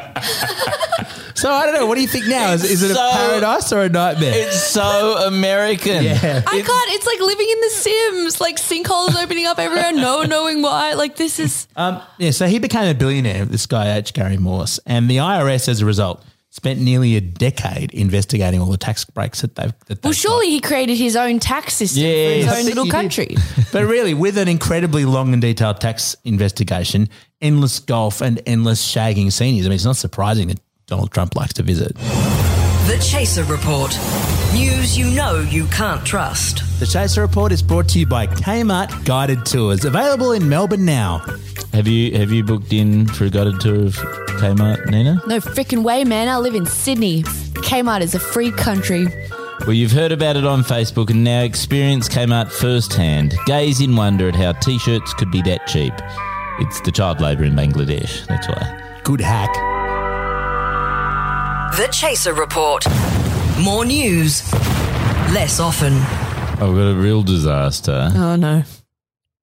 so 1.45 1.51
So 1.51 1.55
I 1.55 1.65
don't 1.65 1.75
know. 1.75 1.85
What 1.85 1.95
do 1.95 2.01
you 2.01 2.07
think 2.07 2.27
now? 2.27 2.53
Is, 2.53 2.63
is 2.63 2.81
it 2.81 2.95
So- 2.95 3.07
a 3.07 3.11
paradise 3.13 3.71
or 3.71 3.81
a 3.83 3.89
nightmare? 3.89 4.33
It's 4.35 4.61
so 4.61 5.17
American. 5.27 6.03
yeah. 6.03 6.41
I 6.45 6.61
can't. 6.61 6.91
It's 6.95 7.05
like 7.05 7.19
living 7.19 7.47
in 7.49 7.59
The 7.61 7.69
Sims, 7.69 8.41
like 8.41 8.55
sinkholes 8.57 9.15
opening 9.23 9.45
up 9.45 9.59
everywhere, 9.59 9.91
no 9.93 10.23
knowing 10.23 10.61
why. 10.61 10.93
Like 10.93 11.15
this 11.17 11.39
is. 11.39 11.67
Um, 11.75 12.01
yeah, 12.17 12.31
so 12.31 12.47
he 12.47 12.57
became 12.59 12.89
a 12.89 12.93
billionaire, 12.95 13.45
this 13.45 13.65
guy 13.67 13.95
H. 13.95 14.13
Gary 14.13 14.37
Morse, 14.37 14.79
and 14.87 15.07
the 15.09 15.17
IRS, 15.17 15.67
as 15.69 15.81
a 15.81 15.85
result, 15.85 16.23
spent 16.49 16.79
nearly 16.79 17.15
a 17.17 17.21
decade 17.21 17.91
investigating 17.93 18.61
all 18.61 18.71
the 18.71 18.77
tax 18.77 19.03
breaks 19.05 19.41
that 19.41 19.55
they've. 19.55 19.73
That 19.87 20.01
Well, 20.03 20.11
they've 20.13 20.15
surely 20.15 20.49
he 20.49 20.61
created 20.61 20.97
his 20.97 21.15
own 21.15 21.39
tax 21.39 21.73
system 21.75 22.01
for 22.03 22.07
his 22.07 22.47
own 22.47 22.65
little 22.65 22.87
country. 22.87 23.35
But 23.71 23.85
really, 23.87 24.13
with 24.13 24.37
an 24.37 24.47
incredibly 24.47 25.03
long 25.03 25.33
and 25.33 25.41
detailed 25.41 25.81
tax 25.81 26.15
investigation, 26.23 27.09
endless 27.41 27.79
golf, 27.79 28.21
and 28.21 28.41
endless 28.45 28.81
shagging 28.81 29.31
seniors, 29.33 29.65
I 29.65 29.69
mean, 29.69 29.75
it's 29.75 29.83
not 29.85 29.97
surprising 29.97 30.47
that 30.47 30.59
Donald 30.87 31.11
Trump 31.11 31.35
likes 31.35 31.53
to 31.53 31.63
visit. 31.63 31.95
The 31.95 33.03
Chaser 33.03 33.43
Report. 33.45 33.91
News 34.53 34.95
you 34.95 35.09
know 35.09 35.39
you 35.39 35.65
can't 35.67 36.05
trust. 36.05 36.61
The 36.79 36.85
Chaser 36.85 37.21
Report 37.21 37.51
is 37.51 37.63
brought 37.63 37.89
to 37.89 37.99
you 37.99 38.05
by 38.05 38.27
Kmart 38.27 39.03
Guided 39.03 39.45
Tours, 39.45 39.83
available 39.83 40.31
in 40.31 40.47
Melbourne 40.47 40.85
now. 40.85 41.25
Have 41.73 41.87
you 41.87 42.15
have 42.17 42.31
you 42.31 42.43
booked 42.43 42.71
in 42.71 43.07
for 43.07 43.25
a 43.25 43.29
guided 43.29 43.59
tour 43.59 43.75
of 43.75 43.95
Kmart, 44.37 44.85
Nina? 44.85 45.19
No 45.25 45.39
freaking 45.39 45.83
way, 45.83 46.03
man. 46.03 46.27
I 46.29 46.37
live 46.37 46.53
in 46.53 46.67
Sydney. 46.67 47.23
Kmart 47.23 48.01
is 48.01 48.13
a 48.13 48.19
free 48.19 48.51
country. 48.51 49.07
Well, 49.61 49.73
you've 49.73 49.91
heard 49.91 50.11
about 50.11 50.35
it 50.35 50.45
on 50.45 50.63
Facebook 50.63 51.09
and 51.09 51.23
now 51.23 51.41
experience 51.41 52.07
Kmart 52.07 52.51
firsthand. 52.51 53.33
Gaze 53.47 53.81
in 53.81 53.95
wonder 53.95 54.27
at 54.29 54.35
how 54.35 54.51
t-shirts 54.51 55.13
could 55.15 55.31
be 55.31 55.41
that 55.43 55.65
cheap. 55.65 55.93
It's 56.59 56.79
the 56.81 56.91
child 56.91 57.21
labour 57.21 57.45
in 57.45 57.53
Bangladesh. 57.53 58.27
That's 58.27 58.47
why. 58.47 58.99
Good 59.03 59.21
hack. 59.21 59.74
The 61.77 61.87
Chaser 61.91 62.33
Report. 62.33 62.85
More 63.61 63.83
news, 63.85 64.49
less 65.33 65.59
often. 65.59 65.93
Oh, 66.61 66.69
I've 66.71 66.75
got 66.75 66.87
a 66.91 66.95
real 66.95 67.21
disaster, 67.21 68.09
Oh 68.15 68.35
no. 68.37 68.63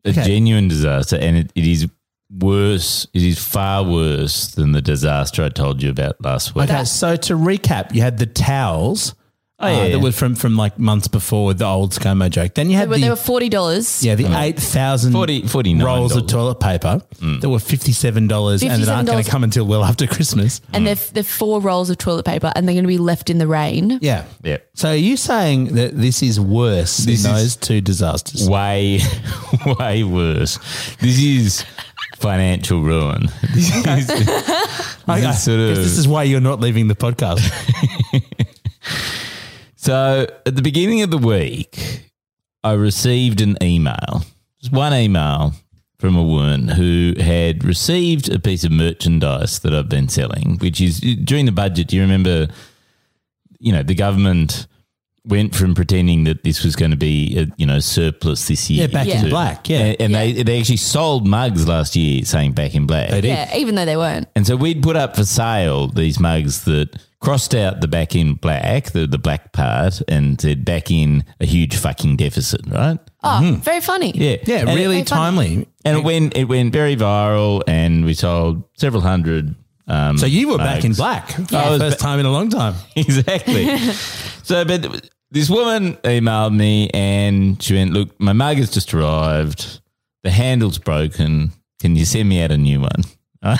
a 0.05 0.09
Okay. 0.09 0.25
genuine 0.25 0.69
disaster, 0.69 1.17
and 1.17 1.37
it, 1.37 1.53
it 1.55 1.67
is 1.67 1.89
worse. 2.31 3.07
It 3.13 3.23
is 3.23 3.39
far 3.39 3.85
worse 3.85 4.49
than 4.55 4.73
the 4.73 4.81
disaster 4.81 5.45
I 5.45 5.51
told 5.51 5.83
you 5.83 5.91
about 5.91 6.23
last 6.25 6.55
week. 6.55 6.71
Okay, 6.71 6.85
so 6.85 7.17
to 7.17 7.35
recap, 7.35 7.95
you 7.95 8.01
had 8.01 8.19
the 8.19 8.27
towels. 8.27 9.15
Oh, 9.63 9.69
yeah, 9.69 9.73
uh, 9.75 9.83
yeah. 9.85 9.93
that 9.93 10.01
were 10.01 10.13
from 10.13 10.35
from 10.35 10.57
like 10.57 10.79
months 10.79 11.07
before 11.09 11.55
the 11.55 11.65
old 11.65 11.93
ScoMo 11.93 12.29
joke. 12.29 12.55
Then 12.55 12.67
you 12.67 12.73
They 12.73 12.79
had 12.81 12.89
were, 12.89 12.97
the 12.97 13.01
they 13.03 13.11
were 13.11 13.17
forty 13.17 13.49
dollars. 13.49 14.05
yeah 14.05 14.15
the 14.17 14.27
eight 14.39 14.59
thousand 14.59 15.13
40 15.13 15.43
$49. 15.43 15.85
rolls 15.85 16.17
of 16.17 16.27
toilet 16.27 16.59
paper 16.61 17.01
that 17.41 17.49
were 17.49 17.59
fifty 17.61 17.93
seven 17.93 18.27
dollars 18.27 18.63
and 18.63 18.83
that 18.83 18.89
aren't 18.89 19.07
going 19.09 19.23
$57. 19.23 19.25
to 19.25 19.31
come 19.31 19.45
until 19.45 19.67
well 19.67 19.85
after 19.85 20.07
Christmas. 20.07 20.61
And 20.73 20.87
they're, 20.87 20.95
they're 20.97 21.23
four 21.23 21.61
rolls 21.61 21.91
of 21.91 21.99
toilet 21.99 22.25
paper, 22.27 22.53
and 22.57 22.67
they're 22.67 22.75
going 22.75 22.85
to 22.85 22.89
be 22.89 22.99
left 22.99 23.31
in 23.31 23.39
the 23.39 23.47
rain. 23.47 23.99
Yeah. 24.03 24.25
Yeah. 24.43 24.59
So 24.75 24.91
are 24.91 24.95
you 24.97 25.17
saying 25.17 25.75
that 25.75 25.97
this 25.97 26.23
is 26.23 26.41
worse 26.41 26.97
This 26.99 27.23
than 27.23 27.37
is- 27.37 27.43
those 27.43 27.57
two 27.57 27.81
disasters? 27.81 28.49
way, 28.49 29.01
way 29.79 30.03
worse. 30.03 30.59
This 31.01 31.19
is 31.23 31.65
financial 32.19 32.81
ruin. 32.83 33.29
This 33.55 33.71
is, 33.75 34.07
this 34.07 35.07
I 35.09 35.19
is 35.31 35.43
sort 35.43 35.59
of, 35.61 35.77
this 35.77 35.99
is 35.99 36.07
why 36.09 36.23
you're 36.23 36.41
not 36.41 36.61
leaving 36.61 36.89
the 36.89 36.95
podcast. 36.95 37.41
So 39.93 40.27
at 40.47 40.57
the 40.57 40.63
beginning 40.63 41.03
of 41.03 41.11
the 41.11 41.19
week, 41.19 42.11
I 42.65 42.73
received 42.73 43.43
an 43.43 43.59
email, 43.63 44.25
just 44.59 44.73
one 44.73 44.95
email 44.95 45.53
from 45.99 46.17
a 46.17 46.23
woman 46.23 46.67
who 46.69 47.13
had 47.21 47.63
received 47.63 48.33
a 48.33 48.39
piece 48.39 48.65
of 48.65 48.73
merchandise 48.73 49.59
that 49.59 49.75
I've 49.75 49.91
been 49.91 50.09
selling, 50.09 50.57
which 50.63 50.81
is 50.81 50.99
during 51.01 51.45
the 51.45 51.53
budget. 51.53 51.89
Do 51.89 51.97
you 51.97 52.03
remember? 52.03 52.49
You 53.59 53.73
know, 53.73 53.83
the 53.83 53.95
government 53.95 54.67
went 55.27 55.55
from 55.55 55.75
pretending 55.75 56.25
that 56.25 56.43
this 56.43 56.65
was 56.65 56.75
going 56.75 56.93
to 56.93 56.97
be 56.97 57.39
a 57.39 57.47
you 57.59 57.67
know 57.67 57.79
surplus 57.79 58.49
this 58.49 58.71
year. 58.71 58.89
Yeah, 58.89 58.95
back 58.95 59.09
in 59.09 59.29
black, 59.29 59.69
yeah. 59.69 59.79
and, 59.79 60.01
and 60.01 60.15
they 60.15 60.43
they 60.43 60.59
actually 60.59 60.79
sold 60.79 61.29
mugs 61.29 61.69
last 61.69 61.97
year 61.97 62.25
saying 62.25 62.53
back 62.53 62.75
in 62.75 62.87
black. 62.87 63.11
They 63.11 63.21
did. 63.21 63.29
Yeah, 63.29 63.57
even 63.59 63.75
though 63.75 63.85
they 63.85 63.99
weren't. 63.99 64.27
And 64.35 64.47
so 64.47 64.57
we'd 64.57 64.83
put 64.83 64.97
up 64.97 65.17
for 65.17 65.27
sale 65.27 65.89
these 65.89 66.19
mugs 66.19 66.65
that 66.65 66.99
crossed 67.23 67.55
out 67.55 67.81
the 67.81 67.89
back 67.89 68.15
in 68.15 68.35
black, 68.35 68.91
the, 68.93 69.07
the 69.07 69.17
black 69.19 69.53
part, 69.53 70.03
and 70.09 70.39
said 70.41 70.65
back 70.65 70.91
in 70.91 71.25
a 71.41 71.47
huge 71.47 71.77
fucking 71.77 72.17
deficit, 72.17 72.61
right? 72.67 72.99
Oh, 73.23 73.59
very 73.63 73.81
funny. 73.81 74.11
Yeah. 74.15 74.37
Yeah, 74.45 74.57
And 74.61 74.69
really 74.71 74.97
Very 74.97 75.05
funny. 75.05 75.05
timely. 75.05 75.69
And 75.85 75.97
it 75.99 76.05
went 76.05 76.37
it 76.37 76.45
went 76.45 76.73
very 76.73 76.97
viral 76.97 77.63
and 77.67 78.05
we 78.05 78.15
sold 78.15 78.65
several 78.77 79.01
hundred 79.03 79.55
um 79.87 80.19
So 80.19 80.27
you 80.27 80.49
were 80.49 80.59
back 80.59 80.85
in 80.85 80.91
mugs. 80.91 80.99
black 80.99 81.29
for 81.31 81.57
I 81.57 81.71
the 81.71 81.79
first 81.79 81.99
ba- 81.99 82.03
time 82.03 82.19
in 82.21 82.27
a 82.27 82.33
long 82.33 82.51
time. 82.51 82.75
exactly. 82.97 83.65
so, 84.43 84.65
but 84.65 85.09
this 85.31 85.49
woman 85.49 85.95
emailed 86.05 86.55
me 86.55 86.91
and 86.93 87.63
she 87.63 87.75
went, 87.75 87.93
"Look, 87.93 88.19
my 88.21 88.33
mug 88.33 88.57
has 88.59 88.71
just 88.71 88.93
arrived. 88.93 89.81
The 90.25 90.31
handle's 90.31 90.79
broken. 90.79 91.53
Can 91.81 91.97
you 91.97 92.05
send 92.05 92.29
me 92.29 92.43
out 92.43 92.51
a 92.51 92.59
new 92.59 92.81
one?" 92.81 93.03
Right? 93.45 93.59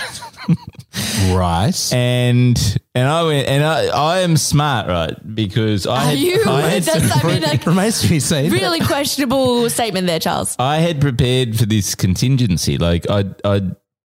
Right. 1.33 1.73
and 1.93 2.77
and 2.93 3.07
I 3.07 3.23
went, 3.23 3.47
and 3.47 3.63
I 3.63 3.87
I 3.87 4.19
am 4.19 4.37
smart, 4.37 4.87
right? 4.87 5.35
Because 5.35 5.87
I 5.87 5.95
Are 5.95 6.05
had, 6.11 6.19
you? 6.19 6.43
I 6.47 6.61
had, 6.61 6.83
That's, 6.83 7.23
I 7.23 7.27
mean, 7.27 7.41
like, 7.41 7.65
Remains 7.65 8.01
to 8.01 8.07
be 8.09 8.19
seen. 8.19 8.51
really 8.51 8.79
questionable 8.79 9.69
statement 9.69 10.05
there, 10.07 10.19
Charles. 10.19 10.55
I 10.59 10.77
had 10.77 11.01
prepared 11.01 11.57
for 11.57 11.65
this 11.65 11.95
contingency. 11.95 12.77
Like 12.77 13.09
I 13.09 13.25
I 13.43 13.61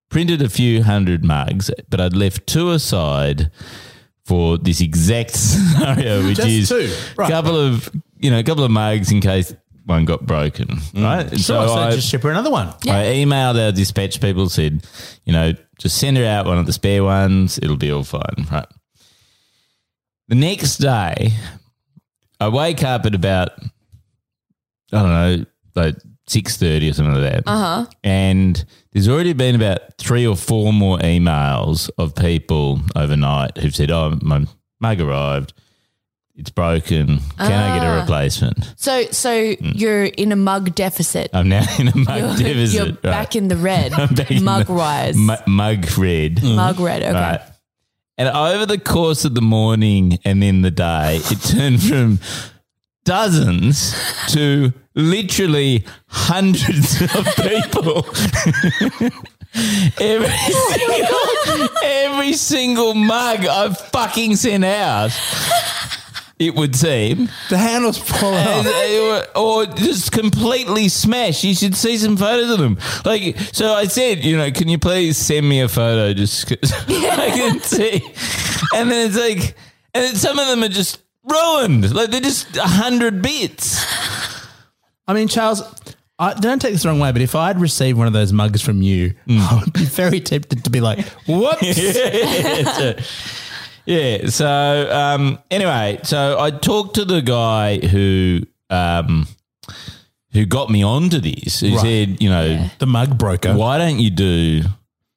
printed 0.09 0.41
a 0.41 0.49
few 0.49 0.83
hundred 0.83 1.25
mugs, 1.25 1.71
but 1.91 2.01
I'd 2.01 2.17
left 2.17 2.47
two 2.47 2.71
aside 2.71 3.51
for 4.25 4.57
this 4.59 4.81
exact 4.81 5.31
scenario, 5.37 6.25
which 6.25 6.37
Just 6.37 6.49
is 6.49 6.69
two. 6.71 6.77
a 6.77 7.15
Right. 7.17 7.31
couple 7.31 7.57
of 7.59 7.91
you 8.19 8.31
know 8.31 8.39
a 8.39 8.43
couple 8.45 8.65
of 8.65 8.71
mugs 8.71 9.13
in 9.13 9.21
case 9.21 9.55
one 9.89 10.05
got 10.05 10.27
broken, 10.27 10.69
right? 10.95 11.27
Mm. 11.27 11.31
Sure, 11.31 11.67
so, 11.67 11.75
I, 11.75 11.91
just 11.93 12.09
ship 12.09 12.23
her 12.23 12.31
another 12.31 12.51
one. 12.51 12.69
I 12.87 13.17
emailed 13.17 13.59
our 13.63 13.73
dispatch 13.73 14.21
people, 14.21 14.49
said, 14.49 14.87
you 15.25 15.33
know, 15.33 15.53
just 15.79 15.99
send 15.99 16.17
her 16.19 16.25
out 16.25 16.47
one 16.47 16.59
of 16.59 16.67
the 16.67 16.73
spare 16.73 17.03
ones. 17.03 17.59
It'll 17.63 17.77
be 17.77 17.91
all 17.91 18.05
fine, 18.05 18.47
right? 18.53 18.67
The 20.29 20.35
next 20.35 20.77
day, 20.77 21.33
I 22.39 22.49
wake 22.49 22.83
up 22.83 23.07
at 23.07 23.15
about, 23.15 23.53
I 24.93 25.03
don't 25.03 25.09
know, 25.09 25.45
like 25.75 25.97
six 26.27 26.59
thirty 26.59 26.91
or 26.91 26.93
something 26.93 27.15
like 27.15 27.33
that. 27.33 27.43
Uh 27.47 27.57
huh. 27.57 27.87
And 28.05 28.63
there's 28.93 29.09
already 29.09 29.33
been 29.33 29.55
about 29.55 29.97
three 29.97 30.27
or 30.27 30.37
four 30.37 30.73
more 30.73 30.99
emails 30.99 31.89
of 31.97 32.15
people 32.15 32.81
overnight 32.95 33.57
who've 33.57 33.75
said, 33.75 33.91
"Oh, 33.91 34.19
my 34.21 34.45
mug 34.81 35.01
arrived. 35.01 35.55
It's 36.39 36.51
broken. 36.51 37.19
Can 37.37 37.53
I 37.53 37.79
get 37.79 37.85
a 37.85 37.91
Ah. 37.91 38.01
replacement?" 38.01 38.73
So, 38.77 39.07
so 39.11 39.55
you're 39.61 40.05
in 40.05 40.31
a 40.33 40.37
mug 40.37 40.75
deficit. 40.75 41.31
I'm 41.35 41.49
now 41.49 41.65
in 41.79 41.89
a 41.89 41.97
mug 41.97 42.19
you're, 42.19 42.37
deficit. 42.37 42.75
you're 42.75 42.87
right? 42.87 43.03
back 43.03 43.35
in 43.37 43.49
the 43.49 43.57
red, 43.71 43.93
I'm 43.93 44.15
back 44.15 44.31
in 44.31 44.45
mug 44.45 44.69
wise, 44.69 45.17
Mu- 45.17 45.35
mug 45.47 45.99
red. 45.99 46.43
mug 46.43 46.79
red. 46.81 47.03
Okay. 47.03 47.13
Right. 47.13 47.41
And 48.17 48.29
over 48.29 48.67
the 48.67 48.79
course 48.79 49.25
of 49.25 49.35
the 49.35 49.43
morning 49.43 50.19
and 50.25 50.43
then 50.43 50.63
the 50.63 50.71
day, 50.73 51.21
it 51.31 51.41
turned 51.43 51.83
from 51.83 52.19
dozens 53.05 53.95
to 54.29 54.73
literally 54.95 55.85
hundreds 56.09 57.01
of 57.03 57.27
people. 57.37 58.07
every, 60.01 60.29
single, 60.29 61.69
every 61.83 62.33
single 62.35 62.95
mug 62.95 63.47
I've 63.47 63.79
fucking 63.79 64.37
sent 64.37 64.65
out, 64.65 65.11
it 66.39 66.55
would 66.55 66.77
seem, 66.77 67.29
The 67.51 67.59
handle's 67.59 67.99
and 68.23 68.67
off. 68.67 68.67
were- 68.67 69.27
or 69.35 69.67
just 69.67 70.13
completely 70.13 70.89
smashed. 70.89 71.43
You 71.45 71.55
should 71.55 71.75
see 71.77 71.97
some 71.99 72.17
photos 72.17 72.51
of 72.51 72.59
them. 72.59 72.79
Like, 73.05 73.37
so 73.53 73.73
I 73.75 73.87
said, 73.87 74.25
you 74.25 74.37
know, 74.37 74.51
can 74.51 74.69
you 74.69 74.79
please 74.79 75.17
send 75.17 75.49
me 75.49 75.61
a 75.61 75.69
photo 75.69 76.13
just 76.15 76.47
'cause 76.49 76.73
I 76.89 77.31
can 77.31 77.61
see? 77.63 78.03
And 78.75 78.91
then 78.91 79.09
it's 79.09 79.17
like, 79.19 79.57
and 79.95 80.05
then 80.05 80.15
some 80.15 80.39
of 80.39 80.47
them 80.47 80.63
are 80.63 80.69
just 80.69 81.01
ruined. 81.25 81.93
Like 81.95 82.11
they're 82.11 82.21
just 82.21 82.57
a 82.57 82.63
hundred 82.63 83.21
bits. 83.23 83.85
I 85.07 85.15
mean, 85.15 85.27
Charles, 85.29 85.63
I, 86.19 86.35
don't 86.35 86.61
take 86.61 86.73
this 86.73 86.83
the 86.83 86.89
wrong 86.91 86.99
way, 87.01 87.13
but 87.13 87.23
if 87.23 87.35
I'd 87.35 87.61
received 87.61 87.97
one 87.99 88.07
of 88.07 88.13
those 88.13 88.33
mugs 88.33 88.61
from 88.63 88.83
you, 88.83 89.15
mm. 89.27 89.41
I 89.41 89.61
would 89.61 89.73
be 89.73 89.85
very 89.85 90.21
tempted 90.21 90.65
to 90.65 90.71
be 90.71 90.81
like, 90.81 91.05
whoops. 91.27 91.63
yeah. 91.79 93.01
So 94.29 94.91
um, 94.93 95.39
anyway, 95.51 96.01
so 96.05 96.39
I 96.39 96.51
talked 96.51 96.95
to 96.97 97.05
the 97.05 97.23
guy 97.23 97.79
who 97.79 98.43
um, 98.71 99.27
who 100.33 100.45
got 100.47 100.69
me 100.71 100.83
onto 100.85 101.19
this. 101.21 101.61
He 101.61 101.73
Right. 101.75 101.81
said, 101.81 102.23
you 102.23 102.29
know, 102.29 102.69
the 102.79 102.87
mug 102.87 103.17
broker. 103.19 103.55
why 103.57 103.79
don't 103.79 103.99
you 103.99 104.11
do 104.11 104.63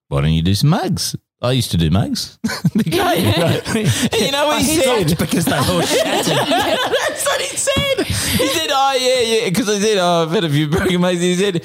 why 0.07 0.21
don't 0.21 0.33
you 0.33 0.41
do 0.41 0.55
some 0.55 0.69
mugs? 0.69 1.15
I 1.43 1.53
used 1.53 1.71
to 1.71 1.77
do 1.77 1.89
mugs. 1.89 2.37
Great. 2.73 2.93
right? 2.95 3.61
And 3.75 4.13
you 4.21 4.31
know 4.31 4.45
what 4.47 4.61
he 4.61 4.75
said? 4.79 5.17
because 5.17 5.45
they 5.45 5.55
all 5.57 5.81
shattered. 5.81 6.37
That's 6.47 7.25
what 7.25 7.41
he 7.41 7.57
said. 7.57 8.05
He 8.05 8.47
said, 8.47 8.69
"Oh 8.71 8.97
yeah, 8.99 9.21
yeah," 9.35 9.49
because 9.49 9.67
I 9.67 9.79
said, 9.79 9.97
"Oh, 9.97 10.23
I've 10.23 10.31
had 10.31 10.43
a 10.43 10.49
few 10.49 10.67
broken 10.69 11.01
mugs." 11.01 11.19
He 11.19 11.35
said, 11.35 11.63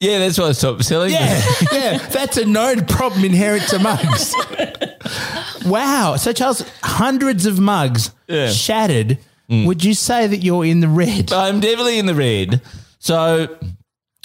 "Yeah, 0.00 0.18
that's 0.18 0.36
why 0.38 0.46
I 0.48 0.52
stopped 0.52 0.84
selling." 0.84 1.12
Yeah, 1.12 1.40
yeah, 1.72 1.98
that's 2.08 2.36
a 2.38 2.44
known 2.44 2.84
problem 2.86 3.24
inherent 3.24 3.68
to 3.68 3.78
mugs. 3.78 4.34
Wow. 5.70 6.16
So, 6.16 6.32
Charles, 6.32 6.64
hundreds 6.82 7.46
of 7.46 7.58
mugs 7.58 8.10
Yeah. 8.28 8.50
shattered. 8.50 9.18
Mm. 9.50 9.66
Would 9.66 9.84
you 9.84 9.94
say 9.94 10.26
that 10.26 10.38
you're 10.38 10.64
in 10.64 10.80
the 10.80 10.88
red? 10.88 11.32
I'm 11.32 11.60
definitely 11.60 11.98
in 11.98 12.06
the 12.06 12.14
red. 12.14 12.60
So, 12.98 13.46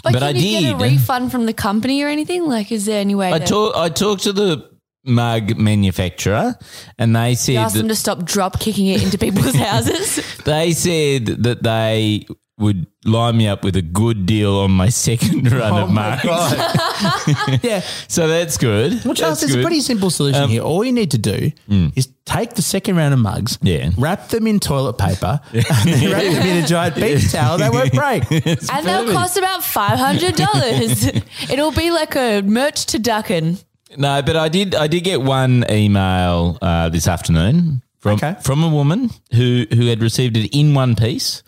But, 0.03 0.13
but 0.13 0.13
can 0.19 0.23
I 0.23 0.29
you 0.31 0.59
get 0.61 0.75
a 0.75 0.77
did. 0.77 0.81
refund 0.81 1.31
from 1.31 1.45
the 1.45 1.53
company 1.53 2.03
or 2.03 2.07
anything? 2.09 2.45
Like, 2.47 2.71
is 2.71 2.85
there 2.85 2.99
any 2.99 3.15
way 3.15 3.31
I 3.31 3.39
to 3.39 3.45
talk, 3.45 3.75
I 3.77 3.87
talked 3.89 4.23
to 4.23 4.33
the 4.33 4.69
mug 5.05 5.57
manufacturer, 5.57 6.55
and 6.97 7.15
they 7.15 7.35
said 7.35 7.55
ask 7.57 7.75
them 7.75 7.87
that, 7.87 7.93
to 7.93 7.99
stop 7.99 8.23
drop 8.25 8.59
kicking 8.59 8.87
it 8.87 9.01
into 9.03 9.17
people's 9.17 9.55
houses? 9.69 10.19
they 10.43 10.71
said 10.73 11.25
that 11.43 11.63
they 11.63 12.25
would 12.59 12.85
line 13.03 13.35
me 13.37 13.47
up 13.47 13.63
with 13.63 13.75
a 13.75 13.81
good 13.81 14.25
deal 14.27 14.55
on 14.57 14.69
my 14.71 14.89
second 15.07 15.51
run 15.51 15.73
Oh 15.73 15.83
of 15.85 15.91
mugs. 15.91 16.23
yeah. 17.63 17.81
So 18.07 18.27
that's 18.27 18.57
good. 18.57 19.03
Well, 19.03 19.15
Charles, 19.15 19.41
there's 19.41 19.55
a 19.55 19.61
pretty 19.61 19.81
simple 19.81 20.09
solution 20.09 20.43
Um, 20.43 20.49
here. 20.49 20.61
All 20.61 20.83
you 20.83 20.91
need 20.91 21.11
to 21.11 21.17
do 21.17 21.51
is 21.95 22.09
take 22.25 22.53
the 22.53 22.61
second 22.61 22.95
round 22.95 23.13
of 23.13 23.19
mugs, 23.19 23.57
Yeah. 23.61 23.89
wrap 23.97 24.29
them 24.29 24.45
in 24.47 24.59
toilet 24.59 24.97
paper, 24.99 25.39
and 25.51 25.63
then 25.85 26.11
wrap 26.11 26.23
them 26.23 26.45
in 26.47 26.63
a 26.63 26.67
giant 26.67 26.95
beach 26.95 27.31
towel. 27.31 27.57
They 27.57 27.69
won't 27.69 27.91
break. 27.93 28.29
and 28.31 28.85
they'll 28.85 29.11
cost 29.11 29.35
about 29.37 29.63
five 29.63 29.97
hundred 29.97 30.35
dollars. 30.35 31.05
It'll 31.49 31.71
be 31.71 31.89
like 31.91 32.15
a 32.15 32.41
merch 32.43 32.85
turducken. 32.85 33.63
No, 33.97 34.21
but 34.21 34.35
I 34.35 34.49
did. 34.49 34.73
I 34.75 34.87
did 34.87 35.01
get 35.03 35.21
one 35.21 35.65
email 35.69 36.57
uh, 36.61 36.89
this 36.89 37.07
afternoon 37.07 37.81
from 38.03 38.15
Okay. 38.15 38.35
from 38.43 38.61
a 38.63 38.67
woman 38.69 39.09
who 39.31 39.65
who 39.73 39.87
had 39.87 40.01
received 40.03 40.35
it 40.37 40.49
in 40.55 40.73
one 40.75 40.93
piece. 40.95 41.41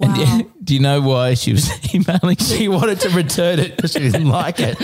And 0.00 0.16
Wow. 0.16 0.40
do 0.64 0.72
you 0.74 0.80
know 0.80 1.00
why 1.02 1.34
she 1.34 1.52
was 1.52 1.68
emailing? 1.94 2.36
She 2.38 2.66
wanted 2.78 2.98
to 3.00 3.10
return 3.10 3.58
it 3.58 3.76
because 3.76 3.92
she 3.92 3.98
didn't 4.00 4.28
like 4.28 4.58
it. 4.58 4.76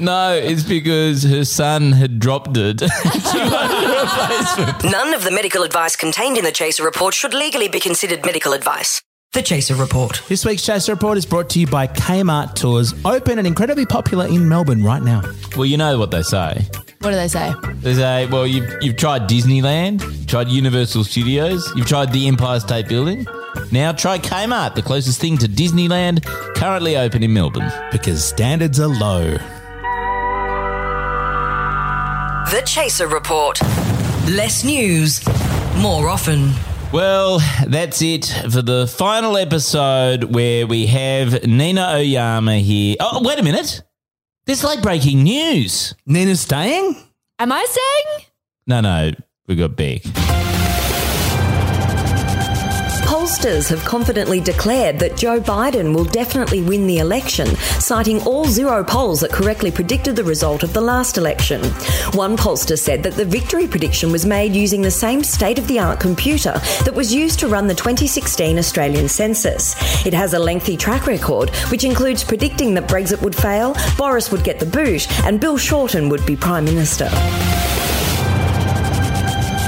No, 0.00 0.32
it's 0.32 0.62
because 0.64 1.22
her 1.24 1.44
son 1.44 1.92
had 1.92 2.18
dropped 2.18 2.56
it. 2.56 2.80
she 2.80 3.38
wanted 3.38 3.84
a 3.84 4.00
replacement. 4.00 4.84
None 4.90 5.12
of 5.14 5.24
the 5.24 5.30
medical 5.30 5.62
advice 5.62 5.94
contained 5.94 6.38
in 6.38 6.44
the 6.44 6.52
Chaser 6.52 6.84
report 6.84 7.12
should 7.14 7.34
legally 7.34 7.68
be 7.68 7.78
considered 7.80 8.24
medical 8.24 8.54
advice. 8.54 9.02
The 9.32 9.42
Chaser 9.42 9.76
report. 9.76 10.22
This 10.28 10.44
week's 10.44 10.66
Chaser 10.66 10.92
Report 10.92 11.16
is 11.16 11.24
brought 11.24 11.48
to 11.50 11.60
you 11.60 11.66
by 11.68 11.86
Kmart 11.86 12.56
Tours, 12.56 12.92
open 13.04 13.38
and 13.38 13.46
incredibly 13.46 13.86
popular 13.86 14.26
in 14.26 14.48
Melbourne 14.48 14.82
right 14.82 15.00
now. 15.00 15.22
Well, 15.54 15.66
you 15.66 15.76
know 15.76 16.00
what 16.00 16.10
they 16.10 16.22
say. 16.22 16.66
What 16.98 17.10
do 17.10 17.16
they 17.16 17.28
say? 17.28 17.54
They 17.74 17.94
say, 17.94 18.26
well, 18.26 18.44
you've 18.44 18.68
you've 18.80 18.96
tried 18.96 19.28
Disneyland, 19.28 20.02
you've 20.02 20.26
tried 20.26 20.48
Universal 20.48 21.04
Studios, 21.04 21.72
you've 21.76 21.86
tried 21.86 22.12
the 22.12 22.26
Empire 22.26 22.58
State 22.58 22.88
Building. 22.88 23.24
Now 23.70 23.92
try 23.92 24.18
Kmart, 24.18 24.74
the 24.74 24.82
closest 24.82 25.20
thing 25.20 25.38
to 25.38 25.46
Disneyland, 25.46 26.24
currently 26.56 26.96
open 26.96 27.22
in 27.22 27.32
Melbourne. 27.32 27.70
Because 27.92 28.24
standards 28.24 28.80
are 28.80 28.88
low. 28.88 29.34
The 32.50 32.62
Chaser 32.66 33.06
report. 33.06 33.62
Less 34.28 34.64
news, 34.64 35.24
more 35.76 36.08
often. 36.08 36.50
Well, 36.92 37.38
that's 37.68 38.02
it 38.02 38.26
for 38.50 38.62
the 38.62 38.88
final 38.88 39.36
episode 39.36 40.24
where 40.24 40.66
we 40.66 40.86
have 40.86 41.44
Nina 41.46 41.92
Oyama 41.94 42.56
here. 42.56 42.96
Oh, 42.98 43.22
wait 43.22 43.38
a 43.38 43.44
minute. 43.44 43.82
There's 44.46 44.64
late 44.64 44.82
breaking 44.82 45.22
news. 45.22 45.94
Nina's 46.04 46.40
staying? 46.40 46.96
Am 47.38 47.52
I 47.52 47.64
saying? 47.64 48.26
No, 48.66 48.80
no, 48.80 49.12
we 49.46 49.54
got 49.54 49.76
Beck. 49.76 50.02
Pollsters 53.30 53.68
have 53.68 53.84
confidently 53.84 54.40
declared 54.40 54.98
that 54.98 55.16
Joe 55.16 55.38
Biden 55.38 55.94
will 55.94 56.04
definitely 56.04 56.62
win 56.62 56.88
the 56.88 56.98
election, 56.98 57.46
citing 57.78 58.20
all 58.22 58.44
zero 58.44 58.82
polls 58.82 59.20
that 59.20 59.30
correctly 59.30 59.70
predicted 59.70 60.16
the 60.16 60.24
result 60.24 60.64
of 60.64 60.72
the 60.72 60.80
last 60.80 61.16
election. 61.16 61.62
One 62.14 62.36
pollster 62.36 62.76
said 62.76 63.04
that 63.04 63.14
the 63.14 63.24
victory 63.24 63.68
prediction 63.68 64.10
was 64.10 64.26
made 64.26 64.56
using 64.56 64.82
the 64.82 64.90
same 64.90 65.22
state 65.22 65.60
of 65.60 65.68
the 65.68 65.78
art 65.78 66.00
computer 66.00 66.54
that 66.84 66.92
was 66.92 67.14
used 67.14 67.38
to 67.38 67.46
run 67.46 67.68
the 67.68 67.74
2016 67.74 68.58
Australian 68.58 69.08
census. 69.08 69.76
It 70.04 70.12
has 70.12 70.34
a 70.34 70.38
lengthy 70.40 70.76
track 70.76 71.06
record, 71.06 71.50
which 71.70 71.84
includes 71.84 72.24
predicting 72.24 72.74
that 72.74 72.88
Brexit 72.88 73.22
would 73.22 73.36
fail, 73.36 73.76
Boris 73.96 74.32
would 74.32 74.42
get 74.42 74.58
the 74.58 74.66
boot, 74.66 75.06
and 75.24 75.38
Bill 75.38 75.56
Shorten 75.56 76.08
would 76.08 76.26
be 76.26 76.34
Prime 76.34 76.64
Minister. 76.64 77.08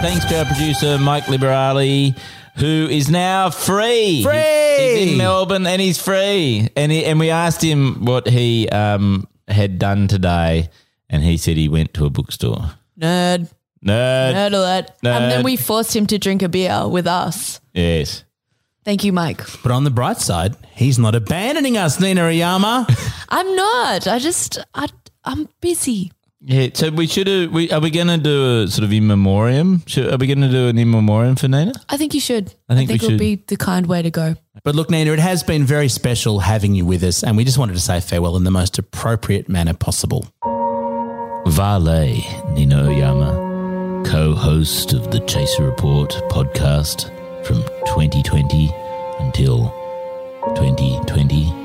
Thanks 0.03 0.25
to 0.25 0.39
our 0.41 0.47
producer, 0.47 0.99
Mike 0.99 1.27
Liberali, 1.27 2.17
who 2.57 2.89
is 2.91 3.11
now 3.11 3.51
free. 3.51 4.23
Free! 4.23 4.77
He's 4.79 5.13
in 5.13 5.19
Melbourne 5.19 5.67
and 5.67 5.81
he's 5.81 6.01
free. 6.01 6.69
And, 6.77 6.93
he, 6.93 7.05
and 7.05 7.19
we 7.19 7.31
asked 7.31 7.63
him 7.63 8.05
what 8.05 8.29
he 8.29 8.69
um, 8.69 9.27
had 9.49 9.79
done 9.79 10.09
today, 10.09 10.69
and 11.09 11.23
he 11.23 11.37
said 11.37 11.57
he 11.57 11.69
went 11.69 11.95
to 11.95 12.07
a 12.07 12.11
bookstore. 12.11 12.73
Nerd. 12.99 13.51
Nerd. 13.85 14.35
Nerd 14.35 14.53
alert. 14.53 14.91
Nerd. 15.03 15.11
And 15.11 15.31
then 15.31 15.43
we 15.43 15.57
forced 15.57 15.95
him 15.95 16.07
to 16.07 16.19
drink 16.19 16.43
a 16.43 16.49
beer 16.49 16.87
with 16.87 17.07
us. 17.07 17.61
Yes. 17.73 18.25
Thank 18.85 19.05
you, 19.05 19.13
Mike. 19.13 19.41
But 19.63 19.73
on 19.73 19.85
the 19.85 19.91
bright 19.91 20.19
side, 20.19 20.57
he's 20.75 20.99
not 20.99 21.15
abandoning 21.15 21.77
us, 21.77 22.01
Nina 22.01 22.25
Oyama. 22.25 22.87
I'm 23.29 23.57
not. 23.57 24.09
I 24.09 24.19
just, 24.19 24.59
I, 24.75 24.89
I'm 25.25 25.49
busy. 25.61 26.13
Yeah, 26.45 26.69
so 26.75 26.91
we 26.91 27.07
should 27.07 27.29
have. 27.29 27.53
We, 27.53 27.71
are 27.71 27.81
we 27.81 27.91
going 27.91 28.09
to 28.09 28.19
do 28.19 28.63
a 28.63 28.69
sort 28.69 28.85
of 28.85 28.93
in 28.93 29.07
memoriam? 29.07 29.83
Should, 29.87 30.13
are 30.13 30.17
we 30.17 30.27
going 30.27 30.41
to 30.41 30.49
do 30.51 30.69
an 30.69 30.77
in 30.77 30.91
memoriam 30.91 31.37
for 31.37 31.47
Nina? 31.47 31.73
I 31.89 31.97
think 31.97 32.15
you 32.15 32.21
should. 32.21 32.53
I 32.69 32.75
think 32.75 32.89
we 32.89 32.97
it 32.97 33.03
would 33.03 33.19
be 33.19 33.37
the 33.47 33.57
kind 33.57 33.87
way 33.87 34.03
to 34.03 34.11
go. 34.11 34.35
But 34.65 34.75
look, 34.75 34.91
Nina, 34.91 35.13
it 35.13 35.21
has 35.21 35.45
been 35.45 35.65
very 35.65 35.89
special 35.89 36.41
having 36.41 36.75
you 36.75 36.85
with 36.85 37.05
us, 37.05 37.23
and 37.23 37.37
we 37.37 37.45
just 37.45 37.59
wanted 37.59 37.75
to 37.75 37.81
say 37.81 38.01
farewell 38.01 38.37
in 38.37 38.43
the 38.43 38.51
most 38.51 38.77
appropriate 38.79 39.49
manner 39.49 39.75
possible. 39.75 40.27
Vale 41.47 42.25
Nina 42.55 42.89
Oyama, 42.89 44.03
co 44.05 44.35
host 44.35 44.95
of 44.95 45.13
the 45.13 45.21
Chaser 45.21 45.65
Report 45.65 46.11
podcast 46.29 47.05
from 47.47 47.63
2020 47.87 48.69
until 49.21 49.71
2020. 50.57 51.62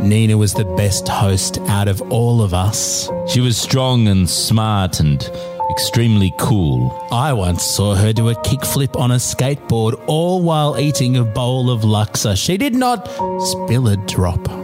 Nina 0.00 0.36
was 0.36 0.54
the 0.54 0.64
best 0.64 1.08
host 1.08 1.58
out 1.68 1.88
of 1.88 2.00
all 2.12 2.40
of 2.42 2.54
us. 2.54 3.10
She 3.26 3.40
was 3.40 3.56
strong 3.56 4.08
and 4.08 4.28
smart 4.28 5.00
and 5.00 5.22
extremely 5.70 6.32
cool. 6.38 6.96
I 7.12 7.32
once 7.32 7.62
saw 7.62 7.94
her 7.94 8.12
do 8.12 8.28
a 8.28 8.34
kickflip 8.34 8.98
on 8.98 9.10
a 9.10 9.16
skateboard 9.16 10.02
all 10.06 10.42
while 10.42 10.78
eating 10.78 11.16
a 11.16 11.24
bowl 11.24 11.70
of 11.70 11.82
laksa. 11.82 12.36
She 12.36 12.56
did 12.56 12.74
not 12.74 13.06
spill 13.40 13.88
a 13.88 13.96
drop. 13.96 14.57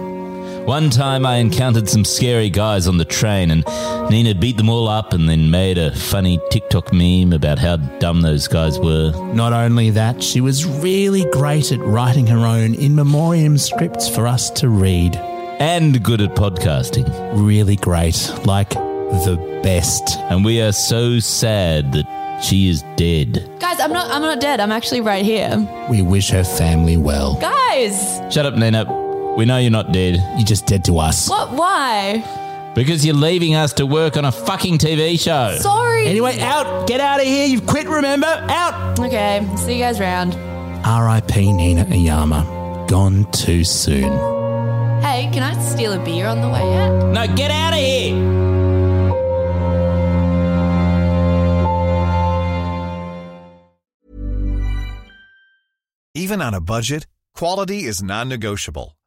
One 0.67 0.89
time 0.89 1.27
I 1.27 1.37
encountered 1.37 1.91
some 1.91 2.07
scary 2.07 2.49
guys 2.49 2.89
on 2.89 2.97
the 2.97 3.05
train 3.05 3.51
and 3.51 3.65
Nina 4.11 4.35
beat 4.35 4.57
them 4.57 4.71
all 4.71 4.89
up 4.89 5.13
and 5.13 5.29
then 5.29 5.51
made 5.51 5.77
a 5.77 5.95
funny 5.95 6.41
TikTok 6.51 6.91
meme 6.91 7.35
about 7.35 7.59
how 7.59 7.77
dumb 7.77 8.23
those 8.23 8.49
guys 8.49 8.79
were. 8.79 9.13
Not 9.35 9.53
only 9.53 9.91
that, 9.91 10.23
she 10.23 10.41
was 10.41 10.65
really 10.65 11.27
great 11.33 11.71
at 11.71 11.81
writing 11.81 12.27
her 12.29 12.39
own 12.47 12.75
in 12.75 12.95
memoriam 12.95 13.59
scripts 13.59 14.09
for 14.09 14.27
us 14.27 14.49
to 14.53 14.71
read. 14.71 15.17
And 15.17 16.03
good 16.03 16.23
at 16.23 16.35
podcasting. 16.35 17.07
Really 17.35 17.77
great, 17.77 18.17
like 18.47 18.71
the 18.71 19.37
best. 19.63 20.17
And 20.31 20.47
we 20.47 20.63
are 20.63 20.73
so 20.73 21.21
sad 21.21 21.93
that 21.93 22.43
she 22.43 22.71
is 22.71 22.83
dead. 22.97 23.51
Guys, 23.61 23.79
I'm 23.81 23.93
not, 23.93 24.11
I'm 24.11 24.23
not 24.23 24.41
dead. 24.41 24.61
I'm 24.61 24.73
actually 24.73 25.03
right 25.03 25.25
here. 25.27 25.59
We 25.91 26.01
wish 26.01 26.31
her 26.31 26.43
family 26.43 26.97
well. 26.97 27.39
Guys, 27.39 28.21
Shut 28.33 28.47
up, 28.47 28.55
Nina. 28.55 29.04
We 29.37 29.45
know 29.45 29.59
you're 29.59 29.71
not 29.71 29.93
dead. 29.93 30.15
You're 30.37 30.47
just 30.47 30.67
dead 30.67 30.85
to 30.85 30.99
us. 30.99 31.29
what? 31.29 31.51
Why? 31.53 32.73
Because 32.75 33.05
you're 33.05 33.15
leaving 33.17 33.55
us 33.55 33.73
to 33.75 33.87
work 33.87 34.17
on 34.17 34.25
a 34.25 34.33
fucking 34.33 34.79
TV 34.79 35.19
show. 35.19 35.57
Sorry. 35.61 36.07
Anyway, 36.07 36.39
out! 36.41 36.87
Get 36.87 37.01
out 37.01 37.21
of 37.21 37.27
here! 37.27 37.47
You've 37.47 37.67
quit, 37.67 37.89
remember? 37.89 38.27
Out! 38.27 38.99
Okay. 38.99 39.47
See 39.57 39.75
you 39.75 39.79
guys 39.81 40.01
around. 40.01 40.35
R.I.P. 40.85 41.53
Nina 41.53 41.87
Oyama. 41.91 42.87
Gone 42.89 43.31
too 43.33 43.65
soon. 43.65 44.13
Hey, 45.03 45.29
can 45.33 45.43
I 45.43 45.61
steal 45.63 45.93
a 45.93 46.05
beer 46.05 46.27
on 46.27 46.41
the 46.41 46.49
way 46.49 46.77
out? 46.77 47.13
No, 47.13 47.35
get 47.35 47.51
out 47.51 47.73
of 47.73 47.79
here! 47.79 48.45
Even 56.15 56.41
on 56.41 56.55
a 56.55 56.61
budget, 56.61 57.07
quality 57.35 57.85
is 57.85 58.03
non-negotiable. 58.03 58.97